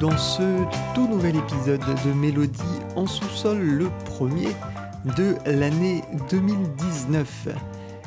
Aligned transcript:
dans 0.00 0.16
ce 0.16 0.64
tout 0.94 1.08
nouvel 1.08 1.36
épisode 1.36 1.80
de 2.04 2.12
Mélodie 2.12 2.62
en 2.94 3.06
sous-sol, 3.06 3.58
le 3.58 3.88
premier 4.04 4.48
de 5.16 5.34
l'année 5.44 6.02
2019. 6.30 7.48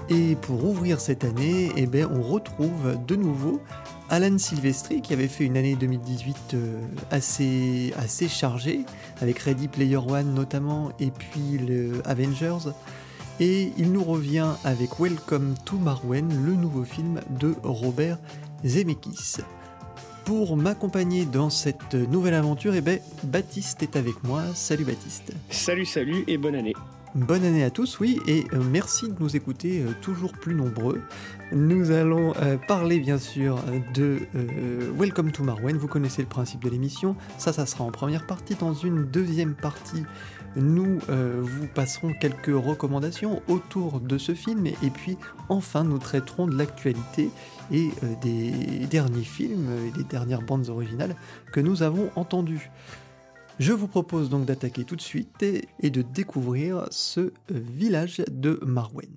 Et 0.10 0.36
pour 0.36 0.64
ouvrir 0.64 1.02
cette 1.02 1.26
année, 1.26 1.70
eh 1.76 1.88
ben, 1.88 2.08
on 2.14 2.22
retrouve 2.22 2.98
de 3.08 3.16
nouveau 3.16 3.62
Alan 4.10 4.38
Silvestri 4.38 5.02
qui 5.02 5.14
avait 5.14 5.28
fait 5.28 5.46
une 5.46 5.58
année 5.58 5.76
2018 5.76 6.38
euh, 6.54 6.80
assez, 7.10 7.94
assez 7.98 8.30
chargée, 8.30 8.86
avec 9.22 9.40
Ready 9.40 9.68
Player 9.68 9.98
One 9.98 10.34
notamment, 10.34 10.92
et 11.00 11.12
puis 11.12 11.58
le 11.58 12.02
Avengers. 12.06 12.72
Et 13.40 13.74
il 13.78 13.92
nous 13.92 14.04
revient 14.04 14.50
avec 14.64 15.00
Welcome 15.00 15.56
to 15.66 15.78
Marwen, 15.78 16.30
le 16.46 16.54
nouveau 16.54 16.84
film 16.84 17.20
de 17.40 17.54
Robert 17.64 18.18
Zemeckis. 18.64 19.42
Pour 20.26 20.56
m'accompagner 20.56 21.26
dans 21.26 21.50
cette 21.50 21.94
nouvelle 21.94 22.36
aventure, 22.36 22.76
eh 22.76 22.82
ben, 22.82 23.00
Baptiste 23.24 23.84
est 23.84 23.96
avec 23.96 24.24
moi. 24.24 24.44
Salut 24.54 24.86
Baptiste. 24.86 25.34
Salut, 25.50 25.86
salut 25.86 26.24
et 26.28 26.38
bonne 26.38 26.56
année. 26.56 26.74
Bonne 27.14 27.44
année 27.44 27.66
à 27.66 27.70
tous, 27.70 28.00
oui, 28.00 28.22
et 28.26 28.46
euh, 28.54 28.64
merci 28.72 29.10
de 29.10 29.16
nous 29.20 29.36
écouter 29.36 29.82
euh, 29.82 29.92
toujours 30.02 30.32
plus 30.32 30.56
nombreux. 30.56 31.02
Nous 31.52 31.92
allons 31.92 32.34
euh, 32.38 32.56
parler 32.70 33.02
bien 33.02 33.18
sûr 33.18 33.60
de 33.94 34.20
Welcome 34.98 35.34
to 35.34 35.44
Marwen, 35.44 35.76
vous 35.76 35.90
connaissez 35.90 36.22
le 36.22 36.30
principe 36.30 36.64
de 36.64 36.70
l'émission, 36.70 37.18
ça 37.38 37.52
ça 37.52 37.66
sera 37.66 37.84
en 37.84 37.92
première 37.92 38.26
partie, 38.26 38.56
dans 38.56 38.74
une 38.74 39.04
deuxième 39.04 39.56
partie 39.56 40.04
nous 40.58 41.00
vous 41.08 41.68
passerons 41.74 42.12
quelques 42.12 42.48
recommandations 42.54 43.42
autour 43.48 44.02
de 44.02 44.18
ce 44.18 44.34
film 44.34 44.68
et 44.68 44.90
puis 44.94 45.18
enfin 45.48 45.86
nous 45.86 45.98
traiterons 45.98 46.46
de 46.46 46.58
l'actualité 46.58 47.30
et 47.72 47.90
des 48.22 48.52
derniers 48.90 49.24
films 49.24 49.70
et 49.88 49.92
des 49.98 50.04
dernières 50.04 50.42
bandes 50.42 50.70
originales 50.70 51.16
que 51.52 51.60
nous 51.60 51.84
avons 51.84 52.10
entendues. 52.16 52.70
Je 53.60 53.74
vous 53.74 53.88
propose 53.88 54.30
donc 54.30 54.46
d'attaquer 54.46 54.84
tout 54.86 54.96
de 54.96 55.02
suite 55.02 55.44
et, 55.44 55.90
de 55.90 56.02
découvrir 56.02 56.88
ce 56.90 57.32
village 57.50 58.24
de 58.32 58.60
Marwen. 58.66 59.12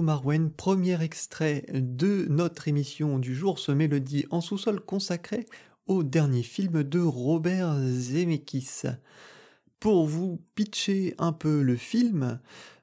Marwen, 0.00 0.50
premier 0.50 1.02
extrait 1.02 1.66
de 1.72 2.26
notre 2.30 2.68
émission 2.68 3.18
du 3.18 3.34
jour, 3.34 3.58
ce 3.58 3.72
mélodie 3.72 4.24
en 4.30 4.40
sous-sol 4.40 4.80
consacré 4.80 5.44
au 5.86 6.02
dernier 6.02 6.42
film 6.42 6.82
de 6.82 7.00
Robert 7.00 7.76
Zemeckis. 7.78 8.82
Pour 9.80 10.06
vous 10.06 10.40
pitcher 10.54 11.14
un 11.18 11.32
peu 11.32 11.60
le 11.60 11.76
film, 11.76 12.40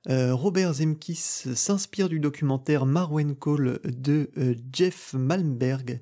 euh, 0.10 0.36
Robert 0.36 0.74
Zemeckis 0.74 1.16
s'inspire 1.16 2.10
du 2.10 2.20
documentaire 2.20 2.86
Marwen 2.86 3.36
Call 3.36 3.80
de 3.86 4.30
euh, 4.38 4.54
Jeff 4.72 5.14
Malmberg, 5.14 6.02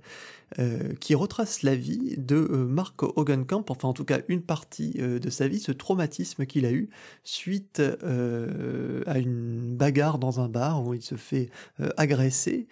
euh, 0.60 0.94
qui 1.00 1.16
retrace 1.16 1.64
la 1.64 1.76
vie 1.76 2.16
de 2.18 2.38
Mark 2.38 3.02
Hogenkamp, 3.04 3.66
enfin 3.70 3.90
en 3.90 3.94
tout 3.94 4.06
cas 4.06 4.20
une 4.28 4.42
partie 4.42 4.94
de 4.94 5.30
sa 5.30 5.48
vie, 5.48 5.60
ce 5.60 5.72
traumatisme 5.72 6.46
qu'il 6.46 6.66
a 6.66 6.72
eu 6.72 6.90
suite 7.24 7.80
à 7.80 9.18
une 9.20 9.76
bagarre 9.76 10.20
dans 10.20 10.40
un 10.40 10.48
bar 10.48 10.86
où 10.86 10.94
il 10.94 11.02
se 11.02 11.16
fait 11.16 11.50
agresser 11.98 12.68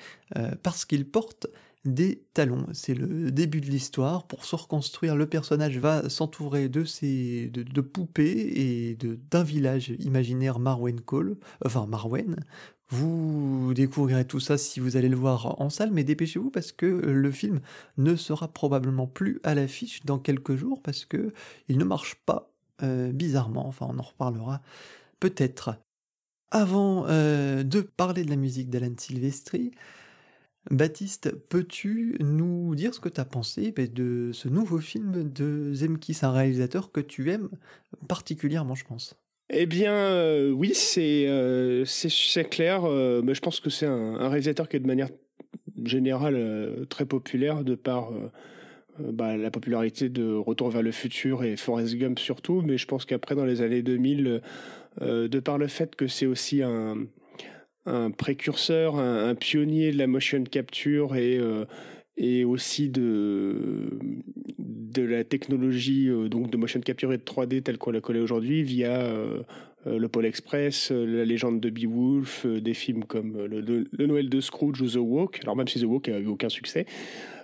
parce 0.63 0.85
qu'il 0.85 1.05
porte 1.05 1.47
des 1.85 2.23
talons. 2.33 2.65
C'est 2.73 2.95
le 2.95 3.31
début 3.31 3.61
de 3.61 3.67
l'histoire. 3.67 4.25
Pour 4.25 4.43
se 4.43 4.55
reconstruire, 4.55 5.15
le 5.15 5.27
personnage 5.27 5.77
va 5.77 6.09
s'entourer 6.09 6.67
de, 6.67 6.83
ses, 6.83 7.47
de, 7.47 7.81
poupées 7.81 8.51
et 8.55 8.97
d'un 9.31 9.43
village 9.43 9.93
imaginaire 9.99 10.59
Marwen 10.59 10.99
Call, 10.99 11.37
enfin 11.63 11.85
Marwen. 11.85 12.37
Vous 12.89 13.73
découvrirez 13.73 14.25
tout 14.25 14.39
ça 14.39 14.57
si 14.57 14.79
vous 14.79 14.95
allez 14.95 15.09
le 15.09 15.15
voir 15.15 15.59
en 15.59 15.69
salle, 15.69 15.91
mais 15.91 16.03
dépêchez-vous 16.03 16.51
parce 16.51 16.71
que 16.71 16.85
le 16.85 17.31
film 17.31 17.61
ne 17.97 18.15
sera 18.15 18.47
probablement 18.47 19.07
plus 19.07 19.39
à 19.43 19.55
l'affiche 19.55 20.05
dans 20.05 20.19
quelques 20.19 20.55
jours 20.55 20.81
parce 20.83 21.05
que 21.05 21.33
il 21.67 21.77
ne 21.79 21.83
marche 21.83 22.15
pas 22.25 22.51
euh, 22.83 23.11
bizarrement. 23.11 23.67
Enfin, 23.67 23.87
on 23.89 23.97
en 23.97 24.03
reparlera 24.03 24.61
peut-être. 25.19 25.77
Avant 26.51 27.05
euh, 27.07 27.63
de 27.63 27.81
parler 27.81 28.23
de 28.23 28.29
la 28.29 28.35
musique 28.35 28.69
d'Alan 28.69 28.93
Silvestri, 28.97 29.71
Baptiste, 30.71 31.31
peux-tu 31.49 32.17
nous 32.19 32.75
dire 32.75 32.93
ce 32.93 32.99
que 32.99 33.09
tu 33.09 33.21
as 33.21 33.25
pensé 33.25 33.71
ben, 33.71 33.87
de 33.91 34.31
ce 34.33 34.47
nouveau 34.47 34.79
film 34.79 35.31
de 35.31 35.73
Zemkis, 35.73 36.19
un 36.23 36.31
réalisateur 36.31 36.91
que 36.91 37.01
tu 37.01 37.31
aimes 37.31 37.49
particulièrement, 38.07 38.75
je 38.75 38.85
pense? 38.85 39.15
Eh 39.49 39.65
bien, 39.67 39.93
euh, 39.93 40.49
oui, 40.49 40.71
c'est 40.73 41.25
euh, 41.27 41.85
clair. 42.49 42.85
Euh, 42.85 43.21
mais 43.23 43.35
je 43.35 43.41
pense 43.41 43.59
que 43.59 43.69
c'est 43.69 43.85
un, 43.85 44.27
réalisateur 44.27 44.67
qui 44.67 44.77
est 44.77 44.79
de 44.79 44.87
manière 44.87 45.09
générale 45.83 46.85
très 46.89 47.05
populaire 47.05 47.63
de 47.63 47.75
par 47.75 48.11
bah, 48.99 49.37
la 49.37 49.51
popularité 49.51 50.09
de 50.09 50.33
Retour 50.33 50.69
vers 50.69 50.81
le 50.81 50.91
futur 50.91 51.43
et 51.43 51.57
Forrest 51.57 51.95
Gump 51.95 52.17
surtout. 52.17 52.63
Mais 52.65 52.77
je 52.77 52.87
pense 52.87 53.05
qu'après, 53.05 53.35
dans 53.35 53.45
les 53.45 53.61
années 53.61 53.83
2000, 53.83 54.41
de 55.01 55.39
par 55.39 55.57
le 55.57 55.67
fait 55.67 55.95
que 55.95 56.07
c'est 56.07 56.25
aussi 56.25 56.63
un, 56.63 57.05
un 57.85 58.09
précurseur, 58.09 58.95
un, 58.95 59.35
pionnier 59.35 59.91
de 59.91 59.97
la 59.97 60.07
motion 60.07 60.43
capture 60.43 61.15
et, 61.15 61.39
et 62.17 62.45
aussi 62.45 62.89
de, 62.89 63.99
de 64.57 65.01
la 65.01 65.23
technologie 65.23 66.09
euh, 66.09 66.29
donc 66.29 66.49
de 66.49 66.57
motion 66.57 66.79
capture 66.79 67.11
et 67.13 67.17
de 67.17 67.23
3D 67.23 67.61
telle 67.61 67.77
qu'on 67.77 67.91
la 67.91 68.01
connaît 68.01 68.19
aujourd'hui 68.19 68.63
via 68.63 69.01
euh, 69.01 69.41
le 69.85 70.07
Pôle 70.07 70.25
Express, 70.25 70.89
la 70.89 71.25
légende 71.25 71.59
de 71.59 71.69
Beowulf, 71.69 72.47
des 72.47 72.73
films 72.73 73.03
comme 73.03 73.45
le, 73.45 73.85
Noël 74.07 74.29
de 74.29 74.41
Scrooge 74.41 74.81
ou 74.81 74.87
The 74.87 74.95
Walk. 74.95 75.41
Alors 75.43 75.55
même 75.55 75.67
si 75.67 75.79
The 75.79 75.83
Walk 75.83 76.09
a 76.09 76.17
eu 76.17 76.25
aucun 76.25 76.49
succès, 76.49 76.87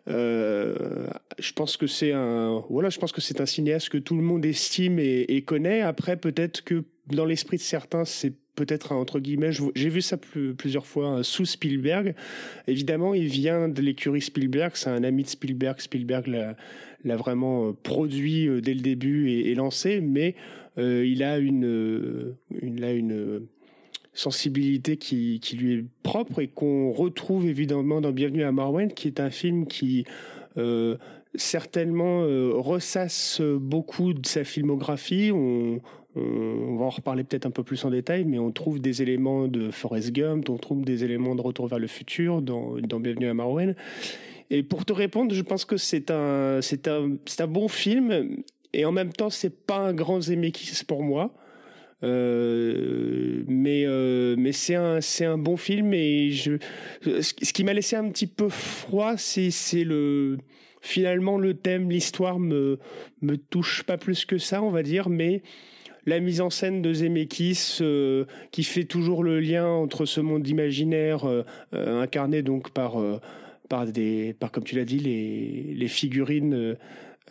je 0.07 1.53
pense 1.53 1.77
que 1.77 1.85
c'est 1.85 2.13
un 2.13 2.63
voilà, 2.67 2.89
je 2.89 2.97
pense 2.97 3.11
que 3.11 3.21
c'est 3.21 3.41
un 3.41 3.45
cinéaste 3.45 3.89
que 3.89 3.99
tout 3.99 4.15
le 4.15 4.23
monde 4.23 4.43
estime 4.43 4.97
et, 4.97 5.21
et 5.29 5.43
connaît. 5.43 5.81
Après, 5.81 6.17
peut-être 6.17 6.63
que 6.63 6.83
dans 7.11 7.25
l'esprit 7.25 7.57
de 7.57 7.61
certains, 7.61 8.05
c'est 8.05 8.33
peut-être 8.55 8.91
entre 8.91 9.19
guillemets, 9.19 9.51
j'ai 9.75 9.89
vu 9.89 10.01
ça 10.01 10.17
plusieurs 10.57 10.85
fois 10.85 11.23
sous 11.23 11.45
Spielberg. 11.45 12.15
Évidemment, 12.67 13.13
il 13.13 13.27
vient 13.27 13.69
de 13.69 13.81
l'écurie 13.81 14.21
Spielberg, 14.21 14.71
c'est 14.75 14.89
un 14.89 15.03
ami 15.03 15.23
de 15.23 15.29
Spielberg. 15.29 15.79
Spielberg 15.79 16.27
l'a 16.27 17.15
vraiment 17.15 17.69
euh, 17.69 17.71
produit 17.83 18.47
euh, 18.47 18.61
dès 18.61 18.73
le 18.73 18.81
début 18.81 19.29
et, 19.31 19.55
lancé, 19.55 20.01
mais 20.01 20.35
euh, 20.77 21.05
il 21.05 21.23
a 21.23 21.37
une, 21.37 22.35
sensibilité 24.13 24.97
qui, 24.97 25.39
lui 25.57 25.73
est 25.73 25.85
propre 26.03 26.41
et 26.41 26.47
qu'on 26.47 26.91
retrouve 26.91 27.47
évidemment 27.47 28.01
dans 28.01 28.11
Bienvenue 28.11 28.43
à 28.43 28.51
Marwen, 28.51 28.91
qui 28.91 29.07
est 29.07 29.21
un 29.21 29.29
film 29.29 29.65
qui 29.65 30.05
certainement 31.35 32.25
ressasse 32.61 33.39
beaucoup 33.39 34.13
de 34.13 34.25
sa 34.25 34.43
filmographie. 34.43 35.31
On 36.15 36.75
va 36.75 36.85
en 36.85 36.89
reparler 36.89 37.23
peut-être 37.23 37.45
un 37.45 37.51
peu 37.51 37.63
plus 37.63 37.83
en 37.85 37.89
détail, 37.89 38.25
mais 38.25 38.39
on 38.39 38.51
trouve 38.51 38.79
des 38.79 39.01
éléments 39.01 39.47
de 39.47 39.71
Forrest 39.71 40.11
Gump, 40.11 40.49
on 40.49 40.57
trouve 40.57 40.83
des 40.83 41.03
éléments 41.03 41.35
de 41.35 41.41
Retour 41.41 41.67
vers 41.67 41.79
le 41.79 41.87
futur 41.87 42.41
dans, 42.41 42.75
dans 42.79 42.99
Bienvenue 42.99 43.27
à 43.27 43.33
Marwen. 43.33 43.75
Et 44.49 44.63
pour 44.63 44.83
te 44.83 44.91
répondre, 44.91 45.33
je 45.33 45.41
pense 45.41 45.63
que 45.63 45.77
c'est 45.77 46.11
un, 46.11 46.59
c'est 46.61 46.87
un, 46.89 47.17
c'est 47.25 47.41
un 47.41 47.47
bon 47.47 47.69
film, 47.69 48.43
et 48.73 48.85
en 48.85 48.91
même 48.91 49.13
temps, 49.13 49.29
c'est 49.29 49.65
pas 49.65 49.77
un 49.77 49.93
grand 49.93 50.21
Zemeckis 50.21 50.83
pour 50.85 51.03
moi. 51.03 51.33
Euh, 52.03 53.43
mais 53.47 53.83
euh, 53.85 54.35
mais 54.37 54.53
c'est 54.53 54.73
un 54.73 55.01
c'est 55.01 55.25
un 55.25 55.37
bon 55.37 55.55
film 55.55 55.93
et 55.93 56.31
je 56.31 56.53
ce 57.03 57.53
qui 57.53 57.63
m'a 57.63 57.73
laissé 57.73 57.95
un 57.95 58.09
petit 58.09 58.25
peu 58.25 58.49
froid 58.49 59.17
c'est 59.17 59.51
c'est 59.51 59.83
le 59.83 60.39
finalement 60.81 61.37
le 61.37 61.53
thème 61.53 61.91
l'histoire 61.91 62.39
me 62.39 62.79
me 63.21 63.37
touche 63.37 63.83
pas 63.83 63.99
plus 63.99 64.25
que 64.25 64.39
ça 64.39 64.63
on 64.63 64.71
va 64.71 64.81
dire 64.81 65.09
mais 65.09 65.43
la 66.05 66.19
mise 66.19 66.41
en 66.41 66.49
scène 66.49 66.81
de 66.81 66.93
Zemeckis 66.93 67.77
euh, 67.81 68.25
qui 68.51 68.63
fait 68.63 68.85
toujours 68.85 69.23
le 69.23 69.39
lien 69.39 69.67
entre 69.67 70.05
ce 70.05 70.21
monde 70.21 70.47
imaginaire 70.47 71.27
euh, 71.27 71.45
euh, 71.73 72.01
incarné 72.01 72.41
donc 72.41 72.71
par 72.71 72.95
par 73.69 73.85
des 73.85 74.35
par 74.39 74.51
comme 74.51 74.63
tu 74.63 74.75
l'as 74.75 74.85
dit 74.85 74.99
les 74.99 75.73
les 75.75 75.87
figurines 75.87 76.75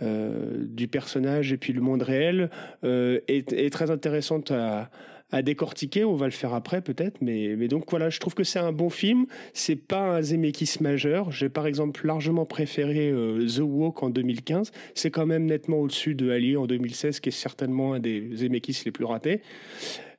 du 0.00 0.88
personnage 0.88 1.52
et 1.52 1.58
puis 1.58 1.72
le 1.72 1.82
monde 1.82 2.02
réel 2.02 2.48
est, 2.82 3.52
est, 3.52 3.70
très 3.70 3.90
intéressante 3.90 4.50
à, 4.50 4.90
à 5.32 5.42
décortiquer. 5.42 6.04
On 6.04 6.14
va 6.14 6.26
le 6.26 6.32
faire 6.32 6.54
après 6.54 6.80
peut-être, 6.80 7.20
mais, 7.20 7.56
donc 7.68 7.90
voilà, 7.90 8.10
je 8.10 8.18
trouve 8.20 8.34
que 8.34 8.44
c'est 8.44 8.58
un 8.58 8.72
bon 8.72 8.90
film. 8.90 9.26
C'est 9.52 9.76
pas 9.76 10.16
un 10.16 10.22
Zemeckis 10.22 10.78
majeur. 10.80 11.30
J'ai 11.30 11.48
par 11.48 11.66
exemple 11.66 12.06
largement 12.06 12.46
préféré 12.46 13.10
euh, 13.10 13.46
The 13.46 13.60
Walk 13.60 14.02
en 14.02 14.10
2015. 14.10 14.72
C'est 14.94 15.10
quand 15.10 15.26
même 15.26 15.46
nettement 15.46 15.78
au-dessus 15.78 16.14
de 16.14 16.30
Ali 16.30 16.56
en 16.56 16.66
2016, 16.66 17.20
qui 17.20 17.28
est 17.28 17.32
certainement 17.32 17.94
un 17.94 18.00
des 18.00 18.30
Zemeckis 18.34 18.82
les 18.84 18.92
plus 18.92 19.04
ratés. 19.04 19.42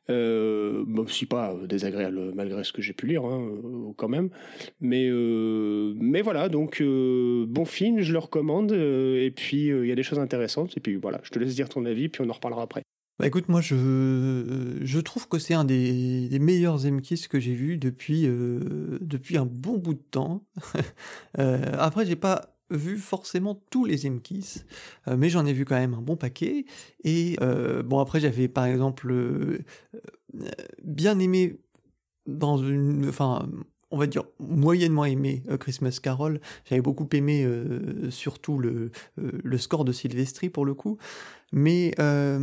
Euh, 0.10 0.84
bon, 0.88 1.08
si 1.08 1.26
pas 1.26 1.56
désagréable 1.68 2.34
malgré 2.34 2.64
ce 2.64 2.74
que 2.74 2.82
j'ai 2.82 2.94
pu 2.94 3.08
lire, 3.08 3.24
hein, 3.24 3.50
euh, 3.64 3.92
quand 3.96 4.10
même. 4.10 4.30
Euh, 4.84 5.94
mais 5.98 6.22
voilà, 6.22 6.50
donc 6.50 6.82
bon 6.82 7.66
film, 7.66 8.02
je 8.02 8.12
le 8.12 8.20
recommande. 8.20 8.72
et 8.72 9.32
puis 9.36 9.68
il 9.68 9.86
y 9.86 9.92
a 9.92 9.96
des 9.96 10.04
choses 10.04 10.20
intéressantes. 10.20 10.76
Et 10.78 10.80
puis 10.80 10.96
voilà, 10.96 11.20
je 11.24 11.30
te 11.32 11.40
laisse 11.40 11.56
dire 11.56 11.70
ton 11.70 11.86
avis, 11.86 12.10
puis 12.10 12.22
on 12.26 12.30
en 12.30 12.34
reparlera 12.34 12.64
après. 12.64 12.84
Bah 13.22 13.28
écoute, 13.28 13.50
moi 13.50 13.62
je, 13.62 14.80
je 14.82 15.00
trouve 15.00 15.28
que 15.28 15.38
c'est 15.38 15.54
un 15.54 15.64
des, 15.64 16.40
meilleurs 16.42 16.80
Zemkiss 16.80 17.28
que 17.28 17.40
j'ai 17.40 17.54
vu 17.54 17.78
depuis, 17.78 18.26
euh, 18.26 18.98
depuis 19.00 19.38
un 19.38 19.46
bon 19.46 19.78
bout 19.78 19.94
de 19.94 20.02
temps. 20.02 20.44
euh, 21.38 21.72
après, 21.78 22.04
j'ai 22.08 22.16
pas 22.16 22.58
vu 22.72 22.98
forcément 22.98 23.62
tous 23.70 23.86
les 23.86 23.98
Zemkiss, 23.98 24.66
euh, 25.08 25.18
mais 25.18 25.30
j'en 25.30 25.46
ai 25.46 25.54
vu 25.54 25.66
quand 25.66 25.76
même 25.76 25.94
un 25.94 26.02
bon 26.02 26.16
paquet. 26.16 26.66
Et 27.04 27.38
bon, 27.86 28.00
après, 28.00 28.20
j'avais 28.20 28.48
par 28.48 28.66
exemple 28.66 29.14
bien 30.84 31.20
aimé 31.20 31.60
dans 32.26 32.58
une. 32.58 33.08
Enfin, 33.08 33.48
on 33.92 33.98
va 33.98 34.08
dire 34.08 34.24
moyennement 34.40 35.06
aimé 35.06 35.44
Christmas 35.60 36.00
Carol. 36.02 36.42
J'avais 36.68 36.82
beaucoup 36.82 37.08
aimé 37.14 37.48
surtout 38.10 38.58
le, 38.58 38.90
le 39.16 39.58
score 39.60 39.86
de 39.86 39.92
Sylvestri 39.92 40.50
pour 40.50 40.66
le 40.66 40.74
coup 40.74 40.98
mais 41.52 41.94
euh, 42.00 42.40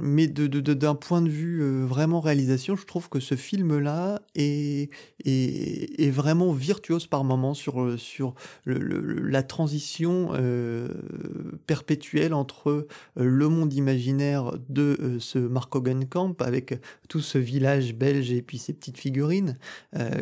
mais 0.00 0.26
de, 0.26 0.46
de, 0.46 0.74
d'un 0.74 0.94
point 0.94 1.20
de 1.20 1.28
vue 1.28 1.62
euh, 1.62 1.84
vraiment 1.84 2.20
réalisation, 2.20 2.76
je 2.76 2.86
trouve 2.86 3.08
que 3.08 3.20
ce 3.20 3.34
film-là 3.34 4.20
est, 4.34 4.90
est, 5.24 6.00
est 6.00 6.10
vraiment 6.10 6.52
virtuose 6.52 7.06
par 7.06 7.24
moments 7.24 7.54
sur 7.54 7.82
euh, 7.82 7.96
sur 7.98 8.34
le, 8.64 8.78
la 9.20 9.42
transition 9.42 10.30
euh, 10.32 10.88
perpétuelle 11.66 12.32
entre 12.32 12.68
euh, 12.68 12.86
le 13.16 13.48
monde 13.48 13.74
imaginaire 13.74 14.52
de 14.68 15.18
ce 15.20 15.38
Mark 15.38 15.72
Camp 16.08 16.40
avec 16.40 16.80
tout 17.08 17.20
ce 17.20 17.38
village 17.38 17.94
belge 17.94 18.32
et 18.32 18.40
puis 18.40 18.58
ces 18.58 18.72
petites 18.72 18.98
figurines 18.98 19.58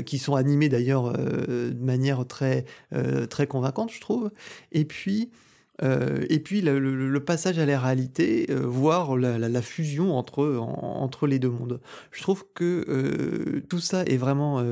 qui 0.06 0.18
sont 0.18 0.34
animées 0.34 0.68
d'ailleurs 0.68 1.12
de 1.12 1.76
manière 1.78 2.26
très 2.26 2.64
très 3.30 3.46
convaincante, 3.46 3.92
je 3.92 4.00
trouve, 4.00 4.30
et 4.72 4.84
puis 4.84 5.30
euh, 5.82 6.24
et 6.28 6.38
puis 6.38 6.60
le, 6.60 7.18
passage 7.24 7.58
à 7.58 7.66
la 7.66 7.80
réalité, 7.80 8.46
euh, 8.50 8.60
voire 8.66 9.16
la, 9.16 9.62
fusion 9.62 10.16
entre, 10.16 10.56
entre 10.56 11.26
les 11.26 11.38
deux 11.38 11.50
mondes. 11.50 11.80
Je 12.10 12.22
trouve 12.22 12.44
que 12.54 12.84
euh, 12.88 13.60
tout 13.68 13.80
ça 13.80 14.02
est 14.04 14.16
vraiment 14.16 14.62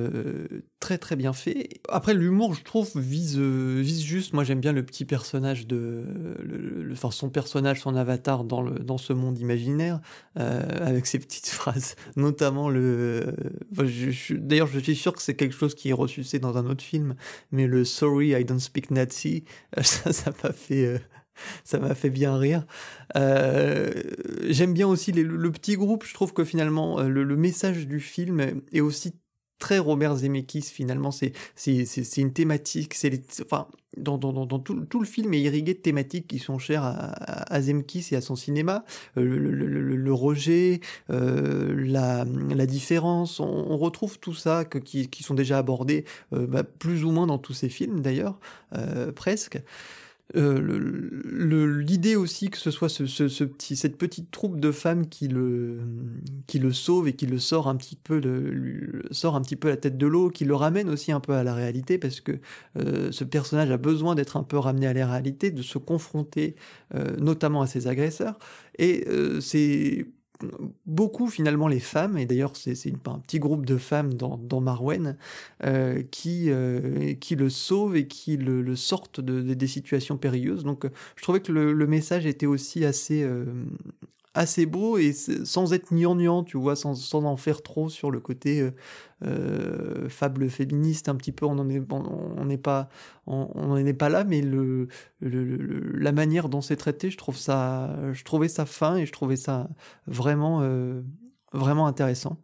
très 0.83 0.99
très 0.99 1.15
bien 1.15 1.33
fait. 1.33 1.69
Après 1.89 2.13
l'humour, 2.13 2.55
je 2.55 2.65
trouve, 2.65 2.91
vise, 2.97 3.39
vise 3.39 4.03
juste. 4.03 4.33
Moi 4.33 4.43
j'aime 4.43 4.61
bien 4.61 4.73
le 4.73 4.85
petit 4.85 5.05
personnage 5.05 5.67
de... 5.69 6.05
Enfin, 6.91 7.13
son 7.13 7.31
personnage, 7.31 7.81
son 7.81 7.95
avatar 7.95 8.43
dans, 8.43 8.63
le, 8.63 8.81
dans 8.81 8.99
ce 8.99 9.13
monde 9.13 9.39
imaginaire, 9.39 10.01
avec 10.35 11.07
ses 11.07 11.21
petites 11.21 11.47
phrases. 11.49 11.95
Notamment 12.17 12.69
le... 12.69 13.35
D'ailleurs 14.31 14.67
je 14.67 14.81
suis 14.81 14.97
sûr 14.97 15.13
que 15.13 15.23
c'est 15.23 15.37
quelque 15.37 15.55
chose 15.55 15.75
qui 15.77 15.91
est 15.91 15.95
ressuscité 15.95 16.41
dans 16.41 16.59
un 16.59 16.67
autre 16.67 16.83
film, 16.83 17.15
mais 17.53 17.69
le 17.69 17.85
Sorry 17.85 18.31
I 18.31 18.45
don't 18.45 18.59
speak 18.59 18.91
Nazi, 18.91 19.45
ça 19.83 20.13
ça 20.13 20.33
m'a 20.43 20.53
fait 20.53 21.01
ça 21.65 21.79
m'a 21.79 21.95
fait 21.95 22.11
bien 22.11 22.37
rire. 22.37 22.65
Euh, 23.17 23.91
J'aime 24.49 24.75
bien 24.75 24.87
aussi 24.89 25.13
le, 25.13 25.53
petit 25.53 25.77
groupe. 25.77 26.05
Je 26.05 26.15
trouve 26.15 26.33
que 26.33 26.45
finalement, 26.45 27.01
euh, 27.01 27.09
le, 27.09 27.37
message 27.37 27.87
du 27.87 28.01
film 28.01 28.63
est 28.73 28.81
aussi 28.81 29.15
très 29.63 29.79
Robert 29.79 30.17
Zemeckis. 30.17 30.63
Finalement, 30.63 31.13
c'est 31.13 31.33
une 32.17 32.33
thématique. 32.33 32.97
Enfin 33.45 33.69
dans, 33.97 34.19
tout, 34.59 35.01
le 35.01 35.07
film 35.07 35.35
est 35.35 35.41
irrigué 35.41 35.75
de 35.75 35.79
thématiques 35.79 36.27
qui 36.27 36.39
sont 36.39 36.59
chères 36.59 36.83
à, 36.83 37.13
à, 37.55 37.61
et 37.61 38.17
à 38.17 38.21
son 38.21 38.37
cinéma. 38.37 38.85
Euh, 39.17 39.23
le, 39.23 40.13
rejet, 40.13 40.81
euh, 41.11 41.75
la, 41.77 42.67
différence, 42.67 43.39
on, 43.39 43.77
retrouve 43.77 44.19
tout 44.19 44.35
ça 44.35 44.65
qui 44.65 45.23
sont 45.23 45.35
déjà 45.35 45.59
abordés 45.59 46.05
euh, 46.33 46.47
bah, 46.47 46.65
plus 46.65 47.05
ou 47.05 47.13
moins 47.13 47.27
dans 47.27 47.39
tous 47.39 47.55
ses 47.55 47.69
films 47.69 48.01
d'ailleurs, 48.01 48.41
presque. 49.15 49.61
Euh, 50.35 51.81
l'idée 51.81 52.17
aussi 52.17 52.49
que 52.49 52.57
ce 52.57 52.71
soit 52.71 52.89
ce, 52.89 53.05
petit, 53.45 53.77
cette 53.77 53.99
petite 53.99 54.31
troupe 54.31 54.59
de 54.59 54.73
femmes 54.73 55.09
qui 55.09 55.29
le, 55.29 55.81
qui 56.47 56.59
le 56.59 56.73
sauve 56.73 57.09
et 57.09 57.15
qui 57.15 57.27
le 57.27 57.39
sort 57.39 57.69
un 57.69 57.77
petit 57.77 57.97
peu, 57.97 58.21
sort 59.11 59.37
un 59.37 59.43
petit 59.43 59.57
peu 59.57 59.69
la 59.69 59.77
tête 59.77 59.99
de 59.99 60.07
l'eau, 60.07 60.31
qui 60.31 60.45
le 60.45 60.55
ramène 60.55 60.89
aussi 60.89 61.13
un 61.13 61.21
peu 61.21 61.35
à 61.35 61.45
la 61.45 61.55
réalité 61.55 61.99
parce 61.99 62.21
que 62.21 62.33
euh, 62.79 63.13
ce 63.13 63.25
personnage 63.25 63.71
a 63.71 63.77
besoin 63.77 64.15
d'être 64.15 64.37
un 64.37 64.43
peu 64.43 64.59
ramené 64.59 64.87
à 64.87 64.95
la 64.95 65.07
réalité, 65.07 65.51
de 65.51 65.63
se 65.63 65.79
confronter 65.79 66.57
euh, 66.95 67.17
notamment 67.19 67.63
à 67.63 67.67
ses 67.67 67.87
agresseurs. 67.87 68.39
Et 68.79 69.07
c'est 69.41 70.07
beaucoup 70.87 71.29
finalement 71.29 71.69
les 71.69 71.81
femmes, 71.81 72.19
et 72.19 72.27
d'ailleurs 72.27 72.57
c'est 72.57 72.75
un 73.07 73.19
petit 73.19 73.39
groupe 73.39 73.67
de 73.67 73.77
femmes 73.77 74.15
dans, 74.15 74.37
dans 74.39 74.61
Marwen, 74.61 75.17
euh, 75.65 76.03
qui, 76.11 76.51
euh, 76.51 77.15
qui 77.15 77.37
le 77.37 77.51
sauvent 77.51 77.97
et 77.97 78.07
qui 78.07 78.37
le, 78.37 78.77
sortent 78.77 79.21
de, 79.21 79.55
des 79.55 79.67
situations 79.67 80.17
périlleuses. 80.17 80.65
Donc 80.65 80.87
je 81.17 81.23
trouvais 81.23 81.41
que 81.41 81.53
le, 81.53 81.87
message 81.87 82.27
était 82.27 82.47
aussi 82.47 82.85
assez, 82.85 83.23
euh, 83.23 83.45
assez 84.35 84.67
beau 84.67 84.99
et 84.99 85.13
sans 85.13 85.73
être 85.73 85.93
gnangnan, 85.93 86.45
tu 86.45 86.57
vois, 86.57 86.77
sans, 86.77 86.95
sans 86.95 87.25
en 87.25 87.37
faire 87.37 87.63
trop 87.63 87.89
sur 87.89 88.11
le 88.11 88.21
côté 88.21 88.61
euh, 88.61 88.71
euh 89.25 90.09
fable 90.09 90.49
féministe 90.49 91.09
un 91.09 91.15
petit 91.17 91.33
peu. 91.33 91.47
On 91.47 91.55
n'en 91.55 91.69
est, 91.69 91.81
n'est 92.45 92.59
pas, 92.59 92.89
on, 93.27 93.49
on 93.55 93.77
est 93.77 93.93
pas 93.93 94.09
là, 94.09 94.25
mais 94.25 94.43
la 95.21 96.13
manière 96.13 96.49
dont 96.49 96.61
c'est 96.61 96.77
traité, 96.77 97.11
je 97.11 97.19
trouve 97.19 97.37
ça, 97.37 97.97
je 98.13 98.25
trouvais 98.25 98.49
ça 98.49 98.67
fin 98.67 98.97
et 98.97 99.07
je 99.07 99.13
trouvais 99.13 99.37
ça 99.37 99.69
vraiment, 100.07 100.61
euh, 100.63 101.03
vraiment 101.53 101.87
intéressant 101.87 102.39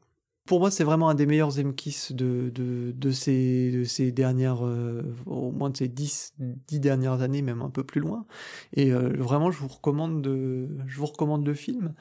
pour 0.48 0.60
moi, 0.60 0.70
c'est 0.70 0.82
vraiment 0.82 1.10
un 1.10 1.14
des 1.14 1.26
meilleurs 1.26 1.52
Zemkiss 1.52 2.12
de, 2.12 2.50
de, 2.54 2.92
de, 2.92 3.10
ces, 3.10 3.70
de 3.70 3.84
ces 3.84 4.12
dernières, 4.12 4.64
euh, 4.66 5.02
au 5.26 5.52
moins 5.52 5.68
de 5.68 5.76
ces 5.76 5.88
dix, 5.88 6.32
dix 6.38 6.80
dernières 6.80 7.20
années, 7.20 7.42
même 7.42 7.60
un 7.60 7.68
peu 7.68 7.84
plus 7.84 8.00
loin. 8.00 8.24
Et 8.72 8.90
euh, 8.90 9.12
vraiment, 9.18 9.50
je 9.50 9.58
vous 9.58 9.68
recommande 9.68 10.22
de, 10.22 10.70
je 10.86 10.96
vous 10.96 11.04
recommande 11.04 11.46
le 11.46 11.52
film. 11.52 11.92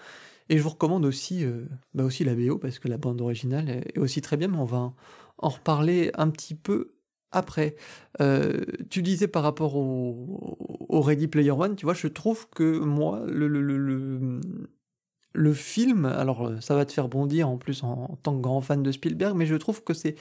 Et 0.48 0.58
je 0.58 0.64
vous 0.64 0.70
recommande 0.70 1.04
aussi, 1.04 1.46
bah 1.94 2.06
aussi 2.06 2.24
la 2.24 2.34
BO 2.34 2.58
parce 2.58 2.80
que 2.80 2.88
la 2.88 2.98
bande 2.98 3.20
originale 3.20 3.70
est 3.70 3.98
aussi 3.98 4.22
très 4.22 4.38
bien, 4.38 4.48
mais 4.48 4.58
on 4.58 4.64
va 4.64 4.94
en 5.40 5.50
reparler 5.50 6.10
un 6.14 6.30
petit 6.30 6.56
peu 6.56 6.94
après. 7.34 7.76
tu 8.90 9.02
disais 9.02 9.28
par 9.28 9.44
rapport 9.44 9.76
au, 9.76 11.02
Ready 11.02 11.28
Player 11.28 11.52
One, 11.52 11.76
tu 11.76 11.86
vois, 11.86 11.94
je 11.94 12.08
trouve 12.08 12.48
que 12.50 12.80
moi, 12.80 13.26
le, 13.28 13.50
le, 13.50 14.17
le 15.38 15.54
film, 15.54 16.06
alors 16.06 16.52
ça 16.62 16.76
va 16.76 16.86
te 16.86 16.92
faire 16.92 17.08
bondir 17.08 17.48
en 17.48 17.58
plus 17.58 17.84
en, 17.84 18.18
tant 18.24 18.36
que 18.36 18.42
grand 18.42 18.62
fan 18.62 18.82
de 18.82 18.92
Spielberg, 18.92 19.36
mais 19.38 19.46
je 19.46 19.56
trouve 19.56 19.84
que 19.84 19.94
c'est 19.94 20.16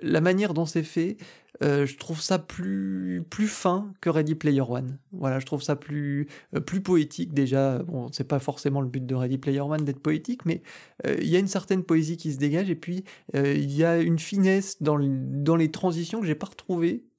la 0.00 0.20
manière 0.20 0.54
dont 0.54 0.64
c'est 0.64 0.82
fait, 0.82 1.18
euh, 1.62 1.86
je 1.86 1.96
trouve 1.96 2.20
ça 2.20 2.38
plus 2.38 3.22
plus 3.30 3.46
fin 3.46 3.92
que 4.00 4.10
Ready 4.10 4.34
Player 4.34 4.62
One. 4.62 4.98
Voilà, 5.12 5.38
je 5.38 5.46
trouve 5.46 5.62
ça 5.62 5.76
plus 5.76 6.26
euh, 6.56 6.60
plus 6.60 6.80
poétique 6.80 7.32
déjà. 7.32 7.78
Bon, 7.78 8.08
c'est 8.10 8.26
pas 8.26 8.40
forcément 8.40 8.80
le 8.80 8.88
but 8.88 9.04
de 9.04 9.14
Ready 9.14 9.38
Player 9.38 9.60
One 9.60 9.84
d'être 9.84 10.00
poétique, 10.00 10.46
mais 10.46 10.62
euh, 11.06 11.16
il 11.20 11.28
y 11.28 11.36
a 11.36 11.38
une 11.38 11.46
certaine 11.46 11.84
poésie 11.84 12.16
qui 12.16 12.32
se 12.32 12.38
dégage 12.38 12.70
et 12.70 12.74
puis 12.74 13.04
il 13.34 13.72
y 13.72 13.84
a 13.84 13.98
une 14.00 14.18
finesse 14.18 14.82
dans 14.82 14.98
dans 14.98 15.56
les 15.56 15.70
transitions 15.70 16.20
que 16.20 16.26
j'ai 16.26 16.34
pas 16.34 16.46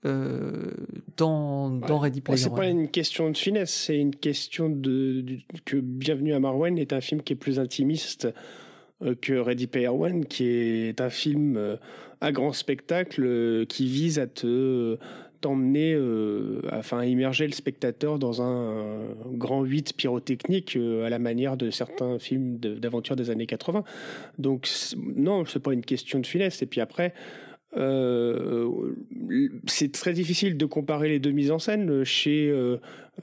retrouvées 0.06 0.74
dans, 1.18 1.70
dans 1.70 2.00
Ready 2.00 2.22
Player 2.22 2.38
One. 2.38 2.44
C'est 2.44 2.56
pas 2.56 2.68
une 2.68 2.90
question 2.90 3.30
de 3.30 3.38
finesse, 3.38 3.74
c'est 3.74 3.98
une 3.98 4.16
question 4.16 4.70
de, 4.70 5.24
que 5.66 5.78
Bienvenue 5.78 6.34
à 6.34 6.40
Marwen 6.40 6.78
est 6.78 6.94
un 6.94 7.02
film 7.02 7.22
qui 7.22 7.34
est 7.34 7.38
plus 7.38 7.60
intimiste 7.60 8.28
que 9.22 9.34
Ready 9.34 9.68
Player 9.68 9.90
One, 9.90 10.26
qui 10.26 10.46
est 10.46 11.02
un 11.02 11.10
film 11.10 11.78
à 12.22 12.32
grand 12.32 12.54
spectacle 12.54 13.24
euh, 13.24 13.66
qui 13.66 13.88
vise 13.88 14.20
à 14.20 14.28
te 14.28 14.98
t'emmener, 15.42 15.94
euh, 15.94 16.62
enfin 16.72 17.04
immerger 17.04 17.46
le 17.46 17.54
spectateur 17.54 18.18
dans 18.18 18.42
un, 18.42 19.10
grand 19.34 19.64
8 19.64 19.94
pyrotechnique 19.96 20.76
euh, 20.76 21.06
à 21.06 21.10
la 21.12 21.20
manière 21.20 21.56
de 21.56 21.70
certains 21.70 22.18
films 22.18 22.58
d'aventure 22.58 23.16
des 23.16 23.30
années 23.30 23.46
80. 23.46 23.84
Donc 24.40 24.68
non, 24.98 25.46
c'est 25.46 25.60
pas 25.60 25.74
une 25.74 25.86
question 25.86 26.20
de 26.20 26.26
finesse. 26.26 26.64
Et 26.64 26.66
puis 26.66 26.82
après, 26.82 27.14
euh, 27.14 27.45
c'est 29.68 29.92
très 29.92 30.14
difficile 30.14 30.58
de 30.58 30.66
comparer 30.66 31.10
les 31.10 31.20
deux 31.20 31.32
mises 31.32 31.52
en 31.52 31.60
scène. 31.60 32.04
Chez 32.04 32.50
euh, 32.50 32.78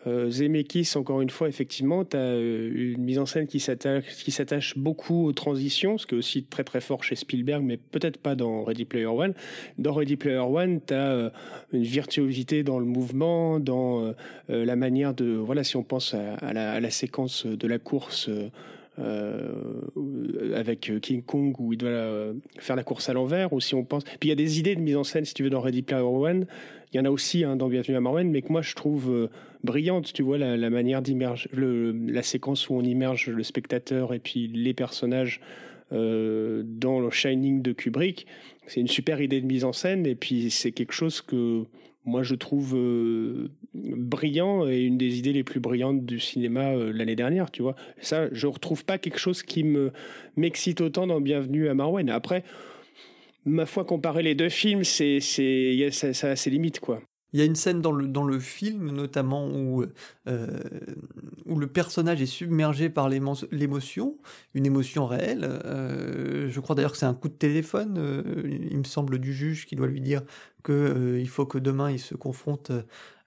euh 0.06 0.30
Zemeckis, 0.30 0.92
encore 0.97 1.23
une 1.23 1.30
fois, 1.30 1.49
effectivement, 1.49 2.04
tu 2.04 2.16
as 2.16 2.21
euh, 2.21 2.92
une 2.94 3.02
mise 3.02 3.18
en 3.18 3.26
scène 3.26 3.47
qui 3.47 3.61
s'attache 3.61 4.76
beaucoup 4.76 5.26
aux 5.26 5.32
transitions, 5.32 5.97
ce 5.97 6.06
qui 6.06 6.14
est 6.14 6.18
aussi 6.18 6.44
très 6.44 6.64
très 6.64 6.80
fort 6.80 7.02
chez 7.02 7.16
Spielberg, 7.16 7.62
mais 7.64 7.78
peut-être 7.78 8.18
pas 8.18 8.35
dans 8.35 8.64
Ready 8.64 8.85
Player 8.85 9.06
One. 9.06 9.32
Dans 9.78 9.94
Ready 9.94 10.16
Player 10.16 10.38
One, 10.38 10.80
tu 10.87 10.94
as 10.94 11.32
une 11.73 11.82
virtuosité 11.82 12.62
dans 12.62 12.78
le 12.78 12.87
mouvement, 12.87 13.59
dans 13.59 14.14
la 14.49 14.76
manière 14.76 15.14
de... 15.14 15.25
Voilà, 15.25 15.64
si 15.64 15.76
on 15.76 15.82
pense 15.82 16.14
à, 16.14 16.52
la, 16.52 16.73
à 16.73 16.80
la, 16.80 16.90
séquence 16.90 17.47
de 17.47 17.66
la 17.66 17.78
course 17.78 18.28
euh, 18.28 18.50
avec 18.99 20.93
King 21.01 21.23
Kong 21.23 21.55
où 21.59 21.73
il 21.73 21.79
doit 21.79 21.91
euh, 21.91 22.35
faire 22.59 22.77
la 22.77 22.85
course 22.85 23.09
à 23.09 23.13
l'envers, 23.13 23.53
ou 23.53 23.61
si 23.61 23.75
on 23.75 23.85
pense. 23.85 24.05
Puis 24.05 24.19
il 24.25 24.29
y 24.29 24.33
a 24.33 24.37
des 24.37 24.59
idées 24.59 24.75
de 24.77 24.81
mise 24.81 24.97
en 24.97 25.05
scène, 25.05 25.25
si 25.25 25.35
tu 25.35 25.43
veux, 25.43 25.51
dans 25.51 25.61
Ready 25.61 25.83
Player 25.83 26.03
One. 26.03 26.47
Il 26.93 26.99
y 26.99 27.01
en 27.01 27.05
a 27.05 27.11
aussi 27.11 27.45
hein, 27.45 27.57
dans 27.57 27.69
Bienvenue 27.69 27.97
à 27.97 28.01
Marwen, 28.01 28.31
mais 28.31 28.43
que 28.43 28.53
moi 28.53 28.63
je 28.63 28.75
trouve 28.75 29.11
euh, 29.11 29.31
brillante, 29.65 30.13
tu 30.13 30.23
vois, 30.23 30.39
la, 30.39 30.71
manière 30.71 31.01
d'immerger, 31.01 31.49
la 31.55 32.23
séquence 32.23 32.69
où 32.69 32.75
on 32.75 32.83
immerge 32.83 33.29
le 33.29 33.43
spectateur 33.43 34.13
et 34.13 34.19
puis 34.19 34.47
les 34.49 34.75
personnages 34.75 35.41
euh, 35.93 36.63
dans 36.65 37.01
le 37.01 37.11
Shining 37.11 37.63
de 37.63 37.73
Kubrick. 37.73 38.27
C'est 38.67 38.81
une 38.81 38.89
super 38.89 39.21
idée 39.21 39.41
de 39.41 39.47
mise 39.47 39.65
en 39.65 39.73
scène, 39.73 40.07
et 40.07 40.15
puis 40.15 40.51
c'est 40.51 40.73
quelque 40.73 40.93
chose 40.93 41.23
que 41.23 41.65
moi 42.04 42.23
je 42.23 42.35
trouve 42.35 42.75
euh, 42.76 43.49
brillant 43.75 44.68
et 44.68 44.80
une 44.80 44.99
des 44.99 45.18
idées 45.18 45.32
les 45.32 45.44
plus 45.44 45.61
brillantes 45.61 46.04
du 46.04 46.18
cinéma 46.18 46.73
euh, 46.73 46.92
l'année 46.92 47.16
dernière, 47.16 47.50
tu 47.50 47.62
vois. 47.62 47.76
Ça, 48.00 48.28
je 48.32 48.47
retrouve 48.47 48.85
pas 48.85 48.99
quelque 48.99 49.18
chose 49.18 49.42
qui 49.42 49.64
me 49.64 49.92
m'excite 50.37 50.80
autant 50.80 51.06
dans 51.06 51.21
Bienvenue 51.21 51.68
à 51.68 51.75
Marwen. 51.75 52.11
Après, 52.11 52.44
ma 53.44 53.66
foi, 53.66 53.85
comparer 53.85 54.23
les 54.23 54.35
deux 54.35 54.49
films, 54.49 54.85
c'est 54.85 55.21
c'est 55.21 55.90
ça, 55.90 56.12
ça 56.12 56.30
a 56.30 56.37
ses 56.37 56.50
limites, 56.50 56.80
quoi. 56.80 57.02
Il 57.33 57.41
y 57.41 57.43
a 57.43 57.47
une 57.47 57.57
scène 57.57 57.81
dans 57.81 57.93
le, 57.93 58.39
film, 58.41 58.91
notamment, 58.91 59.49
où, 59.49 59.85
euh, 60.27 60.61
où 61.47 61.59
le 61.59 61.67
personnage 61.67 62.21
est 62.21 62.27
submergé 62.27 62.91
par 62.91 63.09
l'émotion, 63.09 64.19
une 64.55 64.67
émotion 64.67 65.07
réelle. 65.07 65.45
Euh, 65.45 66.49
je 66.51 66.61
crois 66.61 66.77
d'ailleurs 66.77 66.93
que 66.93 66.99
c'est 66.99 67.07
un 67.07 67.15
coup 67.15 67.29
de 67.29 67.35
téléphone, 67.35 67.97
euh, 67.99 68.23
il 68.71 68.77
me 68.77 68.85
semble, 68.85 69.19
du 69.19 69.33
juge 69.33 69.67
qui 69.67 69.77
doit 69.77 69.87
lui 69.87 70.01
dire 70.01 70.23
qu'il 70.65 71.29
faut 71.29 71.47
que 71.47 71.59
demain 71.59 71.91
il 71.91 71.99
se 71.99 72.15
confronte 72.15 72.71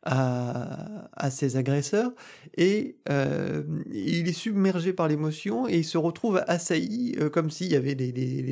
à, 0.05 1.29
ses 1.31 1.57
agresseurs 1.57 2.11
et 2.55 2.97
euh, 3.09 3.63
il 3.91 4.27
est 4.27 4.33
submergé 4.33 4.93
par 4.93 5.07
l'émotion 5.07 5.67
et 5.67 5.77
il 5.77 5.83
se 5.83 5.97
retrouve 5.97 6.43
assailli 6.47 7.15
euh, 7.19 7.29
comme 7.29 7.49
s'il 7.49 7.71
y 7.71 7.75
avait 7.75 7.95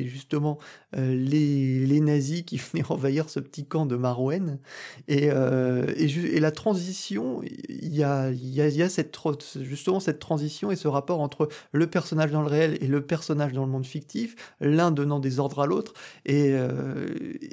justement 0.06 0.58
euh, 0.96 1.14
les, 1.14 1.86
les, 1.86 2.00
nazis 2.00 2.42
qui 2.42 2.56
venaient 2.72 2.84
envahir 2.88 3.30
ce 3.30 3.38
petit 3.38 3.64
camp 3.64 3.86
de 3.86 3.94
Marouen 3.94 4.58
et, 5.06 5.26
et, 5.26 6.40
la 6.40 6.50
transition 6.50 7.40
il 7.68 7.94
y 7.94 8.02
a, 8.02 8.30
y, 8.32 8.60
y 8.60 8.82
a 8.82 8.88
cette, 8.88 9.16
justement 9.60 10.00
cette 10.00 10.18
transition 10.18 10.72
et 10.72 10.76
ce 10.76 10.88
rapport 10.88 11.20
entre 11.20 11.48
le 11.70 11.86
personnage 11.86 12.32
dans 12.32 12.42
le 12.42 12.48
réel 12.48 12.76
et 12.80 12.88
le 12.88 13.06
personnage 13.06 13.52
dans 13.52 13.64
le 13.64 13.70
monde 13.70 13.86
fictif 13.86 14.34
l'un 14.60 14.90
donnant 14.90 15.20
des 15.20 15.38
ordres 15.38 15.60
à 15.60 15.66
l'autre. 15.66 15.94
Et 16.24 16.54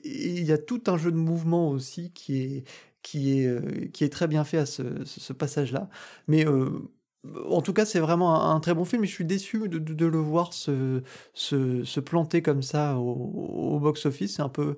il 0.03 0.43
y 0.43 0.51
a 0.51 0.57
tout 0.57 0.81
un 0.87 0.97
jeu 0.97 1.11
de 1.11 1.17
mouvement 1.17 1.69
aussi 1.69 2.11
qui 2.11 2.41
est 2.41 2.63
qui 3.01 3.39
est, 3.39 3.47
euh, 3.47 3.61
qui 3.93 4.03
est 4.03 4.09
très 4.09 4.27
bien 4.27 4.43
fait 4.43 4.57
à 4.57 4.65
ce, 4.65 5.33
passage-là. 5.33 5.89
Mais 6.27 6.45
euh, 6.45 6.69
en 7.49 7.61
tout 7.61 7.73
cas, 7.73 7.85
c'est 7.85 7.99
vraiment 7.99 8.49
un, 8.49 8.59
très 8.59 8.73
bon 8.73 8.85
film 8.85 9.03
et 9.03 9.07
je 9.07 9.13
suis 9.13 9.25
déçu 9.25 9.67
de, 9.67 9.77
de, 9.77 10.05
le 10.05 10.17
voir 10.17 10.53
se, 10.53 11.01
se, 11.33 11.83
se, 11.83 11.99
planter 11.99 12.41
comme 12.41 12.61
ça 12.61 12.97
au, 12.97 13.79
box-office. 13.79 14.35
C'est 14.35 14.41
un 14.41 14.49
peu. 14.49 14.75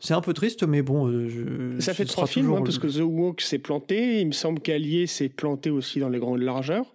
C'est 0.00 0.12
un 0.12 0.20
peu 0.20 0.34
triste, 0.34 0.64
mais 0.64 0.82
bon. 0.82 1.08
Euh, 1.08 1.28
je, 1.28 1.80
ça 1.80 1.94
fait 1.94 2.04
trois 2.04 2.26
films, 2.26 2.52
hein, 2.52 2.62
parce 2.62 2.78
que 2.78 2.88
The 2.88 3.02
Walk 3.02 3.40
s'est 3.40 3.60
planté. 3.60 4.20
Il 4.20 4.26
me 4.26 4.32
semble 4.32 4.60
qu'Allier 4.60 5.06
s'est 5.06 5.30
planté 5.30 5.70
aussi 5.70 6.00
dans 6.00 6.10
les 6.10 6.18
grandes 6.18 6.42
largeurs. 6.42 6.92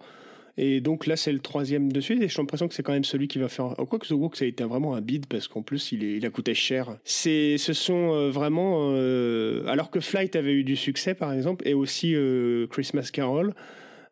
Et 0.56 0.80
donc 0.80 1.06
là, 1.06 1.16
c'est 1.16 1.32
le 1.32 1.38
troisième 1.38 1.92
de 1.92 2.00
suite, 2.00 2.22
et 2.22 2.28
j'ai 2.28 2.38
l'impression 2.38 2.68
que 2.68 2.74
c'est 2.74 2.82
quand 2.82 2.92
même 2.92 3.04
celui 3.04 3.28
qui 3.28 3.38
va 3.38 3.48
faire. 3.48 3.74
Quoi 3.88 3.98
que 3.98 4.06
The 4.06 4.12
Walk, 4.12 4.36
ça 4.36 4.44
a 4.44 4.48
été 4.48 4.64
vraiment 4.64 4.94
un 4.94 5.00
bid 5.00 5.26
parce 5.26 5.48
qu'en 5.48 5.62
plus, 5.62 5.92
il, 5.92 6.04
est, 6.04 6.16
il 6.16 6.26
a 6.26 6.30
coûté 6.30 6.54
cher. 6.54 6.96
C'est, 7.04 7.56
ce 7.58 7.72
sont 7.72 8.12
euh, 8.12 8.30
vraiment. 8.30 8.92
Euh, 8.92 9.64
alors 9.66 9.90
que 9.90 10.00
Flight 10.00 10.36
avait 10.36 10.52
eu 10.52 10.64
du 10.64 10.76
succès, 10.76 11.14
par 11.14 11.32
exemple, 11.32 11.66
et 11.66 11.74
aussi 11.74 12.14
euh, 12.14 12.66
Christmas 12.66 13.10
Carol, 13.12 13.54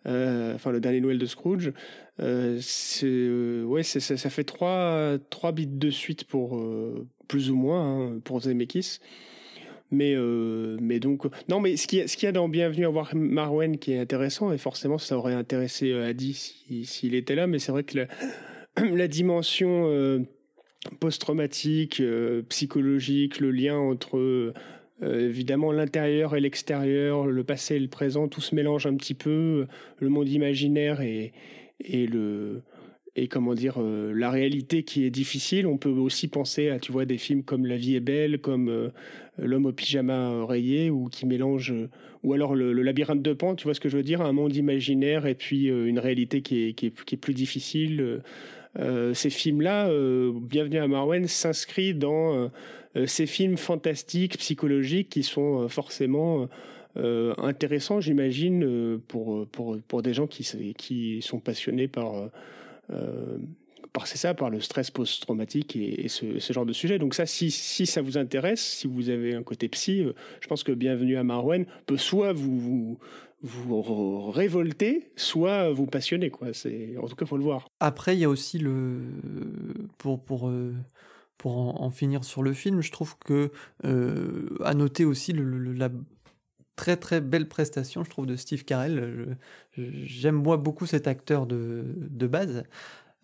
enfin 0.06 0.70
le 0.70 0.80
dernier 0.80 1.00
Noël 1.00 1.18
de 1.18 1.26
Scrooge, 1.26 1.72
ouais, 2.18 3.82
ça, 3.82 4.30
fait 4.30 4.44
trois, 4.44 5.18
trois 5.28 5.52
bids 5.52 5.66
de 5.66 5.90
suite 5.90 6.24
pour 6.24 6.64
plus 7.26 7.50
ou 7.50 7.56
moins 7.56 8.06
hein, 8.06 8.20
pour 8.24 8.40
Zemeckis. 8.40 9.00
Mais, 9.90 10.14
euh, 10.14 10.76
mais 10.80 11.00
donc, 11.00 11.24
non, 11.48 11.60
mais 11.60 11.76
ce 11.76 11.86
qu'il 11.86 11.98
y, 11.98 12.26
a, 12.26 12.32
dans 12.32 12.48
Bienvenue 12.48 12.84
à 12.84 12.90
voir 12.90 13.14
Marwen 13.14 13.78
qui 13.78 13.92
est 13.92 13.98
intéressant, 13.98 14.52
et 14.52 14.58
forcément 14.58 14.98
ça 14.98 15.16
aurait 15.16 15.34
intéressé 15.34 15.92
euh, 15.92 16.08
Adi 16.08 16.34
s'il 16.84 17.14
était 17.14 17.34
là, 17.34 17.46
mais 17.46 17.58
c'est 17.58 17.72
vrai 17.72 17.84
que 17.84 18.06
la, 18.76 19.08
dimension 19.08 19.86
euh, 19.88 20.20
post-traumatique, 21.00 22.02
psychologique, 22.50 23.40
le 23.40 23.50
lien 23.50 23.76
entre 23.76 24.52
évidemment 25.02 25.72
l'intérieur 25.72 26.36
et 26.36 26.40
l'extérieur, 26.40 27.26
le 27.26 27.44
passé 27.44 27.76
et 27.76 27.80
le 27.80 27.88
présent, 27.88 28.28
tout 28.28 28.40
se 28.40 28.54
mélange 28.54 28.86
un 28.86 28.94
petit 28.96 29.14
peu, 29.14 29.66
le 29.98 30.08
monde 30.08 30.28
imaginaire 30.28 31.00
et, 31.00 31.32
et 31.80 32.06
le 32.06 32.62
et 33.22 33.28
comment 33.28 33.54
dire 33.54 33.80
la 33.80 34.30
réalité 34.30 34.82
qui 34.82 35.04
est 35.04 35.10
difficile. 35.10 35.66
On 35.66 35.76
peut 35.76 35.88
aussi 35.88 36.28
penser 36.28 36.68
à 36.70 36.78
tu 36.78 36.92
vois 36.92 37.04
des 37.04 37.18
films 37.18 37.42
comme 37.42 37.66
La 37.66 37.76
vie 37.76 37.96
est 37.96 38.00
belle, 38.00 38.40
comme 38.40 38.90
l'homme 39.38 39.66
au 39.66 39.72
pyjama 39.72 40.44
rayé 40.46 40.90
ou 40.90 41.08
qui 41.08 41.26
mélange 41.26 41.74
ou 42.22 42.32
alors 42.32 42.54
le, 42.54 42.72
labyrinthe 42.72 43.22
de 43.22 43.32
Pan, 43.32 43.54
tu 43.54 43.64
vois 43.64 43.74
ce 43.74 43.80
que 43.80 43.88
je 43.88 43.96
veux 43.96 44.02
dire, 44.02 44.20
un 44.22 44.32
monde 44.32 44.54
imaginaire 44.54 45.26
et 45.26 45.34
puis 45.34 45.70
euh, 45.70 45.86
une 45.86 45.98
réalité 45.98 46.42
qui 46.42 46.68
est, 46.68 46.72
qui 46.72 46.86
est, 46.86 47.04
qui 47.04 47.14
est 47.14 47.18
plus 47.18 47.34
difficile. 47.34 48.20
Euh, 48.78 49.14
ces 49.14 49.30
films-là, 49.30 49.88
euh, 49.88 50.32
Bienvenue 50.34 50.78
à 50.78 50.88
Marwen, 50.88 51.26
s'inscrit 51.26 51.94
dans 51.94 52.50
ces 53.06 53.26
films 53.26 53.56
fantastiques, 53.56 54.38
psychologiques 54.38 55.08
qui 55.10 55.22
sont 55.22 55.68
forcément 55.68 56.48
intéressants, 56.96 58.00
j'imagine, 58.00 58.98
pour, 59.06 59.46
pour, 59.48 59.78
pour 59.86 60.02
des 60.02 60.14
gens 60.14 60.26
qui, 60.26 60.74
qui 60.76 61.22
sont 61.22 61.38
passionnés 61.38 61.86
par 61.86 62.30
c'est 64.06 64.18
ça, 64.18 64.34
par 64.34 64.50
le 64.50 64.60
stress 64.60 64.90
post-traumatique 64.90 65.76
et, 65.76 66.08
ce, 66.08 66.52
genre 66.52 66.66
de 66.66 66.72
sujet. 66.72 66.98
Donc 66.98 67.14
ça, 67.14 67.26
si, 67.26 67.50
si, 67.50 67.86
ça 67.86 68.02
vous 68.02 68.18
intéresse, 68.18 68.60
si 68.60 68.86
vous 68.86 69.08
avez 69.08 69.34
un 69.34 69.42
côté 69.42 69.68
psy, 69.68 70.02
euh, 70.02 70.12
je 70.40 70.46
pense 70.46 70.62
que 70.62 70.72
Bienvenue 70.72 71.16
à 71.16 71.24
Marwen 71.24 71.66
peut 71.86 71.96
soit 71.96 72.32
vous, 72.32 72.98
vous, 73.42 74.30
révolter, 74.30 75.10
soit 75.16 75.70
vous 75.70 75.86
passionner. 75.86 76.30
Quoi. 76.30 76.48
En 76.48 77.06
tout 77.06 77.16
cas, 77.16 77.26
faut 77.26 77.36
le 77.36 77.44
voir. 77.44 77.68
Après, 77.80 78.16
il 78.16 78.20
y 78.20 78.24
a 78.24 78.28
aussi 78.28 78.58
le... 78.58 79.00
Pour, 79.98 80.22
pour, 80.22 80.48
euh, 80.48 80.74
pour 81.36 81.82
en, 81.82 81.90
finir 81.90 82.24
sur 82.24 82.42
le 82.42 82.52
film, 82.52 82.80
je 82.80 82.92
trouve 82.92 83.16
que... 83.18 83.50
Euh, 83.84 84.56
à 84.64 84.74
noter 84.74 85.04
aussi 85.04 85.32
la 85.32 85.90
très 86.78 86.96
très 86.96 87.20
belle 87.20 87.48
prestation, 87.48 88.04
je 88.04 88.10
trouve, 88.10 88.24
de 88.24 88.36
Steve 88.36 88.64
Carell. 88.64 89.36
J'aime 89.76 90.36
moi 90.36 90.56
beaucoup 90.56 90.86
cet 90.86 91.08
acteur 91.08 91.46
de, 91.46 91.84
de 91.98 92.26
base. 92.26 92.62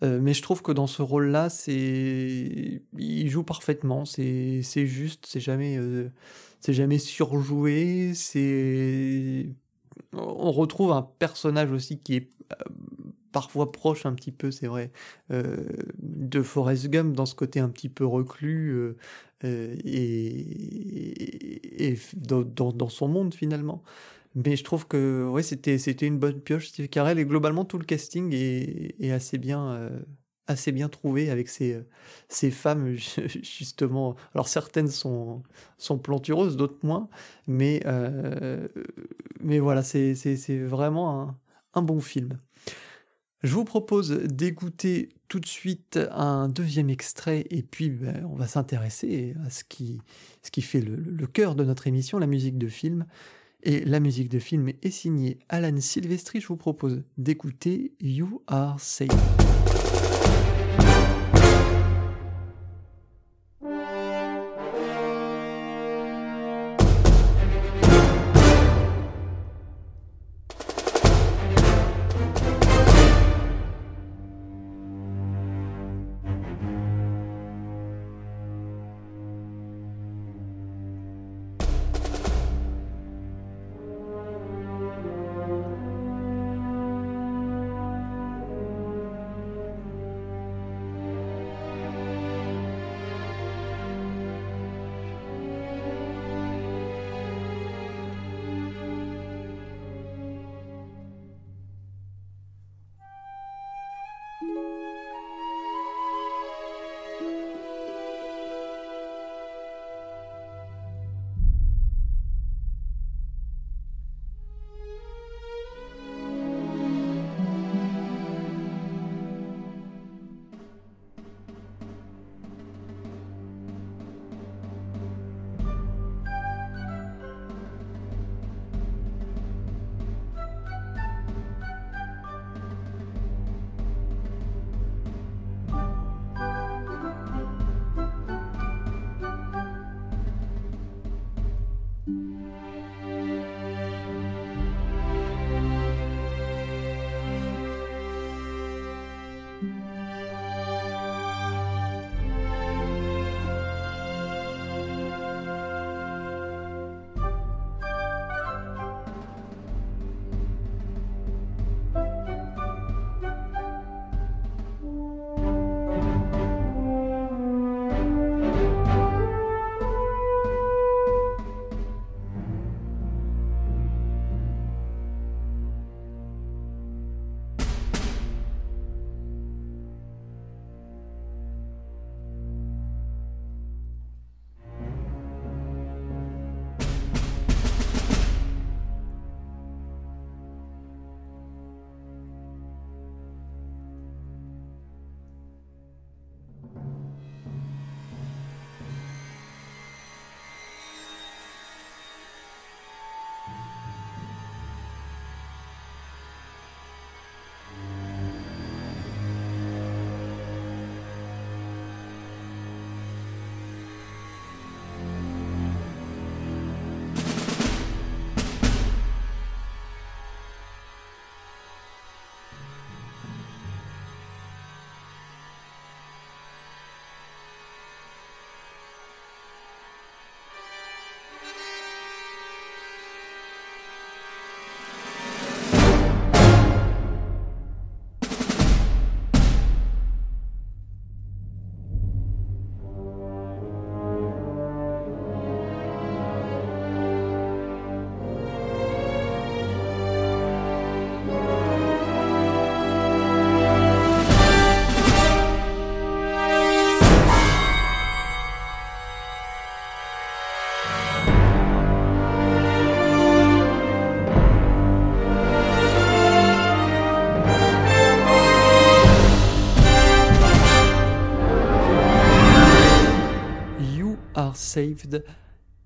mais 0.01 0.33
je 0.33 0.41
trouve 0.41 0.61
que 0.61 0.73
dans 0.73 0.87
ce 0.87 1.01
rôle-là, 1.01 1.49
c'est, 1.49 2.83
il 2.97 3.29
joue 3.29 3.43
parfaitement. 3.43 4.05
C'est, 4.05 4.61
juste, 4.85 5.25
c'est 5.25 5.39
jamais, 5.39 5.79
c'est 6.59 6.73
jamais 6.73 6.99
surjoué. 6.99 8.11
C'est, 8.13 9.47
on 10.13 10.51
retrouve 10.51 10.91
un 10.91 11.09
personnage 11.17 11.71
aussi 11.71 11.97
qui 11.99 12.15
est 12.15 12.29
parfois 13.31 13.71
proche 13.71 14.05
un 14.05 14.13
petit 14.13 14.31
peu, 14.31 14.51
c'est 14.51 14.67
vrai, 14.67 14.91
de 15.29 16.41
Forrest 16.41 16.89
Gump 16.89 17.15
dans 17.15 17.25
ce 17.25 17.35
côté 17.35 17.61
un 17.61 17.69
petit 17.69 17.89
peu 17.89 18.05
reclus 18.05 18.95
et, 19.43 20.85
dans, 22.15 22.89
son 22.89 23.07
monde 23.07 23.33
finalement. 23.33 23.83
Mais 24.35 24.55
je 24.57 24.63
trouve 24.63 24.87
que 24.87 25.27
ouais, 25.29 25.43
c'était, 25.43 25.77
c'était 25.77 26.07
une 26.07 26.19
bonne 26.19 26.41
pioche, 26.41 26.67
Steve 26.67 26.89
Carell, 26.89 27.19
et 27.19 27.25
globalement 27.25 27.65
tout 27.65 27.77
le 27.77 27.85
casting 27.85 28.33
est, 28.33 29.11
assez 29.11 29.37
bien. 29.37 29.71
Euh, 29.71 29.99
assez 30.47 30.71
bien 30.71 30.89
trouvé 30.89 31.31
avec 31.31 31.49
ces, 31.49 31.81
ces 32.29 32.51
femmes 32.51 32.93
justement 33.41 34.15
alors 34.35 34.47
certaines 34.47 34.89
sont, 34.89 35.41
sont 35.79 35.97
plantureuses 35.97 36.55
d'autres 36.55 36.85
moins 36.85 37.09
mais, 37.47 37.81
euh, 37.87 38.67
mais 39.39 39.57
voilà 39.57 39.81
c'est, 39.81 40.13
c'est, 40.13 40.37
c'est 40.37 40.59
vraiment 40.59 41.19
un, 41.19 41.37
un 41.73 41.81
bon 41.81 41.99
film 41.99 42.37
je 43.41 43.53
vous 43.53 43.65
propose 43.65 44.11
d'écouter 44.11 45.09
tout 45.27 45.39
de 45.39 45.45
suite 45.45 45.99
un 46.11 46.49
deuxième 46.49 46.89
extrait 46.89 47.45
et 47.49 47.63
puis 47.63 47.89
ben, 47.89 48.25
on 48.31 48.35
va 48.35 48.47
s'intéresser 48.47 49.35
à 49.45 49.49
ce 49.49 49.63
qui, 49.63 50.01
fait 50.61 50.81
le, 50.81 50.95
le, 50.95 51.27
cœur 51.27 51.55
de 51.55 51.63
notre 51.63 51.87
émission, 51.87 52.19
la 52.19 52.27
musique 52.27 52.57
de 52.57 52.67
film. 52.67 53.05
Et 53.67 53.83
la 53.83 53.99
musique 53.99 54.29
de 54.29 54.37
film 54.37 54.69
est 54.83 54.91
signée 54.91 55.39
Alan 55.49 55.81
Silvestri. 55.81 56.39
Je 56.39 56.47
vous 56.47 56.55
propose 56.55 57.01
d'écouter 57.17 57.93
You 57.99 58.43
Are 58.45 58.79
Safe. 58.79 59.09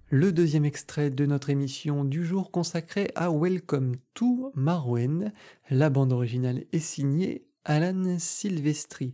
Le 0.10 0.32
deuxième 0.32 0.66
extrait 0.66 1.12
de 1.12 1.26
notre 1.28 1.52
émission 1.52 2.04
du 2.04 2.26
jour 2.26 2.50
consacré 2.50 3.12
à 3.14 3.30
Welcome 3.30 3.96
to 4.16 4.52
Marwen. 4.56 5.32
La 5.70 5.92
bande 5.92 6.12
originale 6.12 6.64
est 6.72 6.80
signée 6.80 7.46
Alan 7.66 8.18
Silvestri. 8.18 9.14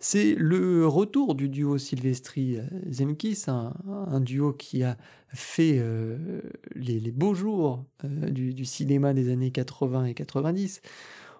C'est 0.00 0.34
le 0.34 0.86
retour 0.88 1.36
du 1.36 1.48
duo 1.48 1.78
Silvestri-Zemkis, 1.78 3.44
un, 3.46 4.20
duo 4.20 4.52
qui 4.52 4.82
a 4.82 4.96
fait 5.28 5.76
euh, 5.78 6.40
les, 6.74 7.12
beaux 7.12 7.34
jours 7.34 7.84
euh, 8.04 8.30
du, 8.30 8.64
cinéma 8.64 9.14
des 9.14 9.30
années 9.30 9.52
80 9.52 10.06
et 10.06 10.14
90. 10.14 10.82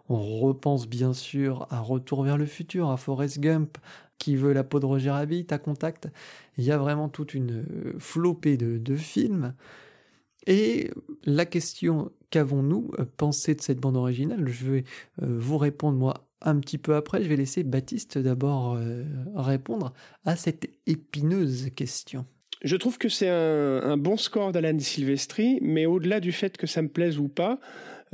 On 0.08 0.38
repense 0.38 0.86
bien 0.86 1.12
sûr 1.12 1.66
à 1.70 1.80
Retour 1.80 2.22
vers 2.22 2.36
le 2.36 2.46
futur, 2.46 2.90
à 2.90 2.98
Forrest 2.98 3.40
Gump, 3.40 3.78
qui 4.18 4.36
veut 4.36 4.52
la 4.52 4.62
peau 4.62 4.78
de 4.78 4.86
Roger 4.86 5.10
Rabbit, 5.10 5.46
à 5.50 5.58
Contact. 5.58 6.08
Il 6.58 6.64
y 6.64 6.72
a 6.72 6.78
vraiment 6.78 7.08
toute 7.08 7.34
une 7.34 7.64
flopée 7.98 8.56
de, 8.56 8.96
films. 8.96 9.54
Et 10.46 10.90
la 11.24 11.46
question 11.46 12.12
qu'avons-nous 12.30 12.92
pensé 13.16 13.54
de 13.54 13.60
cette 13.60 13.80
bande 13.80 13.96
originale? 13.96 14.46
Je 14.48 14.64
vais 14.66 14.84
vous 15.18 15.58
répondre 15.58 15.98
moi 15.98 16.28
un 16.42 16.58
petit 16.60 16.78
peu 16.78 16.94
après. 16.94 17.22
Je 17.22 17.28
vais 17.28 17.36
laisser 17.36 17.62
Baptiste 17.62 18.18
d'abord 18.18 18.78
répondre 19.34 19.94
à 20.24 20.36
cette 20.36 20.68
épineuse 20.86 21.70
question. 21.74 22.26
Je 22.64 22.76
trouve 22.76 22.96
que 22.96 23.10
c'est 23.10 23.28
un, 23.28 23.98
bon 23.98 24.16
score 24.16 24.50
d'Alan 24.52 24.78
Silvestri, 24.78 25.58
mais 25.60 25.84
au-delà 25.84 26.18
du 26.20 26.32
fait 26.32 26.56
que 26.56 26.66
ça 26.66 26.80
me 26.80 26.88
plaise 26.88 27.18
ou 27.18 27.28
pas, 27.28 27.60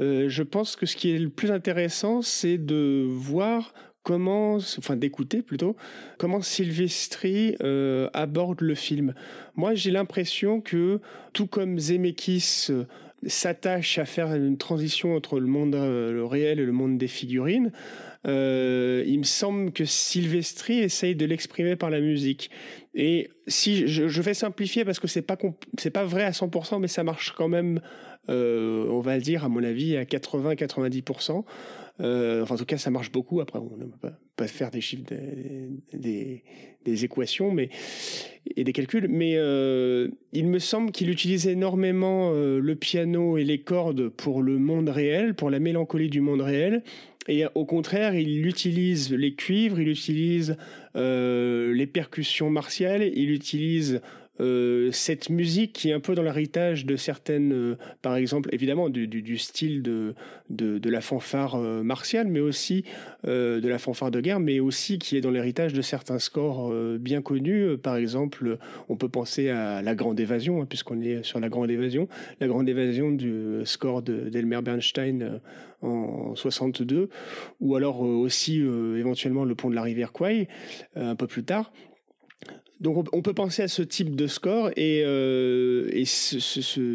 euh, 0.01 0.29
je 0.29 0.43
pense 0.43 0.75
que 0.75 0.87
ce 0.87 0.97
qui 0.97 1.13
est 1.13 1.19
le 1.19 1.29
plus 1.29 1.53
intéressant, 1.53 2.21
c'est 2.21 2.59
de 2.59 3.07
voir 3.09 3.73
comment, 4.03 4.57
enfin 4.57 4.97
d'écouter 4.97 5.43
plutôt, 5.43 5.77
comment 6.19 6.41
Silvestri 6.41 7.57
euh, 7.63 8.09
aborde 8.13 8.61
le 8.61 8.75
film. 8.75 9.15
Moi, 9.57 9.75
j'ai 9.75 9.91
l'impression 9.91 10.61
que, 10.61 11.01
tout 11.33 11.47
comme 11.47 11.79
Zemeckis 11.79 12.67
euh, 12.71 12.85
s'attache 13.27 13.99
à 13.99 14.05
faire 14.05 14.35
une 14.35 14.57
transition 14.57 15.15
entre 15.15 15.39
le 15.41 15.47
monde 15.47 15.75
le 15.75 16.25
réel 16.25 16.59
et 16.59 16.65
le 16.65 16.73
monde 16.73 16.97
des 16.97 17.09
figurines, 17.09 17.71
euh, 18.27 19.03
il 19.07 19.19
me 19.19 19.25
semble 19.25 19.73
que 19.73 19.85
Silvestri 19.85 20.81
essaye 20.81 21.15
de 21.15 21.25
l'exprimer 21.25 21.77
par 21.77 21.91
la 21.91 22.01
musique. 22.01 22.51
Et 22.95 23.31
si 23.47 23.87
je, 23.87 24.21
vais 24.21 24.35
simplifier 24.35 24.85
parce 24.85 25.01
que 25.01 25.09
c'est 25.09 25.23
pas 25.23 25.39
c'est 25.79 25.91
pas 25.91 26.05
vrai 26.05 26.25
à 26.25 26.31
100%, 26.31 26.81
mais 26.81 26.89
ça 26.89 27.05
marche 27.05 27.33
quand 27.33 27.49
même. 27.49 27.81
Euh, 28.29 28.87
on 28.91 29.01
va 29.01 29.17
le 29.17 29.23
dire 29.23 29.45
à 29.45 29.49
mon 29.49 29.65
avis 29.65 29.97
à 29.97 30.05
80-90%. 30.05 31.45
Euh, 32.01 32.43
enfin, 32.43 32.55
en 32.55 32.59
tout 32.59 32.65
cas, 32.65 32.79
ça 32.79 32.91
marche 32.91 33.13
beaucoup. 33.13 33.41
Après, 33.41 33.59
on 33.59 33.77
ne 33.77 33.85
peut 33.85 34.11
pas, 34.37 34.47
faire 34.47 34.71
des 34.71 34.81
chiffres, 34.81 35.05
des, 35.93 37.05
équations, 37.05 37.53
mais 37.53 37.69
et 38.57 38.65
des 38.65 38.73
calculs. 38.73 39.07
Mais 39.09 39.35
euh, 39.37 40.09
il 40.33 40.47
me 40.47 40.59
semble 40.59 40.93
qu'il 40.93 41.11
utilise 41.11 41.47
énormément 41.47 42.31
euh, 42.33 42.59
le 42.59 42.75
piano 42.75 43.37
et 43.37 43.45
les 43.45 43.61
cordes 43.61 44.09
pour 44.09 44.43
le 44.43 44.59
monde 44.59 44.89
réel, 44.89 45.35
pour 45.35 45.51
la 45.51 45.59
mélancolie 45.59 46.09
du 46.09 46.21
monde 46.21 46.41
réel, 46.41 46.83
et 47.29 47.45
au 47.55 47.67
contraire, 47.67 48.15
il 48.15 48.47
utilise 48.47 49.13
les 49.13 49.35
cuivres, 49.35 49.79
il 49.79 49.89
utilise 49.89 50.57
les 50.95 51.87
percussions 51.87 52.51
martiales, 52.51 53.03
il 53.03 53.31
utilise 53.31 54.01
euh, 54.41 54.91
cette 54.93 55.29
musique 55.29 55.73
qui 55.75 55.91
est 55.91 55.93
un 55.93 56.01
peu 56.01 56.15
dans 56.15 56.23
l'héritage 56.23 56.87
de 56.87 56.97
certaines, 56.97 57.53
euh, 57.53 57.77
par 58.01 58.17
exemple, 58.17 58.49
évidemment 58.53 58.89
du, 58.89 59.39
style 59.39 59.83
de, 59.83 60.15
la 60.89 61.01
fanfare 61.01 61.57
euh, 61.57 61.83
martiale, 61.83 62.29
mais 62.29 62.41
aussi 62.41 62.85
de 63.25 63.69
la 63.69 63.79
fanfare 63.79 64.11
de 64.11 64.21
guerre, 64.21 64.41
mais 64.41 64.61
aussi 64.61 64.99
qui 64.99 65.17
est 65.17 65.21
dans 65.21 65.31
l'héritage 65.31 65.75
de 65.75 65.83
certains 65.83 66.19
scores 66.19 66.73
bien 66.99 67.21
connus. 67.21 67.77
Par 67.77 67.97
exemple, 67.97 68.57
on 68.89 68.97
peut 68.97 69.11
penser 69.11 69.51
à 69.51 69.83
La 69.83 69.95
Grande 69.95 70.19
Évasion, 70.19 70.63
hein, 70.63 70.67
puisqu'on 70.67 71.01
est 71.03 71.23
sur 71.23 71.39
La 71.39 71.51
Grande 71.51 71.71
Évasion, 71.71 72.09
La 72.41 72.49
Grande 72.49 72.69
Évasion 72.69 73.11
du 73.11 73.61
score 73.65 74.03
d'Elmer 74.03 74.63
Bernstein 74.63 75.41
en 75.83 76.35
62, 76.35 77.11
ou 77.61 77.77
alors 77.77 78.01
aussi 78.01 78.61
éventuellement 78.97 79.45
Le 79.45 79.55
Pont 79.55 79.69
de 79.69 79.75
la 79.75 79.83
Rivière 79.83 80.13
Kwai, 80.13 80.49
un 80.97 81.15
peu 81.15 81.27
plus 81.27 81.45
tard. 81.45 81.71
Donc 82.81 83.07
on 83.13 83.21
peut 83.21 83.35
penser 83.35 83.63
à 83.63 83.69
ce 83.69 83.83
type 83.83 84.17
de 84.17 84.27
score 84.27 84.71
et, 84.75 85.03
euh, 85.05 85.91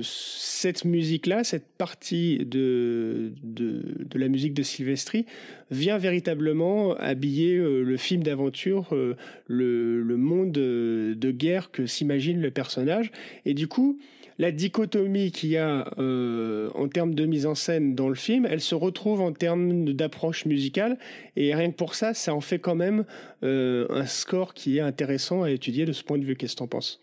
cette 0.02 0.84
musique-là, 0.84 1.44
cette 1.44 1.68
partie 1.78 2.40
de, 2.44 3.34
de, 3.44 3.84
la 4.16 4.28
musique 4.28 4.56
de 4.56 4.64
Silvestri 4.64 5.28
vient 5.70 6.00
véritablement 6.00 6.96
habiller 6.96 7.58
euh, 7.58 7.84
le 7.84 7.98
film 7.98 8.24
d'aventure, 8.24 8.88
euh, 8.94 9.16
le, 9.46 10.02
le, 10.02 10.18
monde 10.18 10.54
de 10.54 11.32
guerre 11.32 11.70
que 11.70 11.86
s'imagine 11.86 12.42
le 12.42 12.50
personnage. 12.50 13.12
Et 13.46 13.54
du 13.54 13.68
coup, 13.68 14.00
la 14.38 14.52
dichotomie 14.52 15.32
qu'il 15.32 15.50
y 15.50 15.58
a 15.58 15.88
euh, 15.98 16.70
en 16.76 16.88
termes 16.88 17.16
de 17.16 17.26
mise 17.26 17.46
en 17.46 17.56
scène 17.56 17.96
dans 17.96 18.10
le 18.10 18.16
film, 18.16 18.46
elle 18.50 18.62
se 18.62 18.76
retrouve 18.76 19.22
en 19.22 19.32
termes 19.32 19.94
d'approche 19.94 20.46
musicale. 20.46 20.98
Et 21.36 21.56
rien 21.56 21.72
que 21.72 21.76
pour 21.76 21.96
ça, 21.96 22.14
ça 22.14 22.34
en 22.34 22.42
fait 22.42 22.60
quand 22.60 22.76
même 22.76 23.06
euh, 23.44 23.88
un 23.90 24.06
score 24.06 24.54
qui 24.54 24.78
est 24.78 24.82
intéressant 24.82 25.44
à 25.44 25.52
étudier 25.52 25.86
de 25.86 25.94
ce 25.94 26.04
point 26.04 26.18
de 26.18 26.26
vue. 26.26 26.36
Qu'est-ce 26.36 26.54
que 26.54 26.58
tu 26.58 26.64
en 26.64 26.68
penses? 26.68 27.02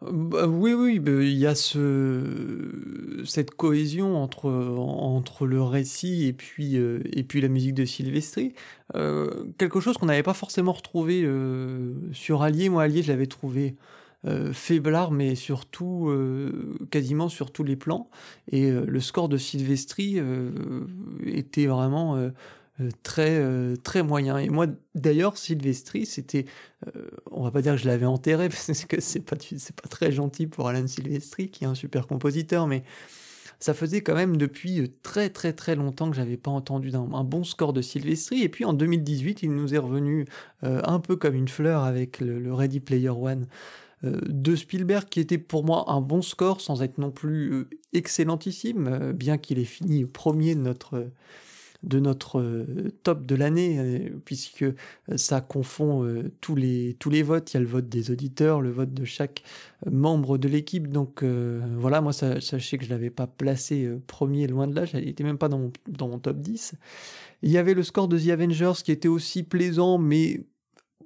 Bah, 0.00 0.48
oui, 0.48 0.72
oui, 0.72 0.98
bah, 0.98 1.22
il 1.22 1.36
y 1.36 1.46
a 1.46 1.54
ce, 1.54 3.22
cette 3.24 3.52
cohésion 3.52 4.16
entre, 4.16 4.50
entre 4.50 5.46
le 5.46 5.62
récit 5.62 6.26
et 6.26 6.32
puis, 6.32 6.76
euh, 6.76 7.00
et 7.12 7.22
puis 7.22 7.40
la 7.40 7.48
musique 7.48 7.74
de 7.74 7.84
Sylvestri. 7.84 8.54
quelque 9.58 9.80
chose 9.80 9.98
qu'on 9.98 10.06
n'avait 10.06 10.22
pas 10.22 10.34
forcément 10.34 10.72
retrouvé 10.72 11.28
sur 12.12 12.42
Allier. 12.42 12.70
Moi, 12.70 12.82
Allier, 12.82 13.02
je 13.02 13.08
l'avais 13.08 13.26
trouvé 13.26 13.76
euh, 14.24 14.52
faiblard, 14.52 15.10
mais 15.10 15.34
surtout 15.34 16.08
euh, 16.08 16.78
quasiment 16.92 17.28
sur 17.28 17.50
tous 17.50 17.64
les 17.64 17.74
plans. 17.74 18.06
Et 18.52 18.70
euh, 18.70 18.84
le 18.86 19.00
score 19.00 19.28
de 19.28 19.36
Silvestri 19.36 20.20
était 21.26 21.66
vraiment 21.66 22.30
très 23.02 23.42
très 23.82 24.02
moyen. 24.02 24.38
Et 24.38 24.48
moi, 24.48 24.66
d'ailleurs, 24.94 25.36
Silvestri, 25.36 26.06
c'était, 26.06 26.44
on 27.32 27.42
va 27.42 27.50
pas 27.50 27.62
dire 27.62 27.72
que 27.72 27.80
je 27.80 27.86
l'avais 27.86 28.06
enterré 28.06 28.48
parce 28.48 28.84
que 28.84 29.00
c'est 29.00 29.20
pas 29.20 29.36
c'est 29.40 29.74
pas 29.74 29.88
très 29.88 30.12
gentil 30.12 30.46
pour 30.46 30.68
Alan 30.68 30.86
Silvestri, 30.86 31.48
qui 31.48 31.64
est 31.64 31.66
un 31.66 31.74
super 31.74 32.06
compositeur, 32.06 32.68
mais 32.68 32.84
ça 33.58 33.74
faisait 33.74 34.02
quand 34.02 34.14
même 34.14 34.36
depuis 34.36 34.92
très 35.02 35.30
très 35.30 35.52
très 35.52 35.76
longtemps 35.76 36.10
que 36.10 36.16
j'avais 36.16 36.36
pas 36.36 36.50
entendu 36.50 36.92
un, 36.94 37.24
bon 37.24 37.42
score 37.42 37.72
de 37.72 37.82
Silvestri. 37.82 38.42
Et 38.42 38.48
puis 38.48 38.64
en 38.64 38.72
2018, 38.72 39.42
il 39.42 39.52
nous 39.52 39.74
est 39.74 39.78
revenu 39.78 40.26
un 40.62 41.00
peu 41.00 41.16
comme 41.16 41.34
une 41.34 41.48
fleur 41.48 41.82
avec 41.82 42.20
le 42.20 42.54
Ready 42.54 42.78
Player 42.78 43.10
One 43.10 43.46
euh, 43.46 43.91
de 44.02 44.56
Spielberg 44.56 45.08
qui 45.08 45.20
était 45.20 45.38
pour 45.38 45.64
moi 45.64 45.84
un 45.88 46.00
bon 46.00 46.22
score 46.22 46.60
sans 46.60 46.82
être 46.82 46.98
non 46.98 47.10
plus 47.10 47.52
euh, 47.52 47.70
excellentissime, 47.92 48.88
euh, 48.88 49.12
bien 49.12 49.38
qu'il 49.38 49.58
ait 49.58 49.64
fini 49.64 50.04
premier 50.04 50.54
de 50.54 50.60
notre 50.60 51.08
de 51.82 51.98
notre 51.98 52.64
top 53.02 53.26
de 53.26 53.34
l'année, 53.34 54.12
puisque 54.24 54.64
ça 55.16 55.40
confond 55.40 56.22
tous, 56.40 56.54
les, 56.54 56.94
tous 57.00 57.10
les 57.10 57.24
votes. 57.24 57.52
Il 57.52 57.54
y 57.54 57.56
a 57.56 57.60
le 57.60 57.66
vote 57.66 57.88
des 57.88 58.12
auditeurs, 58.12 58.60
le 58.60 58.70
vote 58.70 58.94
de 58.94 59.04
chaque 59.04 59.42
membre 59.90 60.38
de 60.38 60.46
l'équipe. 60.46 60.86
Donc 60.86 61.24
voilà, 61.24 62.00
moi, 62.00 62.12
sachez 62.12 62.78
que 62.78 62.84
je 62.84 62.88
ne 62.88 62.94
l'avais 62.94 63.10
pas 63.10 63.26
placé 63.26 63.90
premier, 64.06 64.46
loin 64.46 64.68
de 64.68 64.76
là. 64.76 64.84
Il 64.94 65.06
n'était 65.06 65.24
même 65.24 65.38
pas 65.38 65.48
dans 65.48 65.58
mon, 65.58 65.72
dans 65.88 66.06
mon 66.06 66.20
top 66.20 66.38
10. 66.38 66.74
Il 67.42 67.50
y 67.50 67.58
avait 67.58 67.74
le 67.74 67.82
score 67.82 68.06
de 68.06 68.16
The 68.16 68.28
Avengers 68.28 68.84
qui 68.84 68.92
était 68.92 69.08
aussi 69.08 69.42
plaisant, 69.42 69.98
mais 69.98 70.44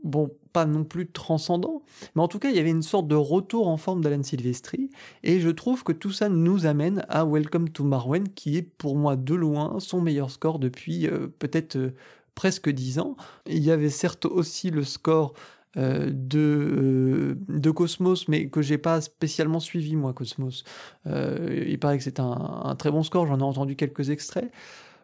bon, 0.04 0.30
pas 0.52 0.64
non 0.64 0.84
plus 0.84 1.06
transcendant, 1.06 1.82
mais 2.14 2.22
en 2.22 2.28
tout 2.28 2.38
cas, 2.38 2.48
il 2.48 2.56
y 2.56 2.58
avait 2.58 2.70
une 2.70 2.82
sorte 2.82 3.08
de 3.08 3.14
retour 3.14 3.68
en 3.68 3.76
forme 3.76 4.00
d'Alan 4.00 4.22
Silvestri, 4.22 4.90
et 5.22 5.40
je 5.40 5.50
trouve 5.50 5.84
que 5.84 5.92
tout 5.92 6.12
ça 6.12 6.28
nous 6.28 6.66
amène 6.66 7.04
à 7.08 7.24
Welcome 7.24 7.68
to 7.68 7.84
Marwen, 7.84 8.28
qui 8.28 8.56
est 8.56 8.62
pour 8.62 8.96
moi 8.96 9.16
de 9.16 9.34
loin 9.34 9.76
son 9.80 10.00
meilleur 10.00 10.30
score 10.30 10.58
depuis 10.58 11.06
euh, 11.06 11.28
peut-être 11.38 11.76
euh, 11.76 11.94
presque 12.34 12.70
dix 12.70 12.98
ans. 12.98 13.16
Il 13.46 13.62
y 13.62 13.70
avait 13.70 13.90
certes 13.90 14.24
aussi 14.24 14.70
le 14.70 14.82
score 14.82 15.34
euh, 15.76 16.10
de, 16.10 17.36
de 17.48 17.70
Cosmos, 17.70 18.28
mais 18.28 18.48
que 18.48 18.62
j'ai 18.62 18.78
pas 18.78 19.00
spécialement 19.00 19.60
suivi, 19.60 19.94
moi, 19.94 20.12
Cosmos. 20.14 20.64
il 21.04 21.78
paraît 21.78 21.98
que 21.98 22.04
c'est 22.04 22.20
un, 22.20 22.74
très 22.78 22.90
bon 22.90 23.02
score, 23.02 23.26
j'en 23.26 23.40
ai 23.40 23.42
entendu 23.42 23.76
quelques 23.76 24.10
extraits. 24.10 24.50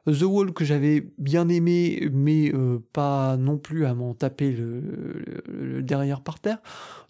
The 0.06 0.22
Wall 0.22 0.52
que 0.52 0.64
j'avais 0.64 1.06
bien 1.18 1.48
aimé, 1.48 2.08
mais 2.12 2.52
euh, 2.52 2.78
pas 2.92 3.36
non 3.36 3.56
plus 3.56 3.86
à 3.86 3.94
m'en 3.94 4.14
taper 4.14 4.50
le, 4.50 5.80
derrière 5.82 6.22
par 6.22 6.40
terre. 6.40 6.58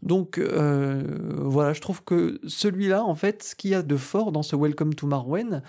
Donc 0.02 0.36
euh, 0.38 1.02
voilà, 1.38 1.72
je 1.72 1.80
trouve 1.80 2.04
que 2.04 2.38
celui-là, 2.46 3.02
en 3.02 3.14
fait, 3.14 3.42
ce 3.42 3.54
qu'il 3.54 3.70
y 3.70 3.74
a 3.74 3.82
de 3.82 3.96
fort 3.96 4.30
dans 4.30 4.42
ce 4.42 4.56
Welcome 4.56 4.94
to 4.94 5.06
Marwen, 5.06 5.62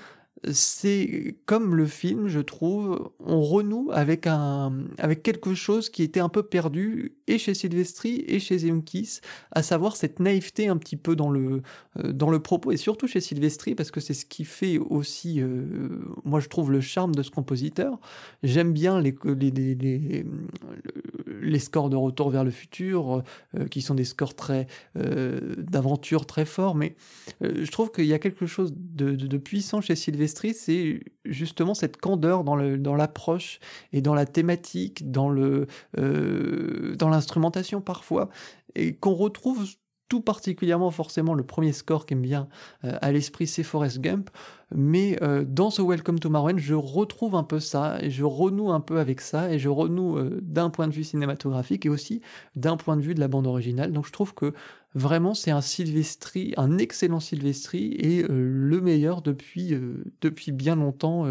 c'est 0.51 1.35
comme 1.45 1.75
le 1.75 1.85
film, 1.85 2.27
je 2.27 2.39
trouve, 2.39 3.11
on 3.19 3.41
renoue 3.41 3.89
avec, 3.93 4.27
un, 4.27 4.73
avec 4.97 5.23
quelque 5.23 5.53
chose 5.53 5.89
qui 5.89 6.03
était 6.03 6.19
un 6.19 6.29
peu 6.29 6.43
perdu, 6.43 7.13
et 7.27 7.37
chez 7.37 7.53
Silvestri 7.53 8.25
et 8.27 8.39
chez 8.39 8.57
Zemkis, 8.59 9.21
à 9.51 9.63
savoir 9.63 9.95
cette 9.95 10.19
naïveté 10.19 10.67
un 10.67 10.77
petit 10.77 10.97
peu 10.97 11.15
dans 11.15 11.29
le, 11.29 11.61
euh, 11.99 12.11
dans 12.11 12.29
le 12.29 12.39
propos, 12.39 12.71
et 12.71 12.77
surtout 12.77 13.07
chez 13.07 13.21
Silvestri, 13.21 13.75
parce 13.75 13.91
que 13.91 14.01
c'est 14.01 14.13
ce 14.13 14.25
qui 14.25 14.43
fait 14.43 14.77
aussi, 14.77 15.41
euh, 15.41 15.99
moi 16.25 16.39
je 16.39 16.49
trouve, 16.49 16.71
le 16.71 16.81
charme 16.81 17.15
de 17.15 17.23
ce 17.23 17.31
compositeur. 17.31 17.99
J'aime 18.43 18.73
bien 18.73 18.99
les, 18.99 19.15
les, 19.25 20.25
les, 21.41 21.59
scores 21.59 21.89
de 21.89 21.95
Retour 21.95 22.29
vers 22.29 22.43
le 22.43 22.51
futur, 22.51 23.23
euh, 23.57 23.65
qui 23.67 23.81
sont 23.81 23.95
des 23.95 24.03
scores 24.03 24.35
très 24.35 24.67
d'aventure 24.95 26.25
très 26.25 26.45
forts, 26.45 26.75
mais 26.75 26.95
je 27.41 27.69
trouve 27.71 27.91
qu'il 27.91 28.05
y 28.05 28.13
a 28.13 28.19
quelque 28.19 28.45
chose 28.45 28.73
de, 28.75 29.15
de 29.15 29.37
puissant 29.37 29.81
chez 29.81 29.95
Silvestri 29.95 30.32
c'est 30.53 31.01
justement 31.25 31.73
cette 31.73 31.97
candeur 31.97 32.43
dans 32.43 32.95
l'approche 32.95 33.59
et 33.91 34.01
dans 34.01 34.13
la 34.13 34.25
thématique, 34.25 35.11
dans 35.11 35.31
euh, 35.31 35.65
l'instrumentation 37.09 37.81
parfois, 37.81 38.29
et 38.75 38.95
qu'on 38.95 39.13
retrouve 39.13 39.65
particulièrement 40.21 40.91
forcément 40.91 41.33
le 41.33 41.43
premier 41.43 41.73
score 41.73 42.05
qui 42.05 42.15
me 42.15 42.23
vient 42.23 42.47
à 42.83 43.11
l'esprit, 43.11 43.47
c'est 43.47 43.63
Forrest 43.63 43.99
Gump. 43.99 44.29
Mais 44.75 45.19
dans 45.47 45.69
ce 45.69 45.81
Welcome 45.81 46.19
to 46.19 46.29
Marwen, 46.29 46.57
je 46.57 46.73
retrouve 46.73 47.35
un 47.35 47.43
peu 47.43 47.59
ça, 47.59 48.01
et 48.01 48.09
je 48.09 48.23
renoue 48.23 48.71
un 48.71 48.79
peu 48.79 48.99
avec 48.99 49.21
ça, 49.21 49.51
et 49.53 49.59
je 49.59 49.69
renoue 49.69 50.19
d'un 50.41 50.69
point 50.69 50.87
de 50.87 50.93
vue 50.93 51.03
cinématographique 51.03 51.85
et 51.85 51.89
aussi 51.89 52.21
d'un 52.55 52.77
point 52.77 52.97
de 52.97 53.01
vue 53.01 53.13
de 53.13 53.19
la 53.19 53.27
bande 53.27 53.47
originale. 53.47 53.91
Donc 53.91 54.07
je 54.07 54.11
trouve 54.11 54.33
que 54.33 54.53
vraiment 54.95 55.33
c'est 55.33 55.51
un 55.51 55.61
Sylvestri, 55.61 56.53
un 56.57 56.77
excellent 56.77 57.19
Sylvestri, 57.19 57.93
et 57.99 58.23
le 58.27 58.81
meilleur 58.81 59.21
depuis, 59.21 59.77
depuis 60.21 60.51
bien 60.51 60.75
longtemps 60.75 61.27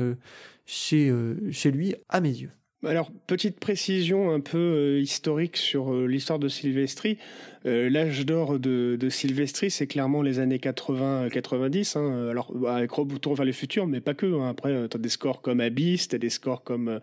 chez, 0.65 1.13
chez 1.51 1.71
lui, 1.71 1.95
à 2.09 2.21
mes 2.21 2.31
yeux. 2.31 2.53
Alors, 2.85 3.13
petite 3.29 3.61
précision 3.61 4.33
un 4.33 4.41
peu 4.41 4.59
euh, 4.59 5.01
historique 5.01 5.57
sur 5.57 5.93
euh, 5.93 6.07
l'histoire 6.07 6.41
de 6.41 6.49
Sylvestri. 6.49 7.17
Euh, 7.65 7.89
l'âge 7.89 8.27
d'or 8.27 8.59
de, 8.59 8.97
de, 8.99 9.09
Sylvestri, 9.09 9.71
c'est 9.71 9.87
clairement 9.87 10.21
les 10.21 10.41
années 10.41 10.57
80-90. 10.57 11.97
Hein. 11.97 12.29
Alors, 12.29 12.53
bah, 12.53 12.75
avec 12.75 12.91
Retour 12.91 13.37
vers 13.37 13.47
le 13.47 13.53
futur, 13.53 13.87
mais 13.87 14.01
pas 14.01 14.15
que. 14.15 14.27
Hein. 14.27 14.49
Après, 14.49 14.89
tu 14.89 14.97
as 14.97 15.01
des 15.01 15.09
scores 15.11 15.43
comme 15.43 15.61
Abyss, 15.61 16.09
tu 16.09 16.17
as 16.17 16.19
des 16.19 16.29
scores 16.29 16.65
comme 16.65 16.99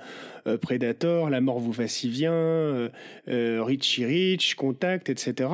Predator, 0.61 1.29
La 1.29 1.39
mort 1.39 1.59
vous 1.59 1.71
va 1.71 1.87
si 1.87 2.09
bien, 2.09 2.89
Richie 3.27 4.03
Rich, 4.03 4.55
Contact, 4.55 5.09
etc. 5.09 5.49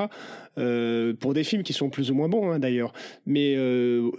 pour 0.55 1.33
des 1.35 1.43
films 1.43 1.61
qui 1.61 1.73
sont 1.73 1.89
plus 1.89 2.09
ou 2.09 2.15
moins 2.15 2.29
bons, 2.29 2.49
hein, 2.49 2.57
d'ailleurs. 2.57 2.93
Mais 3.27 3.55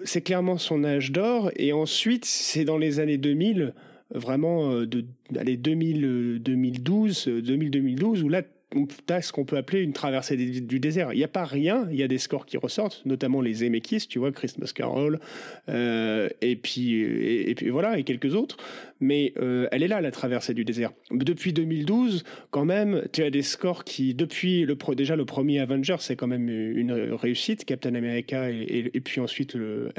c'est 0.04 0.20
clairement 0.20 0.56
son 0.56 0.84
âge 0.84 1.10
d'or. 1.10 1.50
Et 1.56 1.72
ensuite, 1.72 2.24
c'est 2.24 2.64
dans 2.64 2.78
les 2.78 3.00
années 3.00 3.18
2000 3.18 3.72
vraiment 4.14 4.70
euh, 4.70 4.86
de 4.86 5.04
allez, 5.36 5.56
2000, 5.56 6.38
2012, 6.38 7.28
2012, 7.28 8.22
où 8.22 8.28
là, 8.28 8.42
ce 8.74 9.32
qu'on 9.32 9.44
peut 9.44 9.56
appeler 9.56 9.80
une 9.80 9.92
traversée 9.92 10.36
du 10.36 10.80
désert. 10.80 11.12
Il 11.12 11.18
n'y 11.18 11.24
a 11.24 11.28
pas 11.28 11.44
rien, 11.44 11.86
il 11.90 11.96
y 11.96 12.02
a 12.02 12.08
des 12.08 12.18
scores 12.18 12.46
qui 12.46 12.56
ressortent, 12.56 13.02
notamment 13.06 13.40
les 13.40 13.54
Zemeckis, 13.54 14.08
tu 14.08 14.18
vois, 14.18 14.32
Christmas 14.32 14.72
Carol, 14.74 15.20
euh, 15.68 16.28
et, 16.40 16.56
puis, 16.56 17.00
et, 17.00 17.54
puis 17.54 17.70
voilà, 17.70 17.98
et 17.98 18.02
quelques 18.02 18.34
autres. 18.34 18.56
Mais 18.98 19.34
euh, 19.38 19.68
elle 19.72 19.82
est 19.82 19.88
là, 19.88 20.00
la 20.00 20.10
traversée 20.10 20.54
du 20.54 20.64
désert. 20.64 20.92
Depuis 21.10 21.52
2012, 21.52 22.24
quand 22.50 22.64
même, 22.64 23.02
tu 23.12 23.22
as 23.22 23.30
des 23.30 23.42
scores 23.42 23.84
qui, 23.84 24.14
depuis 24.14 24.64
le 24.64 24.76
déjà 24.94 25.16
le 25.16 25.24
premier 25.24 25.60
Avengers, 25.60 25.96
c'est 26.00 26.16
quand 26.16 26.26
même 26.26 26.48
une 26.48 26.92
réussite, 27.12 27.64
Captain 27.64 27.94
America, 27.94 28.50
et, 28.50 29.00
puis 29.00 29.20
ensuite, 29.20 29.56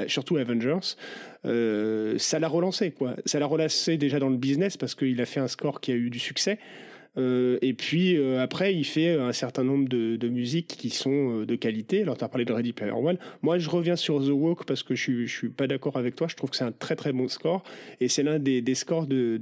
surtout 0.08 0.36
Avengers. 0.36 0.96
Euh, 1.44 2.16
ça 2.18 2.38
l'a 2.38 2.48
relancé, 2.48 2.90
quoi. 2.90 3.16
Ça 3.24 3.38
l'a 3.38 3.46
relancé 3.46 3.96
déjà 3.96 4.18
dans 4.18 4.28
le 4.28 4.36
business 4.36 4.76
parce 4.76 4.94
qu'il 4.94 5.20
a 5.20 5.26
fait 5.26 5.40
un 5.40 5.48
score 5.48 5.80
qui 5.80 5.92
a 5.92 5.94
eu 5.94 6.10
du 6.10 6.18
succès. 6.18 6.58
Euh, 7.18 7.58
et 7.62 7.74
puis 7.74 8.16
euh, 8.16 8.40
après, 8.40 8.74
il 8.74 8.84
fait 8.84 9.14
un 9.14 9.32
certain 9.32 9.64
nombre 9.64 9.88
de, 9.88 10.28
musiques 10.28 10.68
qui 10.68 10.90
sont 10.90 11.40
euh, 11.40 11.46
de 11.46 11.56
qualité. 11.56 12.02
Alors, 12.02 12.16
tu 12.16 12.24
as 12.24 12.28
parlé 12.28 12.44
de 12.44 12.52
Ready 12.52 12.72
Player 12.72 12.92
One. 12.92 13.18
Moi, 13.42 13.58
je 13.58 13.68
reviens 13.68 13.96
sur 13.96 14.24
The 14.24 14.30
Walk 14.30 14.64
parce 14.64 14.82
que 14.82 14.94
je 14.94 15.08
je 15.26 15.34
suis 15.34 15.48
pas 15.48 15.66
d'accord 15.66 15.96
avec 15.96 16.14
toi. 16.14 16.28
Je 16.28 16.36
trouve 16.36 16.50
que 16.50 16.56
c'est 16.56 16.64
un 16.64 16.72
très 16.72 16.96
très 16.96 17.12
bon 17.12 17.28
score. 17.28 17.62
Et 18.00 18.08
c'est 18.08 18.22
l'un 18.22 18.38
des, 18.38 18.74
scores 18.74 19.06
de. 19.06 19.38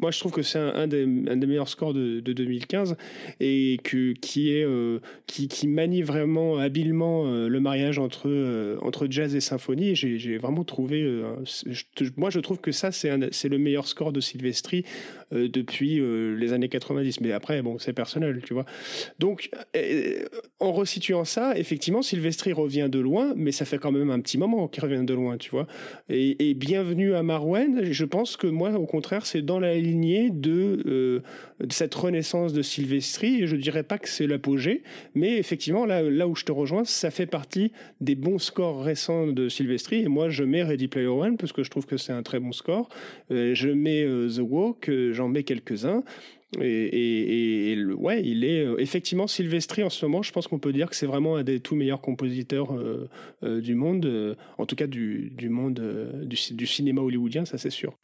Moi, 0.00 0.10
je 0.10 0.18
trouve 0.20 0.32
que 0.32 0.42
c'est 0.42 0.58
un, 0.58 0.86
des, 0.86 1.06
meilleurs 1.06 1.68
scores 1.68 1.92
de, 1.92 2.20
de 2.20 2.32
2015 2.32 2.96
et 3.40 3.78
que, 3.82 4.12
qui, 4.12 4.52
est, 4.52 4.64
euh, 4.64 5.00
qui, 5.26 5.66
manie 5.66 6.02
vraiment 6.02 6.58
habilement 6.58 7.26
euh, 7.26 7.48
le 7.48 7.60
mariage 7.60 7.98
entre, 7.98 8.28
euh, 8.28 8.76
entre 8.80 9.06
jazz 9.10 9.34
et 9.34 9.40
symphonie. 9.40 9.96
J'ai 9.96 10.38
vraiment 10.38 10.64
trouvé. 10.64 11.02
moi, 12.16 12.30
je 12.30 12.38
trouve 12.40 12.58
que 12.58 12.72
ça, 12.72 12.92
c'est 12.92 13.48
le 13.48 13.58
meilleur 13.58 13.86
score 13.86 14.12
de 14.12 14.20
Sylvestri 14.20 14.84
depuis 15.32 16.00
les 16.00 16.52
années 16.52 16.68
90. 16.68 17.20
Mais 17.20 17.32
après, 17.32 17.60
bon, 17.62 17.78
c'est 17.78 17.92
personnel, 17.92 18.40
tu 18.44 18.54
vois. 18.54 18.64
Donc, 19.18 19.50
en 20.60 20.72
resituant 20.72 21.24
ça, 21.24 21.58
effectivement, 21.58 22.02
Sylvestri 22.02 22.52
revient 22.52 22.88
de 22.90 22.98
loin, 22.98 23.32
mais 23.36 23.52
ça 23.52 23.64
fait 23.64 23.78
quand 23.78 23.92
même 23.92 24.10
un 24.10 24.20
petit 24.20 24.38
moment 24.38 24.68
qu'il 24.68 24.82
revient 24.82 25.04
de 25.04 25.14
loin, 25.14 25.36
tu 25.36 25.50
vois. 25.50 25.66
Et, 26.08 26.50
et 26.50 26.54
bienvenue 26.54 27.14
à 27.14 27.22
Marwen, 27.22 27.92
je 27.92 28.04
pense 28.04 28.36
que 28.36 28.46
moi, 28.46 28.72
au 28.72 28.86
contraire, 28.86 29.26
c'est 29.26 29.42
dans 29.42 29.58
la 29.58 29.74
de, 29.94 30.82
euh, 30.86 31.20
de, 31.60 31.72
cette 31.72 31.94
renaissance 31.94 32.52
de 32.52 32.62
Sylvestri. 32.62 33.42
Et 33.42 33.46
je 33.46 33.56
dirais 33.56 33.82
pas 33.82 33.98
que 33.98 34.08
c'est 34.08 34.26
l'apogée, 34.26 34.82
mais 35.14 35.36
effectivement, 35.38 35.86
là, 35.86 36.02
là 36.02 36.28
où 36.28 36.34
je 36.34 36.44
te 36.44 36.52
rejoins, 36.52 36.84
ça 36.84 37.10
fait 37.10 37.26
partie 37.26 37.72
des 38.00 38.14
bons 38.14 38.38
scores 38.38 38.82
récents 38.82 39.26
de 39.26 39.48
Sylvestri. 39.48 40.02
Et 40.02 40.08
moi, 40.08 40.28
je 40.28 40.44
mets 40.44 40.62
Ready 40.62 40.88
Player 40.88 41.06
One 41.06 41.36
parce 41.36 41.52
que 41.52 41.62
je 41.62 41.70
trouve 41.70 41.86
que 41.86 41.96
c'est 41.96 42.12
un 42.12 42.22
très 42.22 42.40
bon 42.40 42.52
score. 42.52 42.88
Euh, 43.30 43.54
je 43.54 43.68
mets 43.68 44.02
euh, 44.04 44.28
The 44.28 44.40
Walk, 44.40 44.90
j'en 45.12 45.28
mets 45.28 45.44
quelques-uns. 45.44 46.02
Et, 46.62 47.72
et, 47.72 47.84
ouais, 47.84 48.22
il 48.24 48.42
est 48.42 48.66
effectivement 48.78 49.26
Sylvestri 49.26 49.82
en 49.82 49.90
ce 49.90 50.06
moment. 50.06 50.22
Je 50.22 50.32
pense 50.32 50.48
qu'on 50.48 50.58
peut 50.58 50.72
dire 50.72 50.88
que 50.88 50.96
c'est 50.96 51.04
vraiment 51.04 51.36
un 51.36 51.44
des 51.44 51.60
tout 51.60 51.74
meilleurs 51.74 52.00
compositeurs 52.00 52.74
du 53.42 53.74
monde, 53.74 54.34
en 54.56 54.64
tout 54.64 54.74
cas 54.74 54.86
du, 54.86 55.30
du 55.36 55.50
monde 55.50 55.78
du, 56.22 56.38
du, 56.54 56.66
cinéma 56.66 57.02
hollywoodien, 57.02 57.44
ça 57.44 57.58
c'est 57.58 57.68
sûr. 57.68 57.98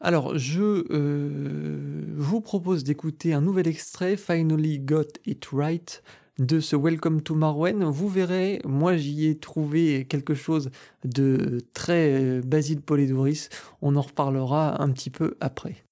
Alors, 0.00 0.38
je 0.38 0.84
euh, 0.92 2.04
vous 2.16 2.40
propose 2.40 2.84
d'écouter 2.84 3.34
un 3.34 3.40
nouvel 3.40 3.66
extrait, 3.66 4.16
Finally 4.16 4.78
Got 4.78 5.08
It 5.26 5.44
Right, 5.52 6.04
de 6.38 6.60
ce 6.60 6.76
Welcome 6.76 7.20
to 7.22 7.34
Marwen. 7.34 7.82
Vous 7.82 8.08
verrez, 8.08 8.60
moi 8.64 8.96
j'y 8.96 9.26
ai 9.26 9.36
trouvé 9.38 10.04
quelque 10.04 10.34
chose 10.34 10.70
de 11.04 11.62
très 11.74 12.14
euh, 12.14 12.42
Basile 12.46 12.80
Polidoris. 12.80 13.48
On 13.82 13.96
en 13.96 14.02
reparlera 14.02 14.80
un 14.80 14.90
petit 14.92 15.10
peu 15.10 15.36
après. 15.40 15.87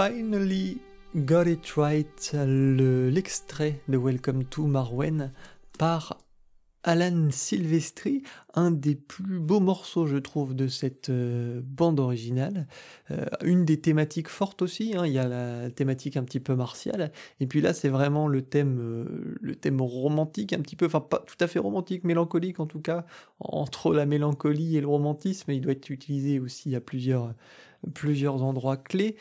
Finally 0.00 0.78
Got 1.14 1.44
It 1.44 1.72
Right, 1.76 2.32
l'extrait 2.32 3.82
de 3.86 3.98
Welcome 3.98 4.46
to 4.46 4.66
Marwen 4.66 5.30
par 5.78 6.16
Alan 6.84 7.28
Silvestri, 7.30 8.22
un 8.54 8.70
des 8.70 8.94
plus 8.94 9.40
beaux 9.40 9.60
morceaux, 9.60 10.06
je 10.06 10.16
trouve, 10.16 10.56
de 10.56 10.68
cette 10.68 11.10
euh, 11.10 11.60
bande 11.62 12.00
originale. 12.00 12.66
Euh, 13.10 13.26
une 13.44 13.66
des 13.66 13.78
thématiques 13.78 14.28
fortes 14.28 14.62
aussi, 14.62 14.94
hein, 14.96 15.06
il 15.06 15.12
y 15.12 15.18
a 15.18 15.28
la 15.28 15.70
thématique 15.70 16.16
un 16.16 16.24
petit 16.24 16.40
peu 16.40 16.54
martiale, 16.54 17.12
et 17.38 17.46
puis 17.46 17.60
là, 17.60 17.74
c'est 17.74 17.90
vraiment 17.90 18.26
le 18.26 18.40
thème, 18.40 18.78
euh, 18.80 19.36
le 19.38 19.54
thème 19.54 19.82
romantique, 19.82 20.54
un 20.54 20.60
petit 20.60 20.76
peu, 20.76 20.86
enfin 20.86 21.00
pas 21.00 21.18
tout 21.18 21.36
à 21.40 21.46
fait 21.46 21.58
romantique, 21.58 22.04
mélancolique 22.04 22.58
en 22.58 22.66
tout 22.66 22.80
cas, 22.80 23.04
entre 23.38 23.92
la 23.92 24.06
mélancolie 24.06 24.78
et 24.78 24.80
le 24.80 24.88
romantisme, 24.88 25.50
il 25.50 25.60
doit 25.60 25.72
être 25.72 25.90
utilisé 25.90 26.40
aussi 26.40 26.74
à 26.74 26.80
plusieurs, 26.80 27.34
plusieurs 27.92 28.42
endroits 28.42 28.78
clés. 28.78 29.16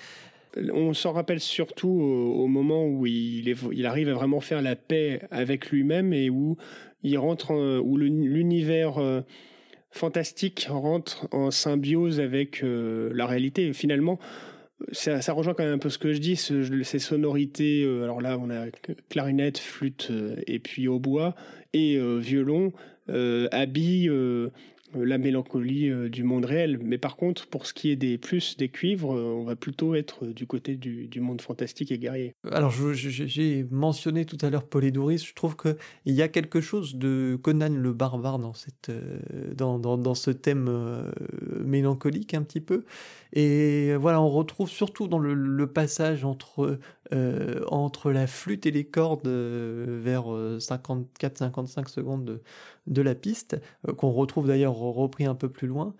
On 0.73 0.93
s'en 0.93 1.11
rappelle 1.11 1.39
surtout 1.39 1.89
au, 1.89 2.47
moment 2.47 2.85
où 2.85 3.05
il, 3.05 3.85
arrive 3.85 4.09
à 4.09 4.13
vraiment 4.13 4.39
faire 4.39 4.61
la 4.61 4.75
paix 4.75 5.21
avec 5.29 5.69
lui-même 5.69 6.11
et 6.13 6.29
où 6.29 6.57
il 7.03 7.17
rentre, 7.17 7.53
où 7.53 7.97
l'univers 7.97 8.97
euh, 8.97 9.21
fantastique 9.91 10.67
rentre 10.69 11.27
en 11.31 11.51
symbiose 11.51 12.19
avec 12.19 12.63
euh, 12.63 13.11
la 13.13 13.27
réalité. 13.27 13.71
finalement, 13.73 14.19
ça, 14.91 15.19
rejoint 15.33 15.53
quand 15.53 15.63
même 15.63 15.73
un 15.73 15.79
peu 15.79 15.89
ce 15.89 15.97
que 15.97 16.13
je 16.13 16.19
dis, 16.19 16.35
ces 16.35 16.99
sonorités. 16.99 17.83
Euh, 17.83 18.03
alors 18.03 18.21
là, 18.21 18.37
on 18.39 18.49
a 18.49 18.65
clarinette, 19.09 19.59
flûte 19.59 20.11
et 20.47 20.59
puis 20.59 20.87
hautbois 20.87 21.35
et 21.73 21.99
violon 22.19 22.73
habillent 23.51 24.09
la 24.95 25.17
mélancolie 25.17 25.89
euh, 25.89 26.09
du 26.09 26.23
monde 26.23 26.45
réel. 26.45 26.79
Mais 26.81 26.97
par 26.97 27.15
contre, 27.15 27.47
pour 27.47 27.65
ce 27.65 27.73
qui 27.73 27.89
est 27.91 27.95
des 27.95 28.17
plus 28.17 28.57
des 28.57 28.69
cuivres, 28.69 29.15
euh, 29.15 29.35
on 29.39 29.43
va 29.43 29.55
plutôt 29.55 29.95
être 29.95 30.25
du 30.25 30.47
côté 30.47 30.75
du, 30.75 31.09
monde 31.19 31.41
fantastique 31.41 31.91
et 31.91 31.97
guerrier. 31.97 32.35
Alors, 32.49 32.71
j'ai 32.71 33.65
mentionné 33.71 34.25
tout 34.25 34.37
à 34.41 34.49
l'heure 34.49 34.63
Polydouris. 34.63 35.19
Je 35.19 35.33
trouve 35.33 35.55
qu'il 35.57 35.75
y 36.05 36.21
a 36.21 36.27
quelque 36.27 36.61
chose 36.61 36.95
de 36.95 37.37
Conan 37.41 37.69
le 37.69 37.93
barbare 37.93 38.39
dans, 38.39 38.53
cette, 38.53 38.91
dans, 39.55 39.77
dans, 39.79 40.15
ce 40.15 40.31
thème 40.31 41.03
mélancolique 41.65 42.33
un 42.33 42.43
petit 42.43 42.61
peu. 42.61 42.85
Et 43.33 43.95
voilà, 43.95 44.21
on 44.21 44.29
retrouve 44.29 44.69
surtout 44.69 45.07
dans 45.07 45.19
le, 45.19 45.67
passage 45.67 46.25
entre, 46.25 46.79
entre 47.67 48.11
la 48.11 48.25
flûte 48.25 48.65
et 48.65 48.71
les 48.71 48.85
cordes 48.85 49.27
vers 49.27 50.25
54-55 50.57 51.87
secondes 51.89 52.25
de, 52.25 52.41
de 52.87 53.01
la 53.01 53.13
piste, 53.13 53.61
qu'on 53.97 54.11
retrouve 54.11 54.47
d'ailleurs 54.47 54.75
repris 54.75 55.25
un 55.25 55.35
peu 55.35 55.47
plus 55.47 55.67
loin, 55.67 55.93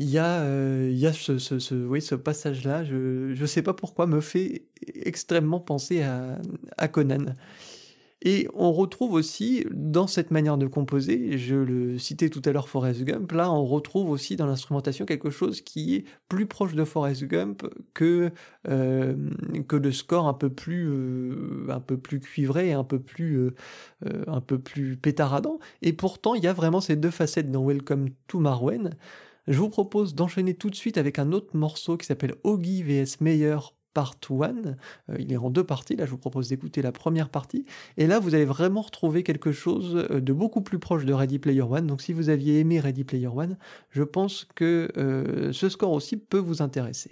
il 0.00 0.08
y 0.08 0.18
a, 0.18 0.42
euh, 0.42 0.88
il 0.92 0.98
y 0.98 1.08
a 1.08 1.12
ce, 1.12 1.38
ce, 1.38 1.74
oui, 1.74 2.00
ce 2.00 2.14
passage-là, 2.14 2.84
je 2.84 3.34
ne 3.34 3.46
sais 3.46 3.62
pas 3.62 3.74
pourquoi, 3.74 4.06
me 4.06 4.20
fait 4.20 4.66
extrêmement 4.94 5.58
penser 5.58 6.02
à, 6.02 6.38
à 6.76 6.86
Conan. 6.86 7.34
Et 8.22 8.48
on 8.54 8.72
retrouve 8.72 9.12
aussi 9.12 9.64
dans 9.70 10.08
cette 10.08 10.32
manière 10.32 10.58
de 10.58 10.66
composer, 10.66 11.38
je 11.38 11.54
le 11.54 11.98
citais 11.98 12.28
tout 12.30 12.42
à 12.44 12.50
l'heure 12.50 12.68
Forrest 12.68 13.04
Gump, 13.04 13.30
là 13.30 13.52
on 13.52 13.64
retrouve 13.64 14.10
aussi 14.10 14.34
dans 14.34 14.46
l'instrumentation 14.46 15.06
quelque 15.06 15.30
chose 15.30 15.60
qui 15.60 15.94
est 15.94 16.04
plus 16.28 16.46
proche 16.46 16.74
de 16.74 16.82
Forrest 16.82 17.24
Gump 17.24 17.62
que, 17.94 18.32
euh, 18.68 19.14
que 19.68 19.76
le 19.76 19.92
score 19.92 20.26
un 20.26 20.34
peu 20.34 20.50
plus, 20.50 20.88
euh, 20.90 21.66
un 21.68 21.78
peu 21.80 21.96
plus 21.96 22.18
cuivré, 22.18 22.72
un 22.72 22.82
peu 22.82 22.98
plus, 22.98 23.38
euh, 23.38 24.24
un 24.26 24.40
peu 24.40 24.58
plus 24.58 24.96
pétaradant. 24.96 25.60
Et 25.82 25.92
pourtant 25.92 26.34
il 26.34 26.42
y 26.42 26.48
a 26.48 26.52
vraiment 26.52 26.80
ces 26.80 26.96
deux 26.96 27.12
facettes 27.12 27.52
dans 27.52 27.64
Welcome 27.64 28.08
to 28.26 28.40
Marwen. 28.40 28.90
Je 29.46 29.58
vous 29.58 29.70
propose 29.70 30.14
d'enchaîner 30.14 30.54
tout 30.54 30.70
de 30.70 30.74
suite 30.74 30.98
avec 30.98 31.20
un 31.20 31.32
autre 31.32 31.56
morceau 31.56 31.96
qui 31.96 32.06
s'appelle 32.06 32.34
Oggy 32.42 32.82
vs 32.82 33.20
Meyer 33.20 33.58
Part 33.98 34.14
1. 34.30 34.44
Euh, 34.44 35.16
il 35.18 35.32
est 35.32 35.36
en 35.36 35.50
deux 35.50 35.64
parties. 35.64 35.96
Là, 35.96 36.06
je 36.06 36.12
vous 36.12 36.18
propose 36.18 36.50
d'écouter 36.50 36.82
la 36.82 36.92
première 36.92 37.30
partie. 37.30 37.64
Et 37.96 38.06
là, 38.06 38.20
vous 38.20 38.36
allez 38.36 38.44
vraiment 38.44 38.80
retrouver 38.80 39.24
quelque 39.24 39.50
chose 39.50 40.06
euh, 40.12 40.20
de 40.20 40.32
beaucoup 40.32 40.60
plus 40.60 40.78
proche 40.78 41.04
de 41.04 41.12
Ready 41.12 41.40
Player 41.40 41.62
One. 41.62 41.88
Donc, 41.88 42.00
si 42.00 42.12
vous 42.12 42.28
aviez 42.28 42.60
aimé 42.60 42.78
Ready 42.78 43.02
Player 43.02 43.26
One, 43.26 43.56
je 43.90 44.04
pense 44.04 44.46
que 44.54 44.88
euh, 44.96 45.52
ce 45.52 45.68
score 45.68 45.90
aussi 45.90 46.16
peut 46.16 46.38
vous 46.38 46.62
intéresser. 46.62 47.10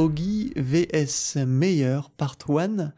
Oggy 0.00 0.54
vs 0.56 1.36
Meyer 1.46 2.00
Part 2.16 2.38
1, 2.48 2.94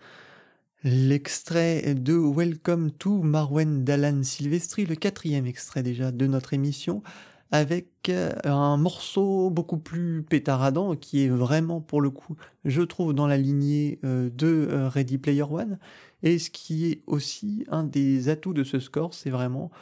l'extrait 0.84 1.96
de 1.96 2.14
Welcome 2.14 2.92
to 2.92 3.24
Marwen 3.24 3.82
d'Alan 3.82 4.22
Silvestri, 4.22 4.86
le 4.86 4.94
quatrième 4.94 5.44
extrait 5.44 5.82
déjà 5.82 6.12
de 6.12 6.28
notre 6.28 6.55
émission, 6.55 7.03
avec 7.50 7.88
euh, 8.09 8.30
un 8.44 8.76
morceau 8.76 9.50
beaucoup 9.50 9.78
plus 9.78 10.22
pétaradant 10.22 10.94
qui 10.94 11.24
est 11.24 11.28
vraiment 11.28 11.80
pour 11.80 12.00
le 12.00 12.11
coup, 12.11 12.36
je 12.64 12.82
trouve, 12.82 13.14
dans 13.14 13.26
la 13.26 13.36
lignée 13.36 13.98
euh, 14.05 14.30
de 14.30 14.68
euh, 14.70 14.88
Ready 14.88 15.18
Player 15.18 15.42
One. 15.42 15.80
Et 16.22 16.38
ce 16.38 16.50
qui 16.50 16.86
est 16.86 17.03
aussi 17.09 17.64
un 17.68 17.82
des 17.82 18.28
atouts 18.28 18.55
de 18.55 18.62
ce 18.62 18.78
score, 18.78 19.12
c'est 19.12 19.30
vraiment, 19.30 19.72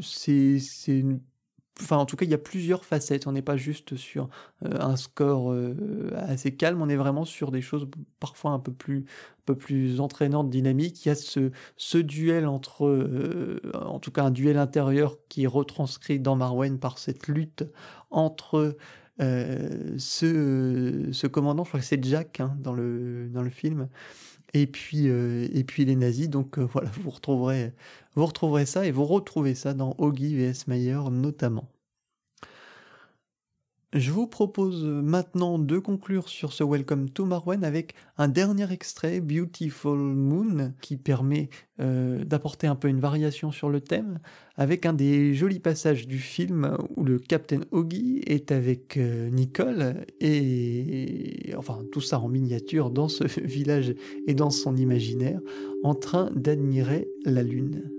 c'est 0.00 0.58
une 0.88 1.20
enfin 1.80 1.96
en 1.96 2.06
tout 2.06 2.16
cas 2.16 2.24
il 2.24 2.30
y 2.30 2.34
a 2.34 2.38
plusieurs 2.38 2.84
facettes, 2.84 3.26
on 3.26 3.32
n'est 3.32 3.42
pas 3.42 3.56
juste 3.56 3.96
sur 3.96 4.28
euh, 4.64 4.80
un 4.80 4.96
score 4.96 5.52
euh, 5.52 6.10
assez 6.16 6.54
calme, 6.54 6.82
on 6.82 6.88
est 6.88 6.96
vraiment 6.96 7.24
sur 7.24 7.50
des 7.50 7.60
choses 7.60 7.88
parfois 8.20 8.52
un 8.52 8.58
peu 8.58 8.72
plus, 8.72 8.98
un 8.98 9.44
peu 9.46 9.54
plus 9.54 10.00
entraînantes, 10.00 10.50
dynamiques. 10.50 11.04
Il 11.04 11.08
y 11.08 11.12
a 11.12 11.14
ce, 11.14 11.50
ce 11.76 11.98
duel 11.98 12.46
entre, 12.46 12.86
euh, 12.86 13.60
en 13.74 13.98
tout 13.98 14.10
cas 14.10 14.24
un 14.24 14.30
duel 14.30 14.58
intérieur 14.58 15.16
qui 15.28 15.44
est 15.44 15.48
retranscrit 15.48 16.20
dans 16.20 16.36
Marwen 16.36 16.78
par 16.78 16.98
cette 16.98 17.28
lutte 17.28 17.64
entre 18.10 18.76
ce, 19.20 21.08
ce 21.10 21.26
commandant, 21.26 21.64
je 21.64 21.70
crois 21.70 21.80
que 21.80 21.86
c'est 21.86 22.02
Jack 22.04 22.38
hein, 22.38 22.56
dans, 22.60 22.72
le, 22.72 23.28
dans 23.28 23.42
le 23.42 23.50
film, 23.50 23.88
et 24.54 24.66
puis, 24.66 25.06
et 25.06 25.64
puis 25.64 25.84
les 25.84 25.96
nazis. 25.96 26.28
Donc 26.28 26.58
voilà, 26.58 26.90
vous 27.02 27.10
retrouverez 27.10 27.72
vous 28.14 28.26
retrouverez 28.26 28.66
ça 28.66 28.84
et 28.86 28.90
vous 28.90 29.04
retrouvez 29.04 29.54
ça 29.54 29.74
dans 29.74 29.94
Oggy 29.98 30.34
vs 30.34 30.66
Meyer 30.66 31.00
notamment. 31.10 31.68
Je 33.94 34.10
vous 34.10 34.26
propose 34.26 34.84
maintenant 34.84 35.58
de 35.58 35.78
conclure 35.78 36.28
sur 36.28 36.52
ce 36.52 36.62
Welcome 36.62 37.08
to 37.08 37.24
Marwen 37.24 37.64
avec 37.64 37.94
un 38.18 38.28
dernier 38.28 38.70
extrait, 38.70 39.20
Beautiful 39.20 39.98
Moon, 39.98 40.74
qui 40.82 40.98
permet 40.98 41.48
euh, 41.80 42.22
d'apporter 42.22 42.66
un 42.66 42.74
peu 42.74 42.88
une 42.88 43.00
variation 43.00 43.50
sur 43.50 43.70
le 43.70 43.80
thème, 43.80 44.18
avec 44.56 44.84
un 44.84 44.92
des 44.92 45.32
jolis 45.32 45.58
passages 45.58 46.06
du 46.06 46.18
film 46.18 46.76
où 46.96 47.04
le 47.04 47.18
Captain 47.18 47.60
Oggy 47.70 48.20
est 48.26 48.52
avec 48.52 48.98
euh, 48.98 49.30
Nicole, 49.30 50.04
et 50.20 51.54
enfin 51.56 51.78
tout 51.90 52.02
ça 52.02 52.20
en 52.20 52.28
miniature 52.28 52.90
dans 52.90 53.08
ce 53.08 53.24
village 53.40 53.94
et 54.26 54.34
dans 54.34 54.50
son 54.50 54.76
imaginaire, 54.76 55.40
en 55.82 55.94
train 55.94 56.30
d'admirer 56.36 57.08
la 57.24 57.42
lune. 57.42 57.90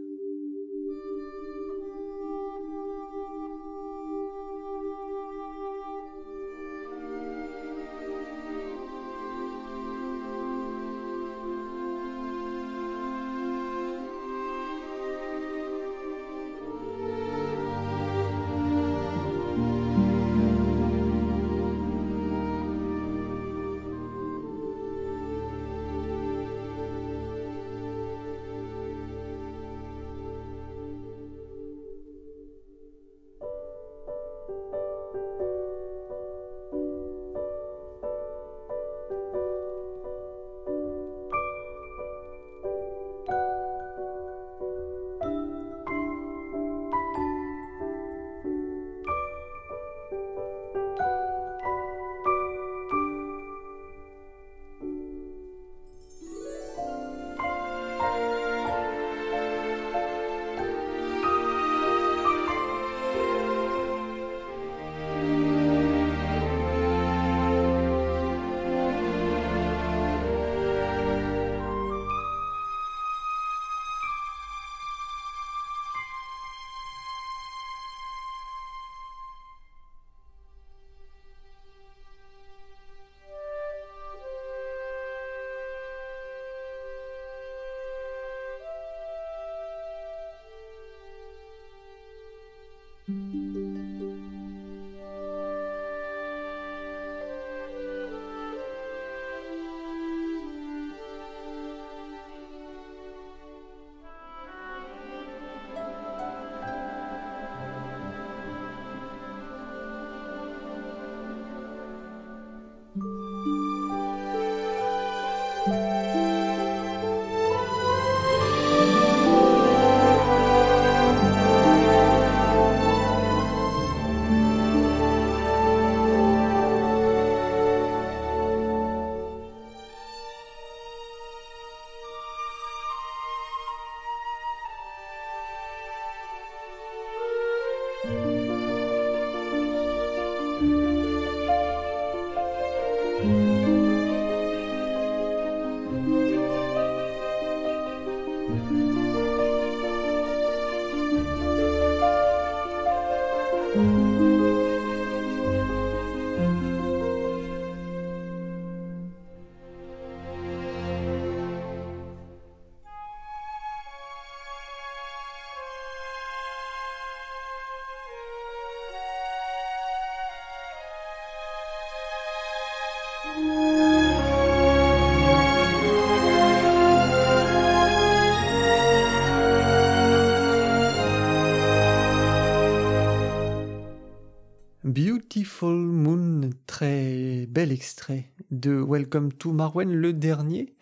Beautiful 185.59 185.75
Moon, 185.75 186.49
très 186.67 187.45
bel 187.49 187.73
extrait 187.73 188.31
de 188.49 188.71
Welcome 188.71 189.33
to 189.33 189.51
Marwen, 189.51 189.93
le 189.93 190.13
dernier, 190.13 190.73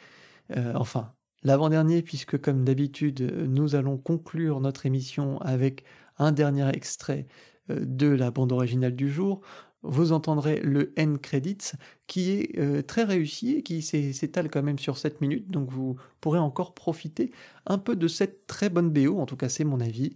euh, 0.55 0.73
enfin 0.75 1.13
l'avant-dernier, 1.41 2.03
puisque 2.03 2.39
comme 2.39 2.63
d'habitude, 2.63 3.21
nous 3.21 3.73
allons 3.73 3.97
conclure 3.97 4.59
notre 4.59 4.85
émission 4.85 5.39
avec 5.41 5.83
un 6.19 6.31
dernier 6.31 6.69
extrait 6.69 7.25
euh, 7.71 7.79
de 7.81 8.05
la 8.05 8.29
bande 8.29 8.51
originale 8.51 8.95
du 8.95 9.09
jour. 9.09 9.41
Vous 9.81 10.11
entendrez 10.11 10.59
le 10.59 10.93
End 10.99 11.15
Credits 11.19 11.71
qui 12.05 12.33
est 12.33 12.59
euh, 12.59 12.83
très 12.83 13.03
réussi 13.03 13.55
et 13.55 13.63
qui 13.63 13.81
s'étale 13.81 14.47
quand 14.51 14.61
même 14.61 14.77
sur 14.77 14.99
7 14.99 15.21
minutes, 15.21 15.49
donc 15.49 15.71
vous 15.71 15.95
pourrez 16.21 16.39
encore 16.39 16.75
profiter 16.75 17.31
un 17.65 17.79
peu 17.79 17.95
de 17.95 18.07
cette 18.07 18.45
très 18.45 18.69
bonne 18.69 18.91
BO, 18.91 19.17
en 19.17 19.25
tout 19.25 19.37
cas 19.37 19.49
c'est 19.49 19.63
mon 19.63 19.79
avis. 19.79 20.15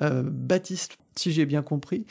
Baptiste, 0.00 0.96
si 1.16 1.32
j'ai 1.32 1.44
bien 1.44 1.62
compris, 1.62 2.06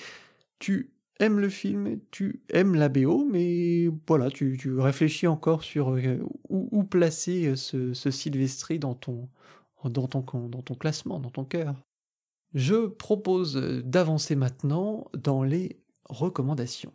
tu 0.59 0.91
aimes 1.19 1.39
le 1.39 1.49
film, 1.49 1.99
tu 2.11 2.41
aimes 2.49 2.75
la 2.75 2.89
BO, 2.89 3.25
mais 3.25 3.89
voilà, 4.07 4.29
tu, 4.29 4.57
réfléchis 4.79 5.27
encore 5.27 5.63
sur 5.63 5.95
euh, 5.95 6.19
où, 6.49 6.83
placer 6.83 7.55
ce, 7.55 7.93
ce 7.93 8.11
Sylvestri 8.11 8.79
dans 8.79 8.95
ton, 8.95 9.29
dans, 9.83 10.07
ton, 10.07 10.21
dans 10.47 10.61
ton 10.61 10.75
classement, 10.75 11.19
dans 11.19 11.29
ton 11.29 11.45
cœur. 11.45 11.75
Je 12.53 12.87
propose 12.87 13.55
d'avancer 13.55 14.35
maintenant 14.35 15.09
dans 15.13 15.43
les 15.43 15.81
recommandations. 16.05 16.93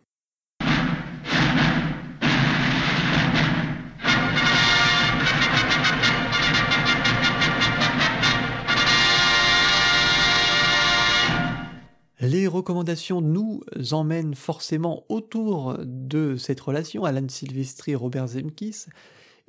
Les 12.23 12.47
recommandations 12.47 13.19
nous 13.19 13.63
emmènent 13.91 14.33
forcément 14.33 15.03
autour 15.09 15.77
de 15.83 16.37
cette 16.37 16.61
relation, 16.61 17.03
Alan 17.03 17.27
Silvestri 17.27 17.95
Robert 17.95 18.27
Zemkis, 18.27 18.85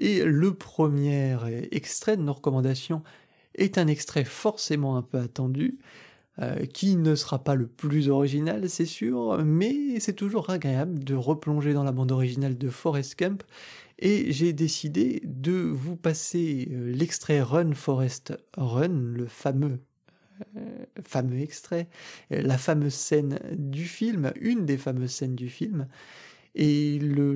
et 0.00 0.24
le 0.24 0.54
premier 0.54 1.36
extrait 1.70 2.16
de 2.16 2.22
nos 2.22 2.32
recommandations 2.32 3.04
est 3.54 3.78
un 3.78 3.86
extrait 3.86 4.24
forcément 4.24 4.96
un 4.96 5.02
peu 5.02 5.18
attendu, 5.18 5.78
euh, 6.40 6.66
qui 6.66 6.96
ne 6.96 7.14
sera 7.14 7.44
pas 7.44 7.54
le 7.54 7.68
plus 7.68 8.08
original, 8.08 8.68
c'est 8.68 8.86
sûr, 8.86 9.44
mais 9.44 10.00
c'est 10.00 10.14
toujours 10.14 10.50
agréable 10.50 11.04
de 11.04 11.14
replonger 11.14 11.74
dans 11.74 11.84
la 11.84 11.92
bande 11.92 12.10
originale 12.10 12.58
de 12.58 12.70
Forest 12.70 13.14
Camp, 13.16 13.44
et 14.00 14.32
j'ai 14.32 14.52
décidé 14.52 15.22
de 15.24 15.52
vous 15.52 15.94
passer 15.94 16.66
euh, 16.72 16.90
l'extrait 16.92 17.40
Run 17.40 17.74
Forest 17.74 18.36
Run, 18.56 19.12
le 19.14 19.26
fameux 19.28 19.78
fameux 21.02 21.40
extrait, 21.40 21.88
euh, 22.32 22.42
la 22.42 22.58
fameuse 22.58 22.94
scène 22.94 23.38
du 23.52 23.84
film, 23.84 24.32
une 24.40 24.66
des 24.66 24.76
fameuses 24.76 25.10
scènes 25.10 25.34
du 25.34 25.48
film, 25.48 25.86
et 26.56 27.00
le, 27.00 27.34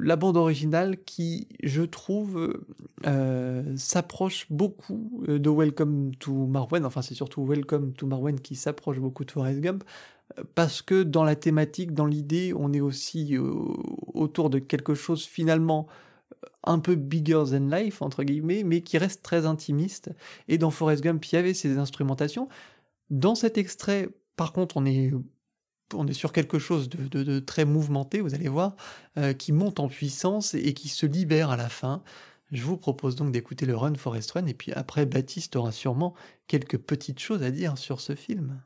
la 0.00 0.16
bande 0.16 0.38
originale 0.38 0.96
qui, 1.04 1.48
je 1.62 1.82
trouve, 1.82 2.58
euh, 3.06 3.76
s'approche 3.76 4.46
beaucoup 4.48 5.22
de 5.28 5.50
Welcome 5.50 6.14
to 6.16 6.46
Marwen, 6.46 6.86
enfin 6.86 7.02
c'est 7.02 7.14
surtout 7.14 7.44
Welcome 7.44 7.92
to 7.92 8.06
Marwen 8.06 8.40
qui 8.40 8.56
s'approche 8.56 8.98
beaucoup 9.00 9.26
de 9.26 9.30
Forrest 9.30 9.60
Gump, 9.60 9.84
parce 10.54 10.80
que 10.80 11.02
dans 11.02 11.24
la 11.24 11.36
thématique, 11.36 11.92
dans 11.92 12.06
l'idée, 12.06 12.54
on 12.56 12.72
est 12.72 12.80
aussi 12.80 13.36
autour 14.14 14.48
de 14.48 14.58
quelque 14.58 14.94
chose 14.94 15.24
finalement 15.24 15.86
un 16.64 16.78
peu 16.78 16.94
bigger 16.94 17.44
than 17.50 17.68
life, 17.68 18.02
entre 18.02 18.24
guillemets, 18.24 18.62
mais 18.64 18.82
qui 18.82 18.98
reste 18.98 19.22
très 19.22 19.46
intimiste. 19.46 20.10
Et 20.48 20.58
dans 20.58 20.70
Forrest 20.70 21.02
Gump, 21.02 21.24
il 21.24 21.34
y 21.34 21.38
avait 21.38 21.54
ces 21.54 21.78
instrumentations. 21.78 22.48
Dans 23.10 23.34
cet 23.34 23.58
extrait, 23.58 24.08
par 24.36 24.52
contre, 24.52 24.76
on 24.76 24.84
est, 24.84 25.12
on 25.94 26.06
est 26.06 26.12
sur 26.12 26.32
quelque 26.32 26.58
chose 26.58 26.88
de, 26.88 27.38
très 27.40 27.64
mouvementé, 27.64 28.20
vous 28.20 28.34
allez 28.34 28.48
voir, 28.48 28.76
euh, 29.16 29.32
qui 29.32 29.52
monte 29.52 29.80
en 29.80 29.88
puissance 29.88 30.54
et 30.54 30.74
qui 30.74 30.88
se 30.88 31.06
libère 31.06 31.50
à 31.50 31.56
la 31.56 31.68
fin. 31.68 32.02
Je 32.50 32.62
vous 32.62 32.76
propose 32.76 33.14
donc 33.14 33.32
d'écouter 33.32 33.66
le 33.66 33.76
Run 33.76 33.94
Forest 33.94 34.32
Run, 34.32 34.46
et 34.46 34.54
puis 34.54 34.72
après, 34.72 35.06
Baptiste 35.06 35.56
aura 35.56 35.72
sûrement 35.72 36.14
quelques 36.46 36.78
petites 36.78 37.18
choses 37.18 37.42
à 37.42 37.50
dire 37.50 37.76
sur 37.78 38.00
ce 38.00 38.14
film. 38.14 38.60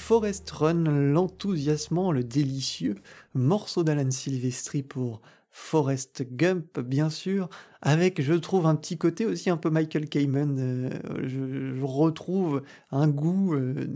Forest 0.00 0.50
Run, 0.50 0.84
l'enthousiasmant, 1.12 2.10
le 2.10 2.24
délicieux 2.24 2.96
morceau 3.34 3.84
d'Alan 3.84 4.10
Silvestri 4.10 4.82
pour 4.82 5.20
Forest 5.52 6.24
Gump, 6.32 6.80
bien 6.80 7.10
sûr, 7.10 7.48
avec, 7.80 8.20
je 8.20 8.32
trouve, 8.32 8.66
un 8.66 8.74
petit 8.74 8.98
côté 8.98 9.24
aussi 9.26 9.50
un 9.50 9.56
peu 9.56 9.70
Michael 9.70 10.08
Kamen. 10.08 10.56
Euh, 10.58 11.28
je, 11.28 11.84
retrouve 11.84 12.62
un 12.90 13.06
goût 13.06 13.54
euh, 13.54 13.86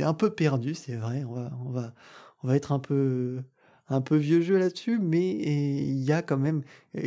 un 0.00 0.14
peu 0.14 0.30
perdu, 0.30 0.74
c'est 0.74 0.96
vrai. 0.96 1.22
On 1.28 1.34
va, 1.34 1.52
on 1.64 1.70
va, 1.70 1.94
on 2.42 2.48
va 2.48 2.56
être 2.56 2.72
un 2.72 2.80
peu, 2.80 3.40
un 3.88 4.00
peu 4.00 4.16
vieux 4.16 4.40
jeu 4.40 4.58
là-dessus, 4.58 4.98
mais 4.98 5.30
il 5.30 6.02
y 6.02 6.10
a 6.10 6.22
quand 6.22 6.38
même 6.38 6.62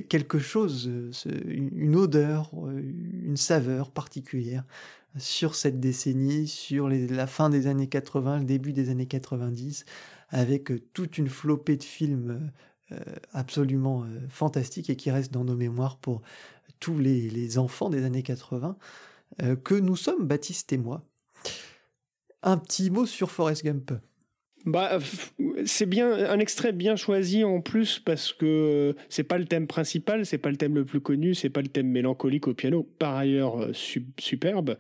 quelque 0.09 0.39
chose, 0.39 0.89
une 1.45 1.95
odeur, 1.95 2.51
une 2.77 3.35
saveur 3.35 3.91
particulière 3.91 4.63
sur 5.18 5.55
cette 5.55 5.80
décennie, 5.80 6.47
sur 6.47 6.89
la 6.89 7.28
fin 7.28 7.49
des 7.49 7.68
années 7.68 7.88
80, 7.88 8.39
le 8.39 8.45
début 8.45 8.74
des 8.74 8.89
années 8.89 9.08
90, 9.08 9.86
avec 10.30 10.72
euh, 10.72 10.80
toute 10.93 11.18
une 11.18 11.30
flopée 11.30 11.78
de 11.78 11.84
films 11.84 12.51
euh, 12.91 12.99
absolument 13.34 14.03
euh, 14.03 14.20
fantastiques 14.30 14.89
et 14.89 14.95
qui 14.95 15.12
restent 15.12 15.34
dans 15.34 15.45
nos 15.45 15.55
mémoires 15.55 15.97
pour 15.97 16.22
tous 16.80 16.99
les, 16.99 17.58
enfants 17.58 17.89
des 17.89 18.03
années 18.03 18.22
80, 18.22 18.78
que 19.64 19.74
nous 19.74 19.95
sommes, 19.95 20.28
Baptiste 20.28 20.72
et 20.74 20.78
moi. 20.78 21.01
Un 22.43 22.58
petit 22.58 22.91
mot 22.91 23.08
sur 23.08 23.32
Forrest 23.32 23.64
Gump. 23.64 23.93
Bah, 24.68 24.99
c'est 25.65 25.86
bien 25.86 26.11
un 26.30 26.39
extrait 26.39 26.74
bien 26.74 26.97
choisi 26.97 27.45
en 27.45 27.61
plus 27.61 27.99
parce 27.99 28.34
que 28.34 28.97
c'est 29.07 29.24
pas 29.24 29.38
le 29.38 29.45
thème 29.45 29.65
principal, 29.65 30.26
c'est 30.26 30.38
pas 30.38 30.49
le 30.49 30.57
thème 30.57 30.76
le 30.76 30.84
plus 30.84 30.99
connu, 30.99 31.36
c'est 31.36 31.49
pas 31.49 31.61
le 31.61 31.70
thème 31.70 31.88
mélancolique 31.88 32.49
au 32.49 32.53
piano, 32.53 32.86
par 32.99 33.15
ailleurs 33.15 33.61
euh, 33.61 33.72
superbe. 34.20 34.78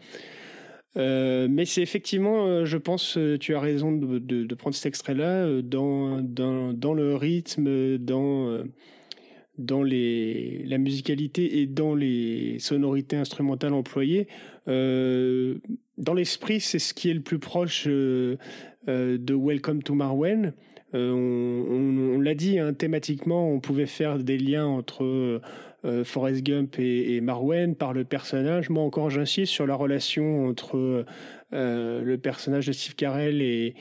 Euh, 0.97 1.47
mais 1.49 1.63
c'est 1.63 1.81
effectivement, 1.81 2.47
euh, 2.47 2.65
je 2.65 2.77
pense, 2.77 3.17
tu 3.39 3.55
as 3.55 3.61
raison 3.61 3.93
de, 3.93 4.55
prendre 4.55 4.75
cet 4.75 4.87
extrait-là 4.87 5.61
dans, 5.61 6.21
dans, 6.21 6.93
le 6.93 7.15
rythme, 7.15 7.97
dans, 7.97 8.61
dans 9.57 9.83
les, 9.83 10.63
la 10.65 10.79
musicalité 10.79 11.61
et 11.61 11.65
dans 11.65 11.95
les 11.95 12.59
sonorités 12.59 13.15
instrumentales 13.15 13.73
employées. 13.73 14.27
Dans 14.65 16.13
l'esprit, 16.13 16.59
c'est 16.59 16.79
ce 16.79 16.93
qui 16.93 17.09
est 17.09 17.13
le 17.13 17.21
plus 17.21 17.39
proche 17.39 17.87
de 18.87 19.33
Welcome 19.33 19.83
to 19.83 19.93
Marwen. 19.93 20.53
on, 20.93 22.19
l'a 22.21 22.35
dit, 22.35 22.59
hein, 22.59 22.73
thématiquement, 22.73 23.51
on 23.51 23.59
pouvait 23.59 23.85
faire 23.85 24.17
des 24.17 24.37
liens 24.37 24.65
entre 24.65 25.41
Forrest 26.03 26.43
Gump 26.43 26.79
et, 26.79 27.21
Marwen 27.21 27.75
par 27.75 27.93
le 27.93 28.03
personnage. 28.03 28.69
Moi 28.69 28.83
encore, 28.83 29.09
j'insiste 29.09 29.51
sur 29.51 29.67
la 29.67 29.75
relation 29.75 30.47
entre 30.47 31.05
le 31.51 32.15
personnage 32.15 32.67
de 32.67 32.71
Steve 32.71 32.95
Carell 32.95 33.41
et, 33.41 33.75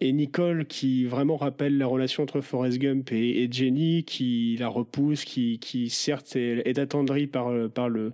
Nicole 0.00 0.66
qui 0.66 1.04
vraiment 1.06 1.36
rappelle 1.36 1.76
la 1.76 1.86
relation 1.86 2.22
entre 2.22 2.40
Forrest 2.40 2.78
Gump 2.78 3.10
et, 3.12 3.48
Jenny, 3.50 4.04
qui 4.04 4.56
la 4.58 4.68
repousse, 4.68 5.24
qui, 5.24 5.88
certes 5.90 6.36
est, 6.36 6.78
attendrie 6.78 7.26
par, 7.26 7.52
par, 7.70 7.88
le, 7.88 8.12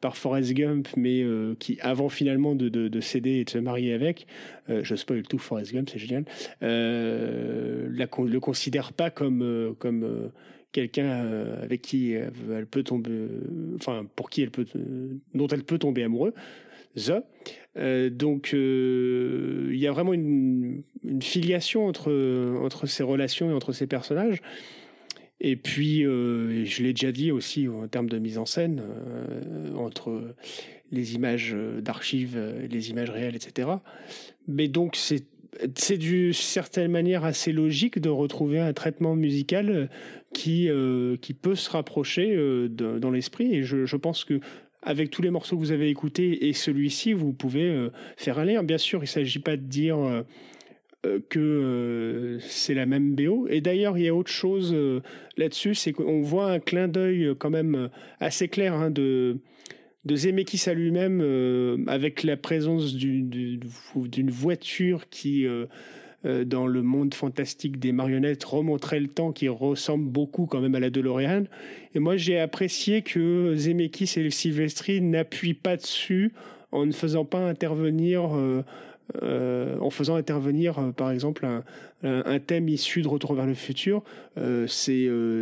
par 0.00 0.16
Forrest 0.16 0.52
Gump, 0.54 0.88
mais 0.96 1.22
euh, 1.22 1.54
qui, 1.58 1.78
avant 1.80 2.08
finalement 2.08 2.54
de, 2.54 2.68
de, 2.68 3.00
céder 3.00 3.36
et 3.36 3.44
de 3.44 3.50
se 3.50 3.58
marier 3.58 3.92
avec, 3.92 4.26
euh, 4.68 4.80
je 4.82 4.94
spoil 4.94 5.22
tout 5.22 5.38
Forrest 5.38 5.72
Gump, 5.72 5.88
c'est 5.90 5.98
génial, 5.98 6.24
euh, 6.62 7.88
la, 7.92 8.06
le 8.24 8.40
considère 8.40 8.92
pas 8.92 9.10
comme, 9.10 9.42
euh, 9.42 9.72
comme 9.78 10.30
quelqu'un 10.72 11.26
avec 11.62 11.82
qui 11.82 12.12
elle 12.12 12.66
peut 12.66 12.84
tomber, 12.84 13.10
enfin 13.74 14.06
pour 14.14 14.30
qui 14.30 14.42
elle 14.42 14.52
peut, 14.52 14.66
dont 15.34 15.48
elle 15.48 15.64
peut 15.64 15.78
tomber 15.78 16.04
amoureux. 16.04 16.32
Euh, 17.76 18.10
donc 18.10 18.50
euh, 18.52 19.68
il 19.70 19.78
y 19.78 19.86
a 19.86 19.92
vraiment 19.92 20.12
une, 20.12 20.82
filiation 21.22 21.86
entre, 21.86 22.12
entre 22.62 22.86
ces 22.86 23.02
relations 23.02 23.50
et 23.50 23.54
entre 23.54 23.72
ces 23.72 23.86
personnages. 23.86 24.42
Et 25.40 25.56
puis, 25.56 26.04
euh, 26.04 26.64
je 26.66 26.82
l'ai 26.82 26.92
déjà 26.92 27.12
dit 27.12 27.32
aussi 27.32 27.68
en 27.68 27.88
termes 27.88 28.08
de 28.08 28.18
mise 28.18 28.38
en 28.38 28.46
scène, 28.46 28.82
entre 29.76 30.34
les 30.92 31.14
images 31.14 31.56
d'archives, 31.80 32.38
les 32.68 32.90
images 32.90 33.10
réelles, 33.10 33.36
etc. 33.36 33.68
Mais 34.48 34.68
donc, 34.68 34.96
c'est 34.96 35.24
c'est 35.74 35.98
d'une 35.98 36.32
certaine 36.32 36.92
manière 36.92 37.24
assez 37.24 37.52
logique 37.52 37.98
de 37.98 38.08
retrouver 38.08 38.60
un 38.60 38.72
traitement 38.72 39.16
musical 39.16 39.90
qui, 40.32 40.70
qui 41.20 41.34
peut 41.34 41.56
se 41.56 41.68
rapprocher 41.68 42.68
dans 42.70 43.10
l'esprit. 43.10 43.52
Et 43.54 43.64
je, 43.64 43.96
pense 43.96 44.24
que 44.24 44.40
avec 44.82 45.10
tous 45.10 45.22
les 45.22 45.30
morceaux 45.30 45.56
que 45.56 45.60
vous 45.60 45.72
avez 45.72 45.88
écoutés 45.88 46.48
et 46.48 46.52
celui-ci, 46.52 47.12
vous 47.12 47.32
pouvez 47.32 47.68
euh, 47.68 47.90
faire 48.16 48.38
un 48.38 48.44
lien. 48.44 48.62
Bien 48.62 48.78
sûr, 48.78 49.00
il 49.00 49.02
ne 49.02 49.08
s'agit 49.08 49.38
pas 49.38 49.56
de 49.56 49.62
dire 49.62 49.98
euh, 49.98 50.22
euh, 50.22 50.22
que 51.28 52.38
c'est 52.40 52.74
la 52.74 52.86
même 52.86 53.14
BO. 53.14 53.46
Et 53.48 53.60
d'ailleurs, 53.60 53.96
il 53.96 54.04
y 54.04 54.08
a 54.08 54.14
autre 54.14 54.30
chose 54.30 54.76
là-dessus, 55.36 55.74
c'est 55.74 55.92
qu'on 55.92 56.20
voit 56.20 56.50
un 56.50 56.58
clin 56.58 56.88
d'œil 56.88 57.34
quand 57.38 57.50
même 57.50 57.88
assez 58.18 58.48
clair 58.48 58.74
hein, 58.74 58.90
de, 58.90 59.38
de 60.04 60.16
Zemeckis 60.16 60.68
à 60.68 60.74
lui-même 60.74 61.84
avec 61.86 62.22
la 62.22 62.36
présence 62.36 62.94
d'une 62.94 64.30
voiture 64.30 65.08
qui 65.08 65.46
euh, 66.26 66.44
dans 66.44 66.66
le 66.66 66.82
monde 66.82 67.14
fantastique 67.14 67.78
des 67.78 67.92
marionnettes 67.92 68.44
remontrait 68.44 69.00
le 69.00 69.08
temps 69.08 69.32
qui 69.32 69.48
ressemble 69.48 70.04
beaucoup 70.04 70.44
quand 70.44 70.60
même 70.60 70.74
à 70.74 70.80
la 70.80 70.90
DeLorean. 70.90 71.44
Et 71.94 71.98
moi, 71.98 72.18
j'ai 72.18 72.38
apprécié 72.38 73.00
que 73.00 73.54
Zemeckis 73.56 74.12
et 74.18 74.28
Silvestri 74.28 75.00
n'appuient 75.00 75.54
pas 75.54 75.78
dessus 75.78 76.34
en 76.72 76.84
ne 76.84 76.92
faisant 76.92 77.24
pas 77.24 77.38
intervenir 77.48 78.32
euh, 79.22 79.60
euh, 79.70 79.78
en 79.80 79.90
faisant 79.90 80.16
intervenir, 80.16 80.78
euh, 80.78 80.92
par 80.92 81.10
exemple, 81.10 81.46
un, 82.02 82.38
thème 82.38 82.68
issu 82.68 83.02
de 83.02 83.08
Retour 83.08 83.34
vers 83.34 83.46
le 83.46 83.54
futur. 83.54 84.02
Euh, 84.38 84.66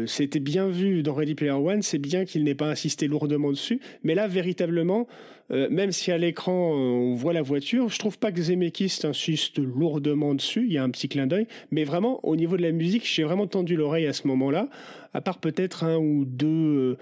C'était 0.07 0.41
bien 0.41 0.69
vu 0.69 1.03
dans 1.03 1.15
Ready 1.15 1.35
Player 1.35 1.53
One, 1.53 1.83
c'est 1.83 1.99
bien 1.99 2.25
qu'il 2.25 2.45
n'ait 2.45 2.55
pas 2.55 2.71
insisté 2.71 3.07
lourdement 3.07 3.51
dessus, 3.51 3.81
mais 4.03 4.15
là, 4.15 4.27
véritablement, 4.27 5.07
même 5.51 5.93
si 5.93 6.13
à 6.13 6.19
l'écran 6.19 6.53
on 6.53 7.15
voit 7.15 7.33
la 7.33 7.41
voiture, 7.41 7.89
je 7.89 7.99
trouve 7.99 8.19
pas 8.19 8.33
que 8.33 8.43
Zemeckis 8.43 8.99
insiste 9.05 9.59
lourdement 9.59 10.35
dessus, 10.35 10.67
il 10.67 10.73
y 10.73 10.79
a 10.79 10.83
un 10.83 10.91
petit 10.91 11.09
clin 11.09 11.27
d'œil, 11.27 11.47
mais 11.71 11.85
vraiment, 11.85 12.21
au 12.23 12.37
niveau 12.37 12.59
de 12.59 12.63
la 12.63 12.73
musique, 12.73 13.07
j'ai 13.07 13.23
vraiment 13.23 13.47
tendu 13.47 13.75
l'oreille 13.75 14.07
à 14.07 14.13
ce 14.13 14.27
moment-là, 14.27 14.69
à 15.15 15.23
part 15.23 15.39
peut-être 15.39 15.85
un 15.85 15.97
ou 15.97 16.27
deux 16.27 16.99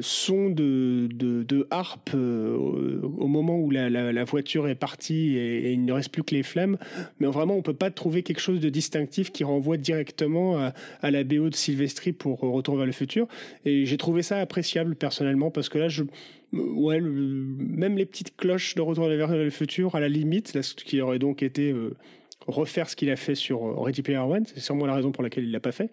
son 0.00 0.50
de, 0.50 1.08
de, 1.12 1.66
harpe 1.70 2.10
euh, 2.14 2.56
au 3.02 3.26
moment 3.28 3.56
où 3.58 3.70
la, 3.70 3.88
la, 3.88 4.24
voiture 4.24 4.68
est 4.68 4.74
partie 4.74 5.36
et, 5.36 5.72
il 5.72 5.84
ne 5.84 5.92
reste 5.92 6.10
plus 6.10 6.24
que 6.24 6.34
les 6.34 6.42
flammes. 6.42 6.76
Mais 7.20 7.26
vraiment, 7.28 7.54
on 7.56 7.62
peut 7.62 7.74
pas 7.74 7.90
trouver 7.90 8.22
quelque 8.22 8.40
chose 8.40 8.60
de 8.60 8.68
distinctif 8.68 9.30
qui 9.30 9.44
renvoie 9.44 9.76
directement 9.76 10.58
à, 10.58 10.74
à 11.02 11.10
la 11.10 11.22
BO 11.22 11.50
de 11.50 11.54
Sylvestri 11.54 12.12
pour 12.12 12.40
Retour 12.40 12.76
vers 12.76 12.86
le 12.86 12.92
futur. 12.92 13.28
Et 13.64 13.86
j'ai 13.86 13.96
trouvé 13.96 14.22
ça 14.22 14.38
appréciable 14.38 14.96
personnellement 14.96 15.50
parce 15.50 15.68
que 15.68 15.78
là, 15.78 15.88
je, 15.88 16.02
ouais, 16.52 17.00
même 17.00 17.96
les 17.96 18.06
petites 18.06 18.36
cloches 18.36 18.74
de 18.74 18.80
Retour 18.80 19.06
vers 19.06 19.36
le 19.36 19.50
futur, 19.50 19.94
à 19.94 20.00
la 20.00 20.08
limite, 20.08 20.54
là, 20.54 20.62
ce 20.62 20.74
qui 20.74 21.00
aurait 21.00 21.20
donc 21.20 21.44
été 21.44 21.70
euh, 21.70 21.94
refaire 22.48 22.90
ce 22.90 22.96
qu'il 22.96 23.10
a 23.10 23.16
fait 23.16 23.36
sur 23.36 23.80
Ready 23.80 24.02
Player 24.02 24.18
One, 24.18 24.46
c'est 24.46 24.60
sûrement 24.60 24.86
la 24.86 24.94
raison 24.94 25.12
pour 25.12 25.22
laquelle 25.22 25.44
il 25.44 25.52
l'a 25.52 25.60
pas 25.60 25.72
fait. 25.72 25.90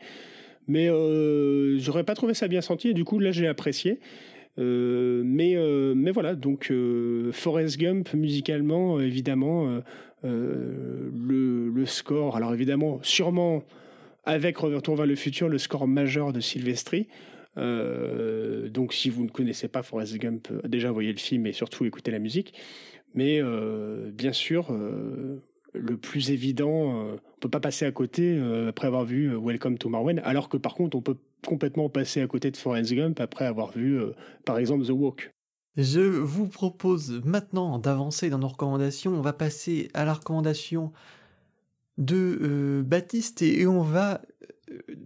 Mais 0.68 0.90
euh, 0.90 1.78
j'aurais 1.80 2.04
pas 2.04 2.16
trouvé 2.16 2.34
ça 2.34 2.48
bien 2.48 2.62
senti 2.62 2.90
et 2.90 2.94
du 2.94 3.04
coup 3.04 3.20
là 3.20 3.32
j'ai 3.32 3.48
apprécié. 3.48 4.00
Euh, 4.60 5.24
mais, 5.26 5.56
euh, 5.56 5.94
mais 5.96 6.12
voilà, 6.12 6.36
donc 6.36 6.70
euh, 6.72 7.32
Forrest 7.32 7.78
Gump 7.80 8.14
musicalement, 8.14 9.00
évidemment, 9.00 9.82
le, 10.24 11.70
le, 11.70 11.86
score, 11.86 12.36
alors 12.36 12.54
évidemment, 12.54 13.00
sûrement 13.02 13.64
avec 14.26 14.58
Retour 14.58 14.96
vers 14.96 15.06
le 15.06 15.16
futur, 15.16 15.50
le 15.50 15.58
score 15.58 15.88
majeur 15.88 16.32
de 16.32 16.40
Sylvestri. 16.40 17.08
donc 17.58 18.94
si 18.94 19.10
vous 19.10 19.24
ne 19.24 19.30
connaissez 19.30 19.68
pas 19.68 19.84
Forrest 19.84 20.18
Gump, 20.18 20.48
déjà 20.66 20.92
voyez 20.92 21.12
le 21.12 21.20
film 21.20 21.46
et 21.46 21.54
surtout 21.54 21.86
écoutez 21.86 22.12
la 22.12 22.20
musique. 22.20 22.54
Mais 23.16 23.42
bien 24.14 24.32
sûr, 24.32 24.72
le 25.74 25.98
plus 25.98 26.32
évident, 26.32 27.06
euh, 27.06 27.16
on 27.16 27.40
peut 27.40 27.50
pas 27.50 27.60
passer 27.60 27.86
à 27.86 27.92
côté 27.92 28.38
euh, 28.38 28.70
après 28.70 28.88
avoir 28.88 29.06
vu 29.06 29.32
euh, 29.32 29.40
Welcome 29.40 29.78
to 29.78 29.90
Marwen, 29.90 30.20
alors 30.24 30.50
que 30.50 30.58
par 30.58 30.76
contre 30.76 30.98
on 30.98 31.02
peut 31.02 31.18
complètement 31.46 31.90
passer 31.90 32.22
à 32.22 32.28
côté 32.28 32.52
de 32.52 32.58
Forrest 32.58 32.94
Gump 32.94 33.20
après 33.20 33.46
avoir 33.46 33.72
vu 33.72 34.00
par 34.46 34.58
exemple 34.58 34.86
The 34.86 34.92
Walk. 34.92 35.34
Je 35.76 36.00
vous 36.00 36.48
propose 36.48 37.22
maintenant 37.26 37.80
d'avancer 37.80 38.30
dans 38.30 38.38
nos 38.38 38.48
recommandations. 38.48 39.12
On 39.12 39.22
va 39.22 39.34
passer 39.34 39.90
à 39.94 40.06
la 40.06 40.14
recommandation 40.14 40.94
de 41.98 42.82
Baptiste 42.86 43.42
et, 43.42 43.68
on 43.68 43.82
va 43.82 44.22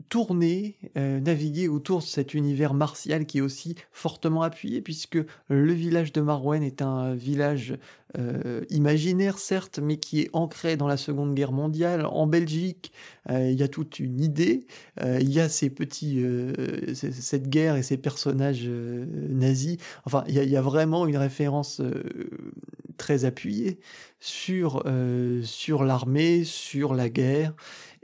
tourner, 0.09 0.77
euh, 0.97 1.19
naviguer 1.19 1.67
autour 1.67 1.99
de 1.99 2.05
cet 2.05 2.33
univers 2.33 2.73
martial 2.73 3.25
qui 3.25 3.39
est 3.39 3.41
aussi 3.41 3.75
fortement 3.91 4.43
appuyé, 4.43 4.81
puisque 4.81 5.17
le 5.49 5.73
village 5.73 6.13
de 6.13 6.21
Marwen 6.21 6.63
est 6.63 6.81
un 6.81 7.15
village 7.15 7.77
euh, 8.17 8.63
imaginaire, 8.69 9.37
certes, 9.37 9.79
mais 9.79 9.97
qui 9.97 10.21
est 10.21 10.29
ancré 10.31 10.77
dans 10.77 10.87
la 10.87 10.95
Seconde 10.95 11.33
Guerre 11.33 11.51
mondiale. 11.51 12.05
En 12.05 12.27
Belgique, 12.27 12.93
euh, 13.29 13.49
il 13.49 13.59
y 13.59 13.63
a 13.63 13.67
toute 13.67 13.99
une 13.99 14.21
idée, 14.21 14.65
il 15.03 15.29
y 15.29 15.39
a 15.39 15.49
ces 15.49 15.69
petits, 15.69 16.23
cette 16.93 17.49
guerre 17.49 17.75
et 17.75 17.83
ces 17.83 17.97
personnages 17.97 18.67
nazis. 18.67 19.77
Enfin, 20.05 20.23
il 20.27 20.35
y, 20.35 20.57
a, 20.57 20.61
vraiment 20.61 21.05
une 21.07 21.17
référence 21.17 21.81
très 22.97 23.25
appuyée 23.25 23.79
sur 24.19 24.83
l'armée, 25.83 26.43
sur 26.43 26.93
la 26.93 27.09
guerre. 27.09 27.53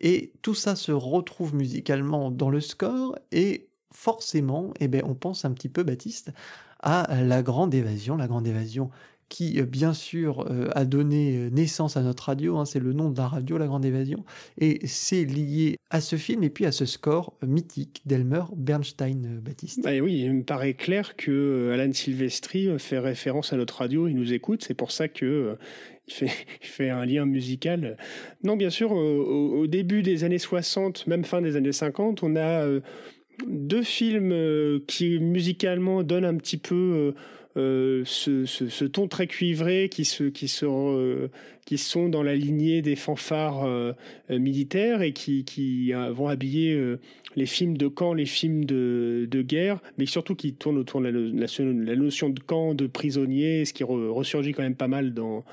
Et 0.04 0.34
tout 0.42 0.54
ça 0.54 0.76
se 0.76 0.92
retrouve 0.92 1.56
musicalement 1.56 2.30
dans 2.30 2.50
le 2.50 2.62
score 2.62 3.18
et 3.32 3.70
forcément, 3.92 4.74
eh 4.80 4.88
ben, 4.88 5.02
on 5.06 5.16
pense 5.16 5.46
un 5.46 5.52
petit 5.52 5.70
peu, 5.70 5.84
Baptiste, 5.84 6.34
à 6.82 7.24
la 7.24 7.42
grande 7.42 7.74
évasion, 7.74 8.18
la 8.18 8.28
grande 8.28 8.46
évasion 8.46 8.90
qui 9.34 9.60
euh, 9.60 9.66
bien 9.66 9.94
sûr 9.94 10.46
euh, 10.52 10.70
a 10.76 10.86
donné 10.86 11.38
euh, 11.38 11.50
naissance 11.50 11.98
à 11.98 12.04
notre 12.04 12.26
radio, 12.26 12.58
hein, 12.58 12.66
c'est 12.66 12.80
le 12.80 12.94
nom 12.94 13.10
de 13.10 13.18
la 13.18 13.28
radio, 13.28 13.58
La 13.58 13.66
Grande 13.66 13.84
Évasion, 13.84 14.24
et 14.60 14.86
c'est 14.86 15.26
lié 15.26 15.78
à 15.90 16.02
ce 16.02 16.18
film 16.18 16.44
et 16.44 16.52
puis 16.52 16.68
à 16.68 16.72
ce 16.72 16.86
score 16.86 17.34
mythique 17.42 18.02
d'Elmer 18.06 18.44
Bernstein, 18.56 19.40
Baptiste. 19.42 19.82
Bah 19.84 19.92
oui, 20.02 20.22
il 20.22 20.34
me 20.34 20.44
paraît 20.44 20.76
clair 20.76 21.16
que 21.16 21.72
Alan 21.74 21.92
Silvestri 21.94 22.68
fait 22.78 23.00
référence 23.00 23.54
à 23.54 23.58
notre 23.58 23.78
radio, 23.80 24.08
il 24.08 24.16
nous 24.16 24.34
écoute, 24.34 24.64
c'est 24.64 24.76
pour 24.76 24.92
ça 24.92 25.08
que 25.08 25.58
il 26.08 26.30
fait, 26.62 26.90
un 26.90 27.06
lien 27.06 27.26
musical. 27.26 27.98
Non, 28.44 28.56
bien 28.56 28.70
sûr, 28.70 28.92
au, 28.92 29.68
début 29.68 30.02
des 30.02 30.24
années 30.24 30.40
60, 30.40 31.08
même 31.08 31.24
fin 31.24 31.42
des 31.42 31.56
années 31.56 31.72
50, 31.72 32.24
on 32.24 32.36
a 32.36 32.68
deux 33.48 33.84
films 33.84 34.82
qui 34.88 35.20
musicalement 35.20 36.04
donnent 36.04 36.26
un 36.26 36.36
petit 36.36 36.58
peu 36.58 37.14
euh, 37.56 38.02
ce, 38.06 38.86
ton 38.86 39.08
très 39.08 39.28
cuivré 39.28 39.88
qui, 39.88 40.06
se, 40.06 40.24
qui, 40.24 40.52
euh, 40.64 41.28
qui 41.66 41.78
sont 41.78 42.10
dans 42.10 42.24
la 42.24 42.36
lignée 42.36 42.82
des 42.82 42.96
fanfares 42.96 43.66
euh, 43.66 43.94
militaires 44.30 45.04
et 45.04 45.14
qui, 45.14 45.92
vont 46.12 46.28
habiller 46.28 46.80
les 47.36 47.46
films 47.46 47.78
de 47.78 47.88
camp, 47.88 48.14
les 48.14 48.26
films 48.26 48.66
de, 48.66 49.42
guerre, 49.42 49.82
mais 49.98 50.06
surtout 50.06 50.36
qui 50.36 50.54
tournent 50.54 50.78
autour 50.78 51.02
de 51.02 51.08
la, 51.08 51.96
notion 51.96 52.30
de 52.30 52.40
camp, 52.40 52.74
de 52.74 52.88
prisonnier, 52.88 53.66
ce 53.66 53.74
qui 53.74 53.84
ressurgit 53.84 54.54
quand 54.54 54.64
même 54.64 54.76
pas 54.76 54.88
mal 54.88 55.14
dans, 55.14 55.46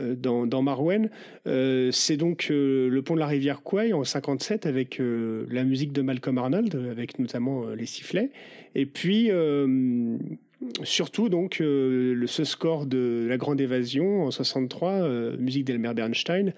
dans, 0.00 0.46
dans 0.46 0.62
Marwen. 0.62 1.10
c'est 1.44 2.16
donc 2.16 2.46
le 2.50 3.00
pont 3.00 3.14
de 3.14 3.20
la 3.20 3.26
rivière 3.26 3.62
Kwai 3.62 3.92
en 3.92 4.04
57 4.04 4.66
avec 4.66 5.00
la 5.00 5.64
musique 5.64 5.92
de 5.92 6.02
Malcolm 6.02 6.38
Arnold, 6.38 6.74
avec 6.90 7.18
notamment 7.18 7.66
les 7.70 7.86
sifflets. 7.86 8.30
Et 8.74 8.86
puis 8.86 9.30
surtout 10.82 11.28
donc 11.28 11.56
ce 11.58 12.44
score 12.44 12.86
de 12.86 13.26
La 13.28 13.36
Grande 13.36 13.60
Évasion 13.60 14.24
en 14.24 14.30
63, 14.30 15.36
musique 15.38 15.64
d'Elmer 15.64 15.92
Bernstein. 15.94 16.52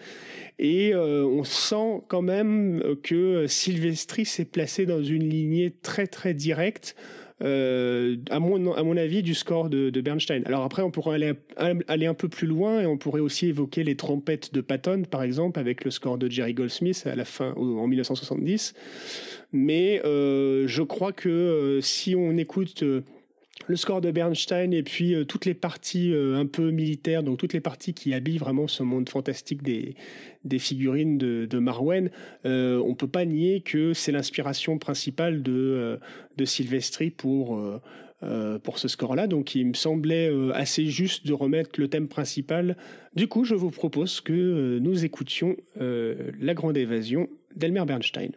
Et 0.59 0.95
on 0.95 1.43
sent 1.45 2.03
quand 2.09 2.23
même 2.23 2.83
que 3.03 3.47
Sylvestri 3.47 4.25
s'est 4.25 4.45
placé 4.45 4.87
dans 4.87 5.03
une 5.03 5.29
lignée 5.29 5.73
très 5.83 6.07
très 6.07 6.35
directe 6.35 6.95
euh, 7.45 8.17
à, 8.31 8.41
mon, 8.41 8.73
à 8.73 8.83
mon 8.83 8.97
avis, 8.97 9.23
du 9.23 9.35
score 9.35 9.69
de, 9.69 10.01
Bernstein. 10.01 10.43
Alors 10.47 10.63
après, 10.63 10.83
on 10.83 10.91
pourrait 10.91 11.17
aller, 11.17 11.33
aller 11.89 12.07
un 12.07 12.15
peu 12.15 12.29
plus 12.29 12.47
loin 12.47 12.81
et 12.81 12.87
on 12.87 12.97
pourrait 12.97 13.21
aussi 13.21 13.49
évoquer 13.49 13.85
les 13.85 13.97
trompettes 13.97 14.55
de 14.55 14.61
Patton, 14.61 15.03
par 15.03 15.23
exemple, 15.23 15.59
avec 15.59 15.85
le 15.85 15.91
score 15.91 16.19
de 16.19 16.31
Jerry 16.31 16.55
Goldsmith 16.55 17.07
à 17.07 17.15
la 17.15 17.25
fin, 17.25 17.53
en 17.57 17.87
1970. 17.87 18.75
Mais 19.53 20.01
euh, 20.05 20.67
je 20.67 20.83
crois 20.83 21.13
que 21.13 21.29
euh, 21.29 21.81
si 21.81 22.17
on 22.17 22.37
écoute 22.37 22.83
le 23.67 23.77
score 23.77 24.01
de 24.01 24.11
Bernstein 24.11 24.73
et 24.73 24.83
puis 24.83 25.15
euh, 25.15 25.25
toutes 25.25 25.47
les 25.47 25.55
parties 25.55 26.13
euh, 26.13 26.37
un 26.37 26.47
peu 26.47 26.71
militaires, 26.71 27.23
donc 27.23 27.39
toutes 27.39 27.53
les 27.53 27.61
parties 27.61 27.95
qui 27.95 28.15
habillent 28.15 28.39
vraiment 28.39 28.69
ce 28.69 28.83
monde 28.83 29.09
fantastique 29.09 29.63
des, 29.63 29.97
figurines 30.59 31.19
de, 31.19 31.47
de 31.47 31.59
Marwen, 31.59 32.11
euh, 32.45 32.83
on 32.85 32.95
peut 32.95 33.09
pas 33.09 33.25
nier 33.25 33.61
que 33.61 33.93
c'est 33.95 34.13
l'inspiration 34.13 34.79
principale 34.79 35.43
de, 35.43 35.53
euh, 35.53 35.97
de 36.37 36.45
Silvestri 36.45 37.11
pour, 37.11 37.61
pour 38.63 38.79
ce 38.79 38.89
score-là. 38.89 39.27
Donc 39.27 39.55
il 39.55 39.67
me 39.67 39.75
semblait 39.75 40.31
assez 40.55 40.87
juste 40.87 41.27
de 41.27 41.33
remettre 41.33 41.79
le 41.79 41.89
thème 41.89 42.09
principal. 42.09 42.77
Du 43.15 43.29
coup, 43.29 43.45
je 43.45 43.55
vous 43.55 43.71
propose 43.71 44.21
que 44.21 44.79
nous 44.79 45.05
écoutions 45.05 45.57
La 45.77 46.55
Grande 46.55 46.77
Évasion 46.79 47.29
d'Elmer 47.55 47.85
Bernstein. 47.87 48.31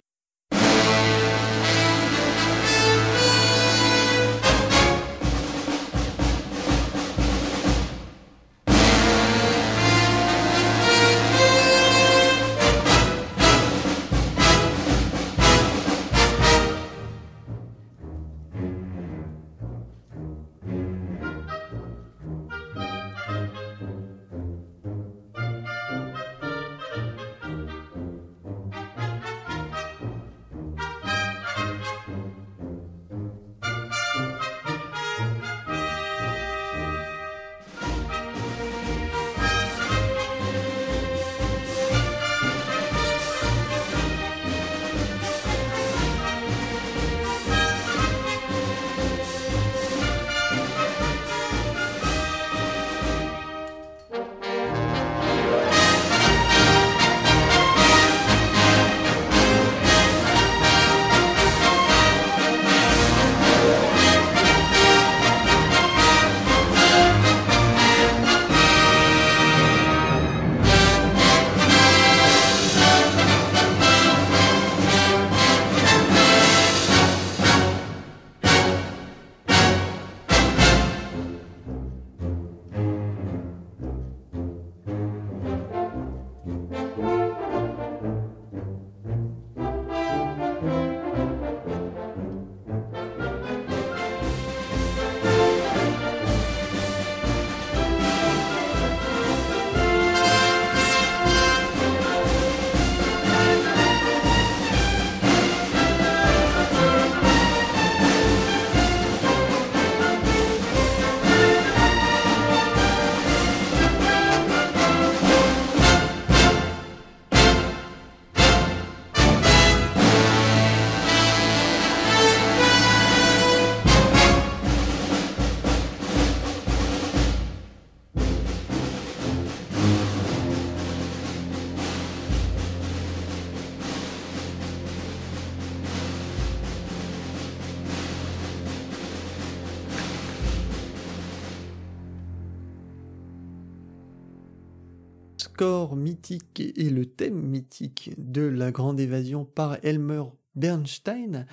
Mythique 146.07 146.61
et 146.61 146.89
le 146.89 147.05
thème 147.05 147.41
mythique 147.41 148.11
de 148.17 148.41
la 148.41 148.71
grande 148.71 148.97
évasion 148.97 149.43
par 149.43 149.77
Elmer 149.83 150.23
Bernstein. 150.55 151.45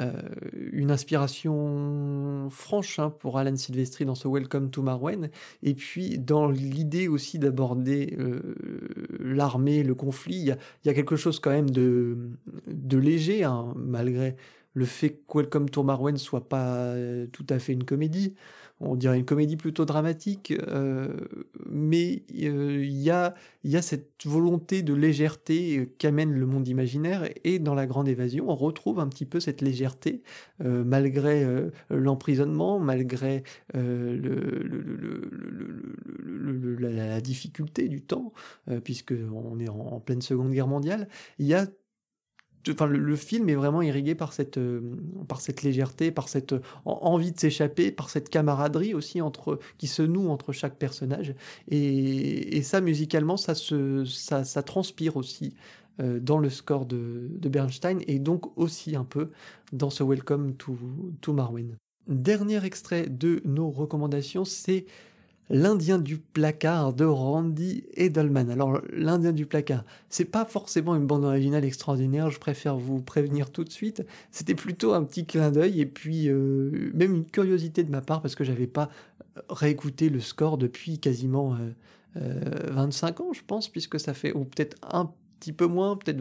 Euh, 0.00 0.12
une 0.72 0.90
inspiration 0.90 2.48
franche 2.50 2.98
hein, 2.98 3.10
pour 3.10 3.38
Alan 3.38 3.56
Silvestri 3.56 4.04
dans 4.04 4.16
ce 4.16 4.26
Welcome 4.26 4.70
to 4.70 4.82
Marwen, 4.82 5.30
et 5.62 5.74
puis 5.74 6.18
dans 6.18 6.50
l'idée 6.50 7.06
aussi 7.06 7.38
d'aborder 7.38 8.16
euh, 8.18 8.56
l'armée, 9.20 9.84
le 9.84 9.94
conflit, 9.94 10.34
il 10.34 10.56
y, 10.84 10.88
a 10.88 10.94
quelque 10.94 11.14
chose 11.14 11.38
quand 11.38 11.52
même 11.52 11.70
de, 11.70 12.16
léger, 12.98 13.44
hein, 13.44 13.72
malgré 13.76 14.36
le 14.74 14.84
fait 14.84 15.10
que 15.10 15.38
Welcome 15.38 15.70
to 15.70 15.84
Marwen 15.84 16.16
soit 16.18 16.48
pas 16.48 16.94
tout 17.32 17.46
à 17.48 17.60
fait 17.60 17.72
une 17.72 17.84
comédie 17.84 18.34
on 18.84 18.96
dirait 18.96 19.18
une 19.18 19.24
comédie 19.24 19.56
plutôt 19.56 19.84
dramatique, 19.84 20.52
euh, 20.68 21.08
mais 21.68 22.22
euh, 22.42 22.84
il 22.84 23.00
y, 23.00 23.10
a, 23.10 23.34
cette 23.80 24.24
volonté 24.24 24.82
de 24.82 24.94
légèreté 24.94 25.88
qu'amène 25.98 26.32
le 26.32 26.46
monde 26.46 26.68
imaginaire, 26.68 27.28
et 27.44 27.58
dans 27.58 27.74
La 27.74 27.86
Grande 27.86 28.08
Évasion, 28.08 28.48
on 28.48 28.54
retrouve 28.54 29.00
un 29.00 29.08
petit 29.08 29.26
peu 29.26 29.40
cette 29.40 29.62
légèreté, 29.62 30.22
euh, 30.62 30.84
malgré 30.84 31.44
l'emprisonnement, 31.90 32.78
malgré 32.78 33.42
la, 36.92 37.20
difficulté 37.20 37.88
du 37.88 38.02
temps, 38.02 38.32
puisque 38.82 39.14
on 39.32 39.58
est 39.58 39.68
en, 39.68 39.78
en 39.78 40.00
pleine 40.00 40.20
Seconde 40.22 40.52
Guerre 40.52 40.68
mondiale, 40.68 41.08
il 41.38 41.46
y 41.46 41.54
a 41.54 41.66
enfin, 42.70 42.86
le, 42.86 43.16
film 43.16 43.48
est 43.48 43.54
vraiment 43.54 43.82
irrigué 43.82 44.14
par 44.14 44.32
cette, 44.32 44.58
euh, 44.58 44.80
par 45.28 45.40
cette 45.40 45.62
légèreté, 45.62 46.10
par 46.10 46.28
cette 46.28 46.52
euh, 46.54 46.60
envie 46.84 47.32
de 47.32 47.38
s'échapper, 47.38 47.90
par 47.90 48.10
cette 48.10 48.28
camaraderie 48.28 48.94
aussi 48.94 49.20
entre, 49.20 49.58
qui 49.78 49.86
se 49.86 50.02
noue 50.02 50.28
entre 50.28 50.52
chaque 50.52 50.76
personnage. 50.76 51.34
Et, 51.70 52.62
ça, 52.62 52.80
musicalement, 52.80 53.36
ça, 53.36 53.54
se, 53.54 54.04
ça, 54.04 54.44
transpire 54.62 55.16
aussi 55.16 55.54
euh, 56.00 56.18
dans 56.20 56.38
le 56.38 56.50
score 56.50 56.86
de, 56.86 57.28
Bernstein 57.42 58.00
et 58.06 58.18
donc 58.18 58.56
aussi 58.58 58.96
un 58.96 59.04
peu 59.04 59.30
dans 59.72 59.90
ce 59.90 60.02
Welcome 60.02 60.54
to, 60.54 60.76
to 61.20 61.32
Marwen. 61.32 61.76
Dernier 62.06 62.64
extrait 62.64 63.06
de 63.08 63.40
nos 63.44 63.70
recommandations, 63.70 64.44
c'est 64.44 64.86
L'Indien 65.50 65.98
du 65.98 66.18
placard 66.18 66.94
de 66.94 67.04
Randy 67.04 67.84
Edelman. 67.94 68.50
Alors, 68.50 68.80
l'Indien 68.92 69.32
du 69.32 69.46
placard, 69.46 69.84
c'est 70.08 70.24
pas 70.24 70.44
forcément 70.44 70.96
une 70.96 71.06
bande 71.06 71.24
originale 71.24 71.64
extraordinaire, 71.64 72.30
je 72.30 72.38
préfère 72.38 72.76
vous 72.76 73.02
prévenir 73.02 73.50
tout 73.50 73.64
de 73.64 73.70
suite. 73.70 74.04
C'était 74.30 74.54
plutôt 74.54 74.94
un 74.94 75.04
petit 75.04 75.26
clin 75.26 75.50
d'œil 75.50 75.80
et 75.80 75.86
puis 75.86 76.28
euh, 76.28 76.90
même 76.94 77.14
une 77.14 77.26
curiosité 77.26 77.84
de 77.84 77.90
ma 77.90 78.00
part 78.00 78.22
parce 78.22 78.34
que 78.34 78.44
j'avais 78.44 78.66
pas 78.66 78.88
réécouté 79.48 80.08
le 80.08 80.20
score 80.20 80.58
depuis 80.58 80.98
quasiment 80.98 81.56
25 82.14 83.20
ans, 83.20 83.32
je 83.32 83.42
pense, 83.46 83.68
puisque 83.68 83.98
ça 83.98 84.14
fait, 84.14 84.32
ou 84.32 84.44
peut-être 84.44 84.76
un 84.82 85.10
petit 85.40 85.52
peu 85.52 85.66
moins, 85.66 85.96
peut-être 85.96 86.20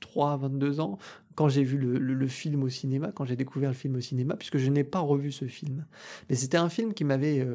23, 0.00 0.36
22 0.38 0.80
ans, 0.80 0.98
quand 1.34 1.48
j'ai 1.48 1.62
vu 1.62 1.78
le, 1.78 2.26
film 2.26 2.62
au 2.62 2.68
cinéma, 2.68 3.12
quand 3.12 3.24
j'ai 3.24 3.36
découvert 3.36 3.70
le 3.70 3.76
film 3.76 3.96
au 3.96 4.00
cinéma, 4.00 4.36
puisque 4.36 4.58
je 4.58 4.70
n'ai 4.70 4.84
pas 4.84 5.00
revu 5.00 5.32
ce 5.32 5.46
film. 5.46 5.86
Mais 6.28 6.36
c'était 6.36 6.58
un 6.58 6.68
film 6.68 6.92
qui 6.92 7.04
m'avait 7.04 7.46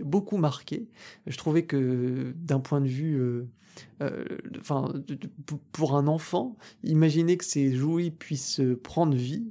beaucoup 0.00 0.36
marqué. 0.36 0.88
Je 1.26 1.36
trouvais 1.36 1.64
que 1.64 2.34
d'un 2.36 2.60
point 2.60 2.80
de 2.80 2.88
vue 2.88 3.46
euh, 4.02 4.24
enfin, 4.58 4.92
pour 5.72 5.96
un 5.96 6.06
enfant, 6.06 6.56
imaginer 6.82 7.36
que 7.36 7.44
ces 7.44 7.74
jouets 7.74 8.10
puissent 8.10 8.60
prendre 8.82 9.14
vie, 9.14 9.44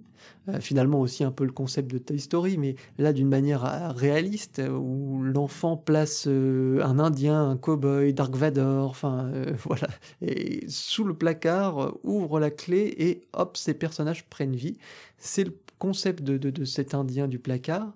euh, 0.50 0.60
finalement 0.60 1.00
aussi 1.00 1.24
un 1.24 1.32
peu 1.32 1.46
le 1.46 1.52
concept 1.52 1.90
de 1.90 1.98
Toy 1.98 2.20
Story, 2.20 2.58
mais 2.58 2.76
là 2.98 3.14
d'une 3.14 3.30
manière 3.30 3.66
euh, 3.66 3.92
réaliste, 3.92 4.62
où 4.70 5.22
l'enfant 5.24 5.78
place 5.78 6.28
un 6.28 7.00
Indien, 7.00 7.50
un 7.50 7.58
cowboy, 7.58 8.14
Dark 8.14 8.36
Vador, 8.36 8.90
enfin 8.90 9.32
voilà, 9.66 9.88
et 10.22 10.66
sous 10.68 11.06
le 11.06 11.14
placard, 11.14 11.98
ouvre 12.04 12.40
la 12.42 12.52
clé 12.52 12.94
et 12.98 13.28
hop, 13.34 13.56
ces 13.56 13.74
personnages 13.74 14.26
prennent 14.26 14.56
vie. 14.56 14.78
C'est 15.18 15.46
le 15.46 15.58
concept 15.80 16.22
de, 16.24 16.38
de, 16.38 16.66
cet 16.66 16.94
Indien 16.94 17.28
du 17.28 17.40
placard. 17.40 17.94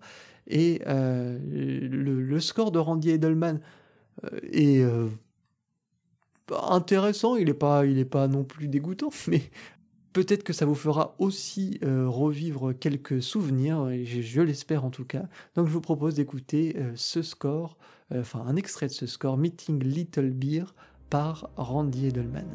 Et 0.47 0.81
le, 0.85 2.21
le, 2.21 2.39
score 2.39 2.71
de 2.71 2.79
Randy 2.79 3.09
Edelman 3.09 3.59
est 4.43 4.83
intéressant, 6.51 7.35
il 7.35 7.45
n'est 7.45 7.53
pas, 7.53 7.85
il 7.85 8.07
pas 8.07 8.27
non 8.27 8.43
plus 8.43 8.67
dégoûtant, 8.67 9.09
mais 9.27 9.41
peut-être 10.15 10.43
que 10.43 10.53
ça 10.53 10.65
vous 10.65 10.75
fera 10.75 11.15
aussi 11.19 11.77
euh, 11.83 12.07
revivre 12.07 12.73
quelques 12.73 13.21
souvenirs, 13.21 13.89
et 13.89 14.05
je, 14.05 14.41
l'espère 14.41 14.85
en 14.85 14.89
tout 14.89 15.05
cas. 15.05 15.23
Donc 15.55 15.67
je 15.67 15.73
vous 15.73 15.81
propose 15.81 16.15
d'écouter 16.15 16.75
euh, 16.77 16.93
ce 16.95 17.21
score, 17.21 17.77
euh, 18.13 18.21
enfin 18.21 18.43
un 18.47 18.55
extrait 18.55 18.87
de 18.87 18.93
ce 18.93 19.07
score, 19.07 19.37
Meeting 19.37 19.83
Little 19.83 20.31
Beer, 20.31 20.73
par 21.09 21.49
Randy 21.57 22.07
Edelman. 22.07 22.47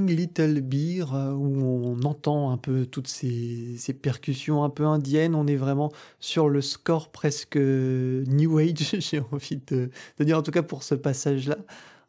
Little 0.00 0.60
Beer, 0.60 1.14
euh, 1.14 1.32
où 1.32 1.86
on 1.86 2.02
entend 2.02 2.50
un 2.50 2.56
peu 2.56 2.86
toutes 2.86 3.08
ces, 3.08 3.76
percussions 4.00 4.64
un 4.64 4.70
peu 4.70 4.84
indiennes. 4.84 5.34
On 5.34 5.46
est 5.46 5.56
vraiment 5.56 5.92
sur 6.20 6.48
le 6.48 6.60
score 6.60 7.10
presque 7.10 7.56
New 7.56 8.58
Age, 8.58 8.96
j'ai 8.98 9.20
envie 9.32 9.60
de, 9.66 9.90
dire, 10.20 10.38
en 10.38 10.42
tout 10.42 10.50
cas 10.50 10.62
pour 10.62 10.82
ce 10.82 10.94
passage-là. 10.94 11.56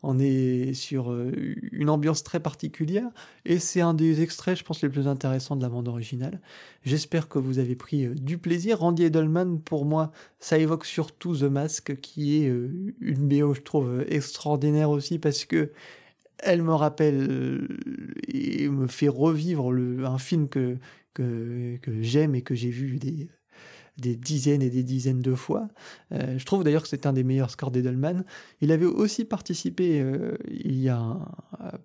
on 0.03 0.19
est 0.19 0.73
sur 0.73 1.11
euh, 1.11 1.31
une 1.71 1.89
ambiance 1.89 2.23
très 2.23 2.39
particulière 2.39 3.09
et 3.45 3.59
c'est 3.59 3.81
un 3.81 3.93
des 3.93 4.21
extraits, 4.21 4.57
je 4.57 4.63
pense, 4.63 4.81
les 4.81 4.89
plus 4.89 5.07
intéressants 5.07 5.55
de 5.55 5.61
la 5.61 5.69
bande 5.69 5.87
originale. 5.87 6.41
J'espère 6.83 7.27
que 7.29 7.39
vous 7.39 7.59
avez 7.59 7.75
pris 7.75 8.05
euh, 8.05 8.13
du 8.13 8.37
plaisir. 8.37 8.79
Randy 8.79 9.03
Edelman, 9.03 9.59
pour 9.59 9.85
moi, 9.85 10.11
ça 10.39 10.57
évoque 10.57 10.85
surtout 10.85 11.35
The 11.35 11.43
Mask, 11.43 11.95
qui 12.01 12.37
est 12.37 12.47
une 12.99 13.27
BO, 13.27 13.53
je 13.53 13.61
trouve, 13.61 14.03
extraordinaire 14.07 14.89
aussi 14.89 15.19
parce 15.19 15.45
que 15.45 15.71
elle 16.39 16.61
me 16.61 16.73
rappelle 16.73 17.67
et 18.27 18.67
me 18.69 18.87
fait 18.87 19.07
revivre 19.07 19.71
un 19.71 20.17
film 20.17 20.47
que, 20.49 20.77
que, 21.13 21.77
j'aime 22.01 22.35
et 22.35 22.41
que 22.41 22.55
j'ai 22.55 22.69
vu 22.69 22.97
des, 22.97 23.29
des 23.97 24.15
dizaines 24.15 24.61
et 24.61 24.69
des 24.69 24.83
dizaines 24.83 25.21
de 25.21 25.35
fois. 25.35 25.67
Euh, 26.11 26.37
je 26.37 26.45
trouve 26.45 26.63
d'ailleurs 26.63 26.83
que 26.83 26.89
c'est 26.89 27.05
un 27.05 27.13
des 27.13 27.23
meilleurs 27.23 27.51
scores 27.51 27.71
d'Edelman. 27.71 28.25
Il 28.61 28.71
avait 28.71 28.85
aussi 28.85 29.25
participé 29.25 30.01
euh, 30.01 30.37
il 30.49 30.79
y 30.79 30.89
a 30.89 31.17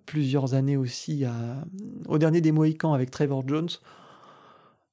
plusieurs 0.05 0.53
années 0.53 0.77
aussi 0.77 1.23
au 2.07 2.17
dernier 2.17 2.41
des 2.41 2.51
Mohicans 2.51 2.93
avec 2.93 3.11
Trevor 3.11 3.47
Jones. 3.47 3.69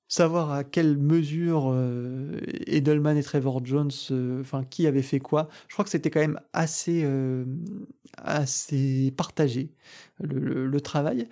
Savoir 0.09 0.52
à 0.52 0.64
quelle 0.64 0.96
mesure 0.96 1.70
euh, 1.70 2.40
Edelman 2.66 3.16
et 3.16 3.22
Trevor 3.22 3.64
Jones, 3.64 3.90
enfin 4.40 4.64
qui 4.64 4.86
avait 4.86 5.02
fait 5.02 5.20
quoi, 5.20 5.48
je 5.68 5.74
crois 5.74 5.84
que 5.84 5.90
c'était 5.90 6.11
quand 6.11 6.20
même 6.20 6.40
assez, 6.54 7.06
assez 8.16 9.12
partagé 9.16 9.70
le 10.20 10.80
travail. 10.80 11.28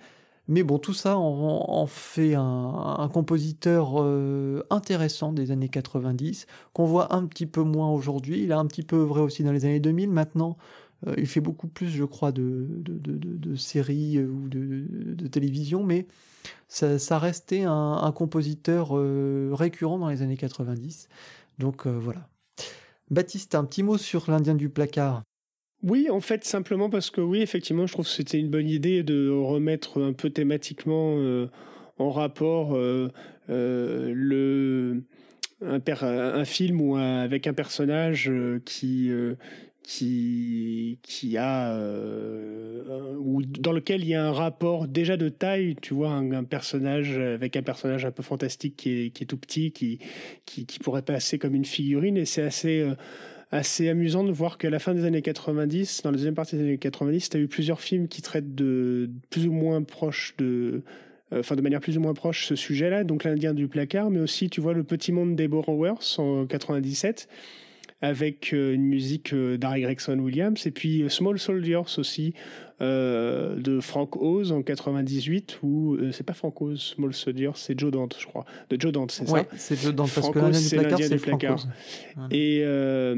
Mais 0.49 0.63
bon, 0.63 0.79
tout 0.79 0.93
ça 0.93 1.17
en, 1.17 1.85
fait 1.87 2.33
un, 2.35 3.09
compositeur 3.13 3.95
euh, 3.97 4.63
intéressant 4.69 5.33
des 5.33 5.51
années 5.51 5.67
90, 5.67 6.47
qu'on 6.73 6.85
voit 6.85 7.13
un 7.13 7.25
petit 7.25 7.45
peu 7.45 7.63
moins 7.63 7.89
aujourd'hui. 7.91 8.43
Il 8.43 8.53
a 8.53 8.57
un 8.57 8.65
petit 8.65 8.83
peu 8.83 8.95
œuvré 8.95 9.19
aussi 9.19 9.43
dans 9.43 9.51
les 9.51 9.65
années 9.65 9.81
2000. 9.81 10.09
Maintenant, 10.09 10.55
euh, 11.05 11.13
il 11.17 11.27
fait 11.27 11.41
beaucoup 11.41 11.67
plus, 11.67 11.89
je 11.89 12.03
crois, 12.03 12.31
de, 12.31 12.65
de, 12.69 13.55
séries 13.55 14.17
euh, 14.17 14.27
ou 14.27 14.49
de, 14.49 15.27
télévision, 15.27 15.83
mais 15.83 16.07
ça, 16.67 17.19
restait 17.19 17.63
un, 17.63 18.11
compositeur 18.15 18.91
récurrent 19.51 19.99
dans 19.99 20.09
les 20.09 20.21
années 20.21 20.37
90. 20.37 21.09
Donc 21.59 21.85
voilà. 21.85 22.29
Baptiste, 23.09 23.55
un 23.55 23.65
petit 23.65 23.83
mot 23.83 23.97
sur 23.97 24.29
l'Indien 24.29 24.55
du 24.55 24.69
placard. 24.69 25.23
Oui, 25.83 26.09
en 26.09 26.19
fait, 26.19 26.43
simplement 26.43 26.89
parce 26.89 27.11
que 27.11 27.21
oui, 27.21 27.41
effectivement, 27.41 27.85
je 27.85 27.93
trouve 27.93 28.05
que 28.05 28.11
c'était 28.11 28.39
une 28.39 28.49
bonne 28.49 28.67
idée 28.67 29.03
de 29.03 29.29
remettre 29.29 30.01
un 30.01 30.13
peu 30.13 30.29
thématiquement 30.31 31.15
euh, 31.17 31.47
en 31.99 32.09
rapport 32.09 32.75
euh, 32.75 33.11
euh, 33.49 34.11
le 34.13 35.03
un, 35.61 35.79
un, 36.01 36.45
film 36.45 36.81
ou 36.81 36.97
avec 36.97 37.47
un 37.47 37.53
personnage 37.53 38.31
qui 38.63 39.11
qui 39.87 40.99
qui 41.01 41.37
a 41.37 41.73
ou 43.17 43.41
dans 43.41 43.71
lequel 43.71 44.01
il 44.01 44.09
y 44.09 44.15
a 44.15 44.25
un 44.25 44.33
rapport 44.33 44.87
déjà 44.87 45.15
de 45.15 45.29
taille, 45.29 45.75
tu 45.81 45.93
vois, 45.93 46.09
un, 46.11 46.43
personnage 46.43 47.17
avec 47.17 47.55
un 47.55 47.63
personnage 47.63 48.05
un 48.05 48.11
peu 48.11 48.21
fantastique 48.21 48.75
qui 48.75 49.05
est, 49.05 49.25
tout 49.25 49.37
petit, 49.37 49.71
qui, 49.71 49.99
qui, 50.45 50.65
qui 50.65 50.79
pourrait 50.79 51.03
passer 51.03 51.39
comme 51.39 51.55
une 51.55 51.65
figurine, 51.65 52.17
et 52.17 52.25
c'est 52.25 52.43
assez 52.43 52.85
assez 53.51 53.87
amusant 53.87 54.23
de 54.23 54.31
voir 54.31 54.57
qu'à 54.57 54.69
la 54.69 54.79
fin 54.79 54.93
des 54.93 55.05
années 55.05 55.21
90, 55.21 56.01
dans 56.03 56.11
la 56.11 56.17
deuxième 56.17 56.35
partie 56.35 56.57
des 56.57 56.63
années 56.63 56.77
90, 56.77 57.29
tu 57.29 57.37
as 57.37 57.39
eu 57.39 57.47
plusieurs 57.47 57.79
films 57.79 58.07
qui 58.07 58.21
traitent 58.21 58.55
de 58.55 59.09
plus 59.29 59.47
ou 59.47 59.53
moins 59.53 59.81
proches 59.83 60.35
de, 60.37 60.83
euh, 61.31 61.39
enfin 61.39 61.55
de 61.55 61.61
manière 61.61 61.79
plus 61.79 61.97
ou 61.97 62.01
moins 62.01 62.13
proche 62.13 62.45
ce 62.45 62.55
sujet-là, 62.55 63.03
donc 63.03 63.23
l'Indien 63.23 63.53
du 63.53 63.67
placard, 63.67 64.09
mais 64.09 64.19
aussi 64.19 64.49
tu 64.49 64.59
vois 64.59 64.73
le 64.73 64.83
Petit 64.83 65.11
Monde 65.11 65.35
des 65.35 65.47
Borrowers 65.47 66.17
en 66.17 66.45
97 66.45 67.29
avec 68.01 68.53
euh, 68.53 68.73
une 68.73 68.83
musique 68.83 69.33
euh, 69.33 69.57
d'Harry 69.57 69.81
Gregson 69.81 70.19
Williams 70.19 70.65
et 70.67 70.71
puis 70.71 71.03
Small 71.09 71.39
Soldiers 71.39 71.97
aussi 71.97 72.33
euh, 72.79 73.55
de 73.55 73.79
Frank 73.79 74.15
Oz 74.21 74.51
en 74.51 74.61
98 74.61 75.59
ou 75.63 75.95
euh, 75.95 76.11
c'est 76.11 76.23
pas 76.23 76.33
Frank 76.33 76.61
Oz, 76.61 76.79
Small 76.95 77.11
Soldier, 77.13 77.49
c'est 77.55 77.79
Joe 77.79 77.89
Dante, 77.89 78.15
je 78.19 78.27
crois. 78.27 78.45
De 78.69 78.79
Joe 78.79 78.91
Dante, 78.91 79.11
c'est 79.11 79.27
ouais, 79.31 79.47
ça 79.51 79.57
c'est 79.57 79.81
Joe 79.81 79.95
Dante 79.95 80.11
parce 80.13 80.29
que 80.29 80.37
l'Indien 80.37 80.59
du 80.59 80.75
placard, 80.75 80.99
c'est 80.99 81.17
Frank 81.17 81.43
Oz. 81.43 81.67
Et 82.29 82.61
euh, 82.63 83.15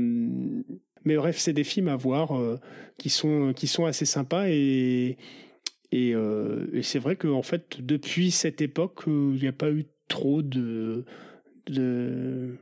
mais 1.04 1.16
bref, 1.18 1.38
c'est 1.38 1.52
des 1.54 1.66
films 1.66 1.90
à 1.90 1.98
voir 1.98 2.32
qui 2.98 3.10
sont 3.10 3.52
qui 3.54 3.68
sont 3.68 3.86
assez 3.86 4.06
sympas 4.06 4.48
et 4.48 5.18
et, 5.92 6.12
et 6.12 6.84
c'est 6.84 7.00
vrai 7.00 7.16
qu'en 7.16 7.42
fait 7.42 7.82
depuis 7.82 8.32
cette 8.32 8.62
époque, 8.62 9.04
il 9.08 9.42
n'y 9.42 9.48
a 9.48 9.54
pas 9.54 9.72
eu 9.72 9.86
trop 10.08 10.42
de 10.42 11.04
de 11.68 12.58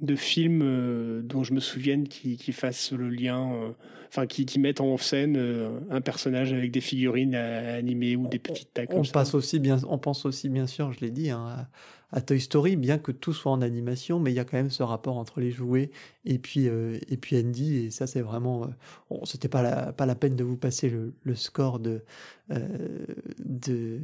de 0.00 0.16
films 0.16 1.22
dont 1.22 1.44
je 1.44 1.52
me 1.52 1.60
souvienne 1.60 2.08
qui, 2.08 2.36
qui 2.36 2.52
fassent 2.52 2.92
le 2.92 3.08
lien 3.08 3.72
enfin 4.10 4.26
qui, 4.26 4.44
qui, 4.44 4.58
mettent 4.58 4.80
en 4.80 4.96
scène 4.96 5.36
euh, 5.36 5.78
un 5.90 6.00
personnage 6.00 6.52
avec 6.52 6.70
des 6.72 6.80
figurines 6.80 7.34
animées 7.34 8.16
ou 8.16 8.26
des 8.26 8.38
petites 8.38 8.74
tags. 8.74 8.84
On, 8.90 9.02
passe 9.02 9.34
aussi 9.34 9.60
bien, 9.60 9.78
on 9.88 9.98
pense 9.98 10.26
aussi 10.26 10.48
bien 10.48 10.66
sûr, 10.66 10.92
je 10.92 11.00
l'ai 11.00 11.10
dit, 11.10 11.30
hein, 11.30 11.68
à, 12.12 12.20
Toy 12.20 12.40
Story, 12.40 12.76
bien 12.76 12.98
que 12.98 13.12
tout 13.12 13.32
soit 13.32 13.52
en 13.52 13.62
animation, 13.62 14.20
mais 14.20 14.32
il 14.32 14.34
y 14.34 14.40
a 14.40 14.44
quand 14.44 14.56
même 14.56 14.70
ce 14.70 14.82
rapport 14.82 15.16
entre 15.18 15.40
les 15.40 15.50
jouets 15.50 15.90
et 16.24 16.38
puis 16.38 16.68
euh, 16.68 16.98
et 17.08 17.16
puis 17.16 17.38
Andy, 17.38 17.76
et 17.76 17.90
ça 17.90 18.06
c'est 18.06 18.22
vraiment, 18.22 18.64
euh, 18.64 19.16
c'était 19.24 19.48
pas 19.48 19.62
la 19.62 19.92
pas 19.92 20.06
la 20.06 20.14
peine 20.14 20.36
de 20.36 20.44
vous 20.44 20.56
passer 20.56 20.90
le, 20.90 21.34
score 21.34 21.78
de, 21.78 22.02
de 22.48 24.00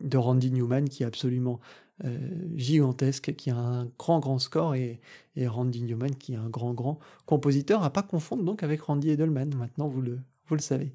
de 0.00 0.16
Randy 0.16 0.50
Newman 0.50 0.88
qui 0.88 1.02
est 1.02 1.06
absolument 1.06 1.60
euh, 2.04 2.16
gigantesque, 2.56 3.34
qui 3.34 3.50
a 3.50 3.56
un 3.56 3.84
grand, 3.98 4.20
grand 4.20 4.38
score, 4.38 4.74
et, 4.74 5.00
Randy 5.38 5.82
Newman, 5.82 6.14
qui 6.14 6.32
est 6.32 6.36
un 6.36 6.48
grand, 6.48 6.72
grand 6.72 6.98
compositeur, 7.26 7.82
à 7.82 7.90
pas 7.90 8.02
confondre 8.02 8.42
donc 8.42 8.62
avec 8.62 8.82
Randy 8.82 9.10
Edelman, 9.10 9.54
maintenant 9.54 9.88
vous 9.88 10.02
le, 10.02 10.18
vous 10.46 10.54
le 10.54 10.60
savez. 10.60 10.92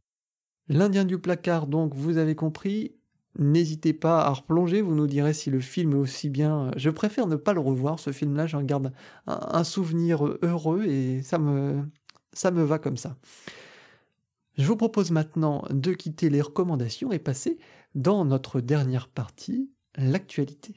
L'Indien 0.68 1.06
du 1.06 1.20
placard, 1.20 1.68
donc, 1.68 1.94
vous 1.94 2.18
avez 2.18 2.36
compris, 2.36 2.96
N'hésitez 3.38 3.92
pas 3.92 4.22
à 4.22 4.32
replonger, 4.32 4.82
vous 4.82 4.96
nous 4.96 5.08
direz 5.08 5.34
si 5.34 5.50
le 5.50 5.60
film 5.60 5.92
est 5.92 5.98
aussi 5.98 6.30
bien. 6.30 6.72
Je 6.78 6.90
préfère 6.90 7.28
ne 7.28 7.36
pas 7.36 7.54
le 7.54 7.60
revoir, 7.60 8.00
ce 8.00 8.12
film-là, 8.12 8.48
j'en 8.48 8.64
garde 8.64 8.94
un, 9.28 9.64
souvenir 9.66 10.26
heureux 10.42 10.86
et 10.86 11.22
ça 11.22 11.38
me, 11.38 11.84
ça 12.32 12.52
me 12.52 12.64
va 12.64 12.80
comme 12.80 12.96
ça. 12.96 13.18
Je 14.58 14.66
vous 14.66 14.78
propose 14.78 15.12
maintenant 15.12 15.66
de 15.70 15.92
quitter 15.92 16.30
les 16.30 16.42
recommandations 16.42 17.12
et 17.12 17.20
passer 17.20 17.58
dans 17.94 18.24
notre 18.24 18.62
dernière 18.62 19.10
partie, 19.10 19.70
l'actualité. 19.98 20.76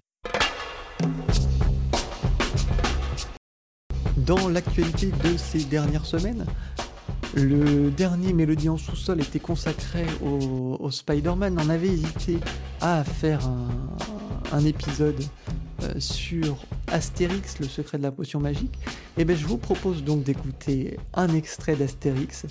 Dans 4.16 4.48
l'actualité 4.48 5.12
de 5.12 5.36
ces 5.36 5.64
dernières 5.64 6.06
semaines, 6.06 6.44
le 7.34 7.90
dernier 7.90 8.32
Mélodie 8.32 8.68
en 8.68 8.76
sous-sol 8.76 9.20
était 9.20 9.40
consacré 9.40 10.06
au, 10.22 10.90
Spider-Man. 10.90 11.58
On 11.62 11.68
avait 11.68 11.88
hésité 11.88 12.38
à 12.80 13.04
faire 13.04 13.48
un, 14.52 14.64
épisode 14.64 15.22
euh, 15.82 16.00
sur 16.00 16.64
Astérix, 16.86 17.58
le 17.60 17.66
secret 17.66 17.98
de 17.98 18.02
la 18.02 18.12
potion 18.12 18.40
magique. 18.40 18.74
Et 19.16 19.22
eh 19.22 19.24
bien 19.24 19.36
je 19.36 19.46
vous 19.46 19.58
propose 19.58 20.02
donc 20.02 20.24
d'écouter 20.24 20.98
un 21.14 21.28
extrait 21.34 21.76
d'Astérix 21.76 22.46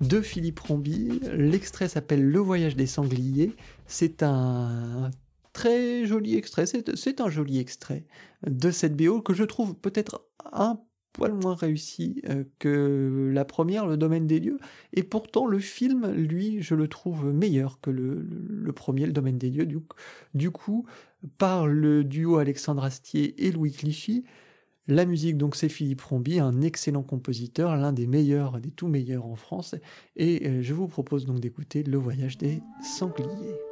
de 0.00 0.20
Philippe 0.20 0.60
Rombi. 0.60 1.20
L'extrait 1.32 1.88
s'appelle 1.88 2.22
Le 2.22 2.38
voyage 2.38 2.76
des 2.76 2.86
sangliers. 2.86 3.54
C'est 3.86 4.22
un 4.22 5.10
très 5.52 6.06
joli 6.06 6.36
extrait, 6.36 6.64
c'est 6.66 7.20
un 7.20 7.28
joli 7.28 7.58
extrait 7.58 8.04
de 8.46 8.70
cette 8.70 8.96
BO 8.96 9.20
que 9.20 9.34
je 9.34 9.44
trouve 9.44 9.74
peut-être 9.74 10.22
un 10.52 10.80
poil 11.12 11.32
moins 11.32 11.54
réussi 11.54 12.22
euh, 12.28 12.44
que 12.58 13.30
la 13.32 13.44
première, 13.44 13.86
le 13.86 13.96
domaine 13.96 14.26
des 14.26 14.40
lieux, 14.40 14.58
et 14.92 15.02
pourtant 15.02 15.46
le 15.46 15.58
film, 15.58 16.10
lui, 16.12 16.62
je 16.62 16.74
le 16.74 16.88
trouve 16.88 17.32
meilleur 17.32 17.80
que 17.80 17.90
le, 17.90 18.72
premier, 18.72 19.06
le 19.06 19.12
domaine 19.12 19.38
des 19.38 19.50
lieux. 19.50 19.66
Du, 19.66 19.78
du, 20.34 20.50
coup, 20.50 20.86
par 21.38 21.66
le 21.66 22.04
duo 22.04 22.36
Alexandre 22.36 22.84
Astier 22.84 23.46
et 23.46 23.52
Louis 23.52 23.72
Clichy, 23.72 24.24
la 24.88 25.04
musique, 25.04 25.36
donc, 25.36 25.54
c'est 25.54 25.68
Philippe 25.68 26.02
Rombi, 26.02 26.40
un 26.40 26.60
excellent 26.60 27.04
compositeur, 27.04 27.76
l'un 27.76 27.92
des 27.92 28.08
meilleurs, 28.08 28.60
des 28.60 28.70
tout 28.70 28.88
meilleurs 28.88 29.26
en 29.26 29.36
France, 29.36 29.76
et 30.16 30.48
euh, 30.48 30.62
je 30.62 30.74
vous 30.74 30.88
propose 30.88 31.24
donc 31.24 31.38
d'écouter 31.40 31.84
Le 31.84 31.98
voyage 31.98 32.36
des 32.36 32.60
sangliers. 32.82 33.71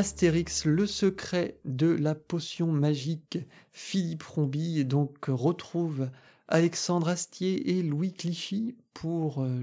Astérix, 0.00 0.64
le 0.64 0.86
secret 0.86 1.60
de 1.66 1.88
la 1.88 2.14
potion 2.14 2.68
magique. 2.72 3.36
Philippe 3.70 4.22
Rombi 4.22 4.82
donc 4.86 5.26
retrouve 5.26 6.08
Alexandre 6.48 7.08
Astier 7.08 7.76
et 7.76 7.82
Louis 7.82 8.14
Clichy 8.14 8.78
pour 8.94 9.42
euh, 9.42 9.60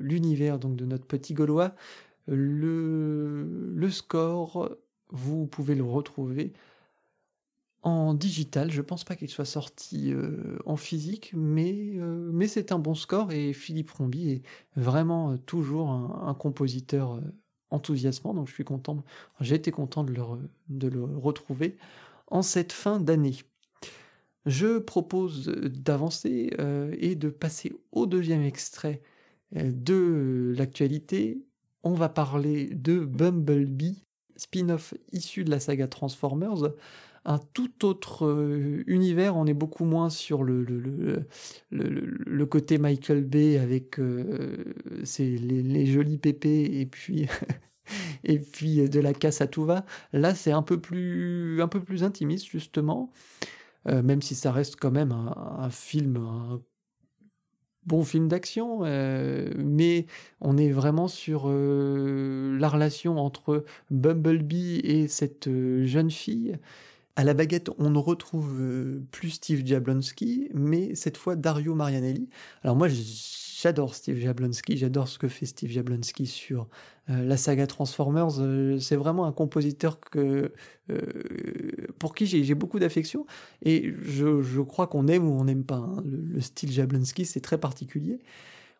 l'univers 0.00 0.58
donc 0.58 0.74
de 0.74 0.84
notre 0.84 1.06
petit 1.06 1.32
Gaulois. 1.32 1.76
Le, 2.26 3.88
score, 3.88 4.68
vous 5.10 5.46
pouvez 5.46 5.76
le 5.76 5.84
retrouver 5.84 6.54
en 7.82 8.14
digital. 8.14 8.68
Je 8.72 8.82
pense 8.82 9.04
pas 9.04 9.14
qu'il 9.14 9.28
soit 9.28 9.44
sorti 9.44 10.12
euh, 10.12 10.58
en 10.66 10.74
physique, 10.76 11.30
mais, 11.36 11.92
euh, 11.98 12.30
mais 12.32 12.48
c'est 12.48 12.72
un 12.72 12.80
bon 12.80 12.96
score 12.96 13.30
et 13.30 13.52
Philippe 13.52 13.92
Rombi 13.92 14.28
est 14.28 14.42
vraiment 14.74 15.38
toujours 15.38 15.92
un 15.92 16.34
compositeur 16.34 17.20
enthousiasmant, 17.72 18.34
donc 18.34 18.48
je 18.48 18.54
suis 18.54 18.64
content, 18.64 19.02
j'ai 19.40 19.56
été 19.56 19.70
content 19.70 20.04
de 20.04 20.12
le, 20.12 20.22
de 20.68 20.88
le 20.88 21.04
retrouver 21.04 21.76
en 22.28 22.42
cette 22.42 22.72
fin 22.72 23.00
d'année. 23.00 23.36
Je 24.46 24.78
propose 24.78 25.46
d'avancer 25.46 26.50
euh, 26.58 26.94
et 26.98 27.14
de 27.14 27.28
passer 27.28 27.72
au 27.92 28.06
deuxième 28.06 28.42
extrait 28.42 29.00
euh, 29.56 29.70
de 29.72 30.52
l'actualité. 30.56 31.44
On 31.84 31.94
va 31.94 32.08
parler 32.08 32.66
de 32.66 32.98
Bumblebee, 32.98 34.04
spin-off 34.36 34.94
issu 35.12 35.44
de 35.44 35.50
la 35.50 35.60
saga 35.60 35.86
Transformers, 35.86 36.72
un 37.24 37.38
tout 37.52 37.84
autre 37.84 38.26
euh, 38.26 38.82
univers. 38.86 39.36
On 39.36 39.46
est 39.46 39.54
beaucoup 39.54 39.84
moins 39.84 40.10
sur 40.10 40.42
le, 40.42 41.26
côté 42.50 42.78
Michael 42.78 43.24
Bay 43.24 43.58
avec 43.58 43.98
euh, 43.98 44.74
les, 45.18 45.86
jolis 45.86 46.18
pépés 46.18 46.80
et 46.80 46.86
puis, 46.86 47.28
et 48.24 48.38
puis 48.38 48.88
de 48.88 49.00
la 49.00 49.14
casse 49.14 49.40
à 49.40 49.46
tout 49.46 49.64
va. 49.64 49.84
Là, 50.12 50.34
c'est 50.34 50.52
un 50.52 50.62
peu 50.62 50.80
plus, 50.80 51.62
un 51.62 51.68
peu 51.68 51.80
plus 51.80 52.04
intimiste, 52.04 52.46
justement. 52.46 53.12
Euh, 53.88 54.02
même 54.02 54.22
si 54.22 54.34
ça 54.34 54.52
reste 54.52 54.76
quand 54.76 54.92
même 54.92 55.12
un, 55.12 55.70
film, 55.70 56.16
un 56.16 56.60
bon 57.84 58.04
film 58.04 58.28
d'action, 58.28 58.80
mais 59.56 60.06
on 60.40 60.56
est 60.56 60.70
vraiment 60.70 61.08
sur 61.08 61.48
la 61.48 62.68
relation 62.68 63.18
entre 63.18 63.64
Bumblebee 63.90 64.80
et 64.84 65.08
cette 65.08 65.48
jeune 65.84 66.10
fille 66.10 66.58
à 67.16 67.24
la 67.24 67.34
baguette, 67.34 67.70
on 67.78 67.90
ne 67.90 67.98
retrouve 67.98 68.58
euh, 68.60 69.02
plus 69.10 69.30
Steve 69.30 69.66
Jablonski, 69.66 70.48
mais 70.54 70.94
cette 70.94 71.16
fois 71.16 71.36
Dario 71.36 71.74
Marianelli. 71.74 72.28
Alors 72.62 72.74
moi, 72.74 72.88
j'adore 72.88 73.94
Steve 73.94 74.18
Jablonski, 74.18 74.78
j'adore 74.78 75.08
ce 75.08 75.18
que 75.18 75.28
fait 75.28 75.44
Steve 75.44 75.70
Jablonski 75.70 76.26
sur 76.26 76.68
euh, 77.10 77.22
la 77.24 77.36
saga 77.36 77.66
Transformers. 77.66 78.40
Euh, 78.40 78.78
c'est 78.78 78.96
vraiment 78.96 79.26
un 79.26 79.32
compositeur 79.32 80.00
que, 80.00 80.52
pour 81.98 82.14
qui 82.14 82.26
j'ai 82.26 82.54
beaucoup 82.54 82.78
d'affection, 82.78 83.26
et 83.62 83.92
je, 84.02 84.60
crois 84.62 84.86
qu'on 84.86 85.06
aime 85.06 85.28
ou 85.28 85.38
on 85.38 85.44
n'aime 85.44 85.64
pas. 85.64 85.76
Hein. 85.76 86.02
Le, 86.06 86.16
le, 86.16 86.40
style 86.40 86.72
Jablonski, 86.72 87.26
c'est 87.26 87.40
très 87.40 87.58
particulier. 87.58 88.20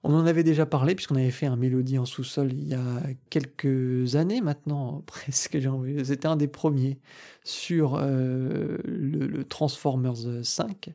On 0.04 0.14
en 0.14 0.26
avait 0.26 0.42
déjà 0.42 0.66
parlé 0.66 0.96
puisqu'on 0.96 1.14
avait 1.14 1.30
fait 1.30 1.46
un 1.46 1.54
mélodie 1.54 1.96
en 1.96 2.04
sous-sol 2.04 2.52
il 2.52 2.68
y 2.68 2.74
a 2.74 3.02
quelques 3.30 4.16
années 4.16 4.40
maintenant, 4.40 5.02
presque. 5.06 5.58
C'était 6.04 6.26
un 6.26 6.36
des 6.36 6.48
premiers 6.48 6.98
sur 7.44 7.96
euh, 7.96 8.78
le, 8.84 9.44
Transformers 9.44 10.44
5. 10.44 10.90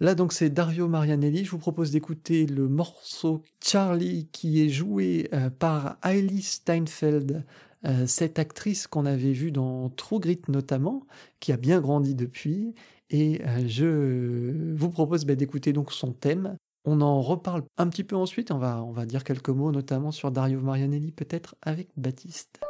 Là 0.00 0.14
donc 0.14 0.32
c'est 0.32 0.48
Dario 0.48 0.88
Marianelli. 0.88 1.44
Je 1.44 1.50
vous 1.50 1.58
propose 1.58 1.90
d'écouter 1.90 2.46
le 2.46 2.68
morceau 2.68 3.42
Charlie 3.62 4.28
qui 4.32 4.64
est 4.64 4.70
joué 4.70 5.28
euh, 5.34 5.50
par 5.50 5.98
Hailey 6.02 6.40
Steinfeld, 6.40 7.44
euh, 7.84 8.06
cette 8.06 8.38
actrice 8.38 8.86
qu'on 8.86 9.04
avait 9.04 9.32
vue 9.32 9.52
dans 9.52 9.90
True 9.90 10.20
Grit 10.20 10.40
notamment, 10.48 11.06
qui 11.38 11.52
a 11.52 11.58
bien 11.58 11.82
grandi 11.82 12.14
depuis. 12.14 12.74
Et 13.10 13.42
je 13.66 14.72
vous 14.74 14.88
propose 14.88 15.24
bah, 15.24 15.34
d'écouter 15.34 15.72
donc 15.72 15.92
son 15.92 16.12
thème 16.12 16.56
on 16.84 17.00
en 17.00 17.20
reparle 17.20 17.64
un 17.78 17.88
petit 17.88 18.04
peu 18.04 18.16
ensuite, 18.16 18.50
on 18.50 18.58
va, 18.58 18.82
on 18.82 18.92
va 18.92 19.06
dire 19.06 19.24
quelques 19.24 19.50
mots 19.50 19.72
notamment 19.72 20.12
sur 20.12 20.30
Dario 20.30 20.60
Marianelli 20.60 21.12
peut-être 21.12 21.54
avec 21.62 21.88
Baptiste. 21.96 22.60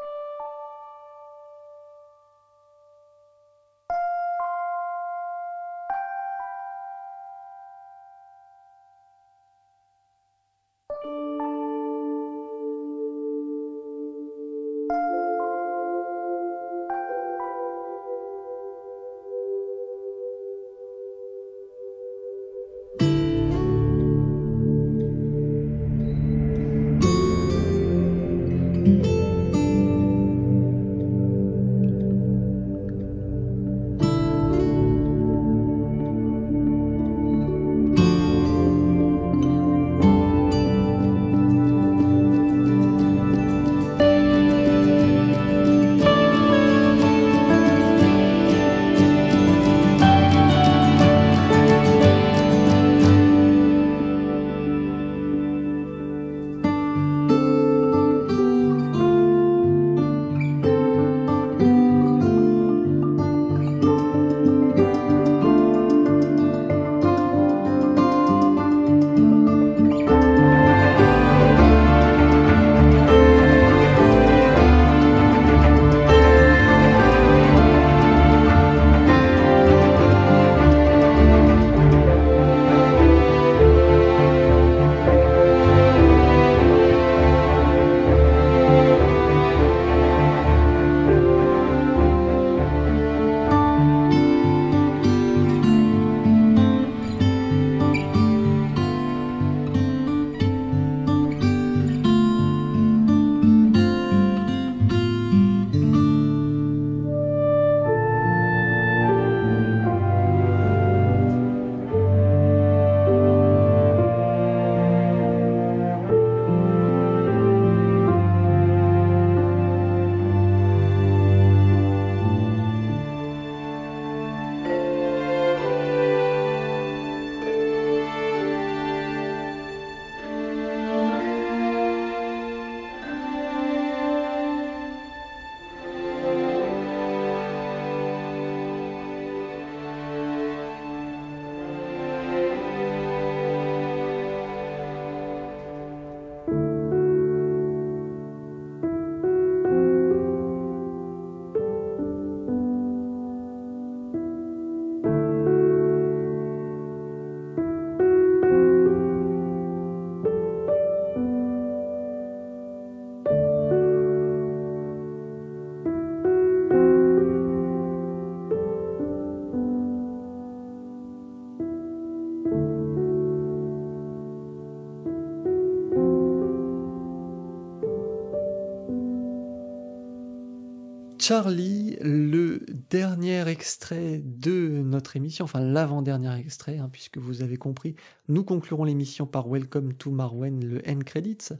Charlie, 181.30 181.96
le 182.00 182.66
dernier 182.90 183.46
extrait 183.46 184.20
de 184.24 184.82
notre 184.84 185.14
émission, 185.14 185.44
enfin 185.44 185.60
l'avant-dernier 185.60 186.36
extrait, 186.40 186.78
hein, 186.78 186.88
puisque 186.90 187.18
vous 187.18 187.40
avez 187.42 187.56
compris, 187.56 187.94
nous 188.26 188.42
conclurons 188.42 188.82
l'émission 188.82 189.26
par 189.28 189.46
Welcome 189.46 189.94
to 189.94 190.10
Marwen, 190.10 190.64
le 190.64 190.82
end 190.88 190.98
credits. 191.06 191.50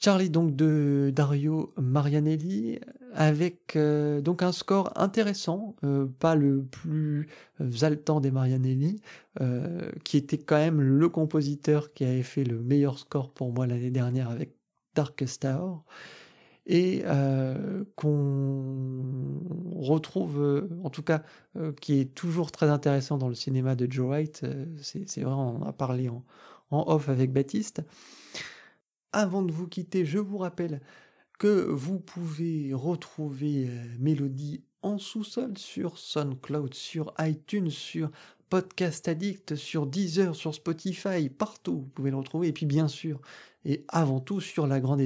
Charlie 0.00 0.28
donc 0.28 0.56
de 0.56 1.12
Dario 1.14 1.72
Marianelli 1.76 2.80
avec 3.12 3.76
euh, 3.76 4.20
donc 4.20 4.42
un 4.42 4.50
score 4.50 4.90
intéressant, 4.96 5.76
euh, 5.84 6.08
pas 6.18 6.34
le 6.34 6.64
plus 6.64 7.28
exaltant 7.60 8.20
des 8.20 8.32
Marianelli, 8.32 9.00
euh, 9.40 9.88
qui 10.02 10.16
était 10.16 10.38
quand 10.38 10.58
même 10.58 10.80
le 10.80 11.08
compositeur 11.08 11.92
qui 11.92 12.04
avait 12.04 12.24
fait 12.24 12.42
le 12.42 12.60
meilleur 12.60 12.98
score 12.98 13.32
pour 13.32 13.52
moi 13.52 13.68
l'année 13.68 13.92
dernière 13.92 14.30
avec 14.30 14.56
Darkest 14.96 15.44
Hour 15.44 15.84
et 16.72 17.02
qu'on 17.96 19.40
retrouve, 19.74 20.68
en 20.84 20.90
tout 20.90 21.02
cas, 21.02 21.22
qui 21.80 22.00
est 22.00 22.14
toujours 22.14 22.52
très 22.52 22.68
intéressant 22.68 23.18
dans 23.18 23.28
le 23.28 23.34
cinéma 23.34 23.74
de 23.74 23.90
Joe 23.90 24.10
White. 24.10 24.46
c'est 24.80 25.22
vrai, 25.22 25.32
on 25.32 25.62
a 25.62 25.72
parlé 25.72 26.08
en, 26.08 26.24
en 26.70 26.84
off 26.86 27.08
avec 27.08 27.32
Baptiste. 27.32 27.82
Avant 29.12 29.42
de 29.42 29.50
vous 29.50 29.66
quitter, 29.66 30.04
je 30.04 30.18
vous 30.18 30.38
rappelle 30.38 30.80
que 31.38 31.66
vous 31.70 31.98
pouvez 31.98 32.72
retrouver 32.72 33.68
Mélodie 33.98 34.62
en 34.82 34.98
sous-sol 34.98 35.58
sur 35.58 35.98
SoundCloud, 35.98 36.74
sur 36.74 37.12
iTunes, 37.18 37.70
sur 37.70 38.10
Podcast 38.48 39.06
Addict, 39.08 39.54
sur 39.54 39.86
Deezer, 39.86 40.34
sur 40.34 40.54
Spotify, 40.54 41.28
partout 41.28 41.80
vous 41.80 41.86
pouvez 41.86 42.10
le 42.10 42.16
retrouver. 42.16 42.48
Et 42.48 42.52
puis 42.52 42.66
bien 42.66 42.88
sûr, 42.88 43.20
et 43.64 43.84
avant 43.88 44.20
tout 44.20 44.40
sur 44.40 44.66
la 44.66 44.80
grande 44.80 45.00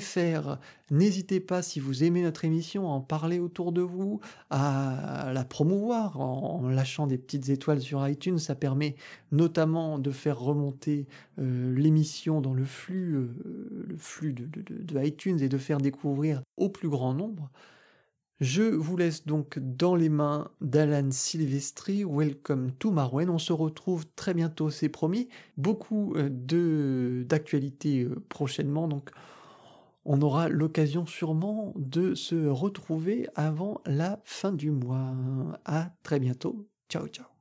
fr. 0.00 0.58
N'hésitez 0.90 1.40
pas, 1.40 1.62
si 1.62 1.80
vous 1.80 2.04
aimez 2.04 2.22
notre 2.22 2.44
émission, 2.44 2.88
à 2.88 2.92
en 2.92 3.00
parler 3.00 3.40
autour 3.40 3.72
de 3.72 3.80
vous, 3.80 4.20
à 4.50 5.32
la 5.34 5.44
promouvoir 5.44 6.20
en, 6.20 6.68
lâchant 6.68 7.06
des 7.06 7.18
petites 7.18 7.48
étoiles 7.48 7.80
sur 7.80 8.06
iTunes. 8.06 8.38
Ça 8.38 8.54
permet 8.54 8.96
notamment 9.32 9.98
de 9.98 10.10
faire 10.10 10.38
remonter 10.38 11.06
euh, 11.38 11.74
l'émission 11.74 12.40
dans 12.40 12.54
le 12.54 12.64
flux, 12.64 13.14
euh, 13.14 13.84
le 13.88 13.96
flux 13.96 14.32
de, 14.32 15.04
iTunes 15.04 15.40
et 15.40 15.48
de 15.48 15.58
faire 15.58 15.78
découvrir 15.78 16.42
au 16.56 16.68
plus 16.68 16.88
grand 16.88 17.14
nombre. 17.14 17.50
Je 18.38 18.62
vous 18.62 18.98
laisse 18.98 19.24
donc 19.24 19.58
dans 19.58 19.96
les 19.96 20.10
mains 20.10 20.50
d'Alan 20.60 21.10
Silvestri. 21.10 22.04
Welcome 22.04 22.72
to 22.78 22.90
Marwen. 22.90 23.30
On 23.30 23.38
se 23.38 23.54
retrouve 23.54 24.04
très 24.14 24.34
bientôt, 24.34 24.68
c'est 24.68 24.90
promis. 24.90 25.28
Beaucoup 25.56 26.14
euh, 26.16 27.24
d'actualités 27.24 28.06
prochainement, 28.28 28.88
donc 28.88 29.10
on 30.06 30.22
aura 30.22 30.48
l'occasion 30.48 31.04
sûrement 31.04 31.72
de 31.76 32.14
se 32.14 32.46
retrouver 32.46 33.28
avant 33.34 33.80
la 33.84 34.20
fin 34.24 34.52
du 34.52 34.70
mois. 34.70 35.14
À 35.64 35.90
très 36.02 36.20
bientôt. 36.20 36.68
Ciao 36.88 37.08
ciao. 37.08 37.35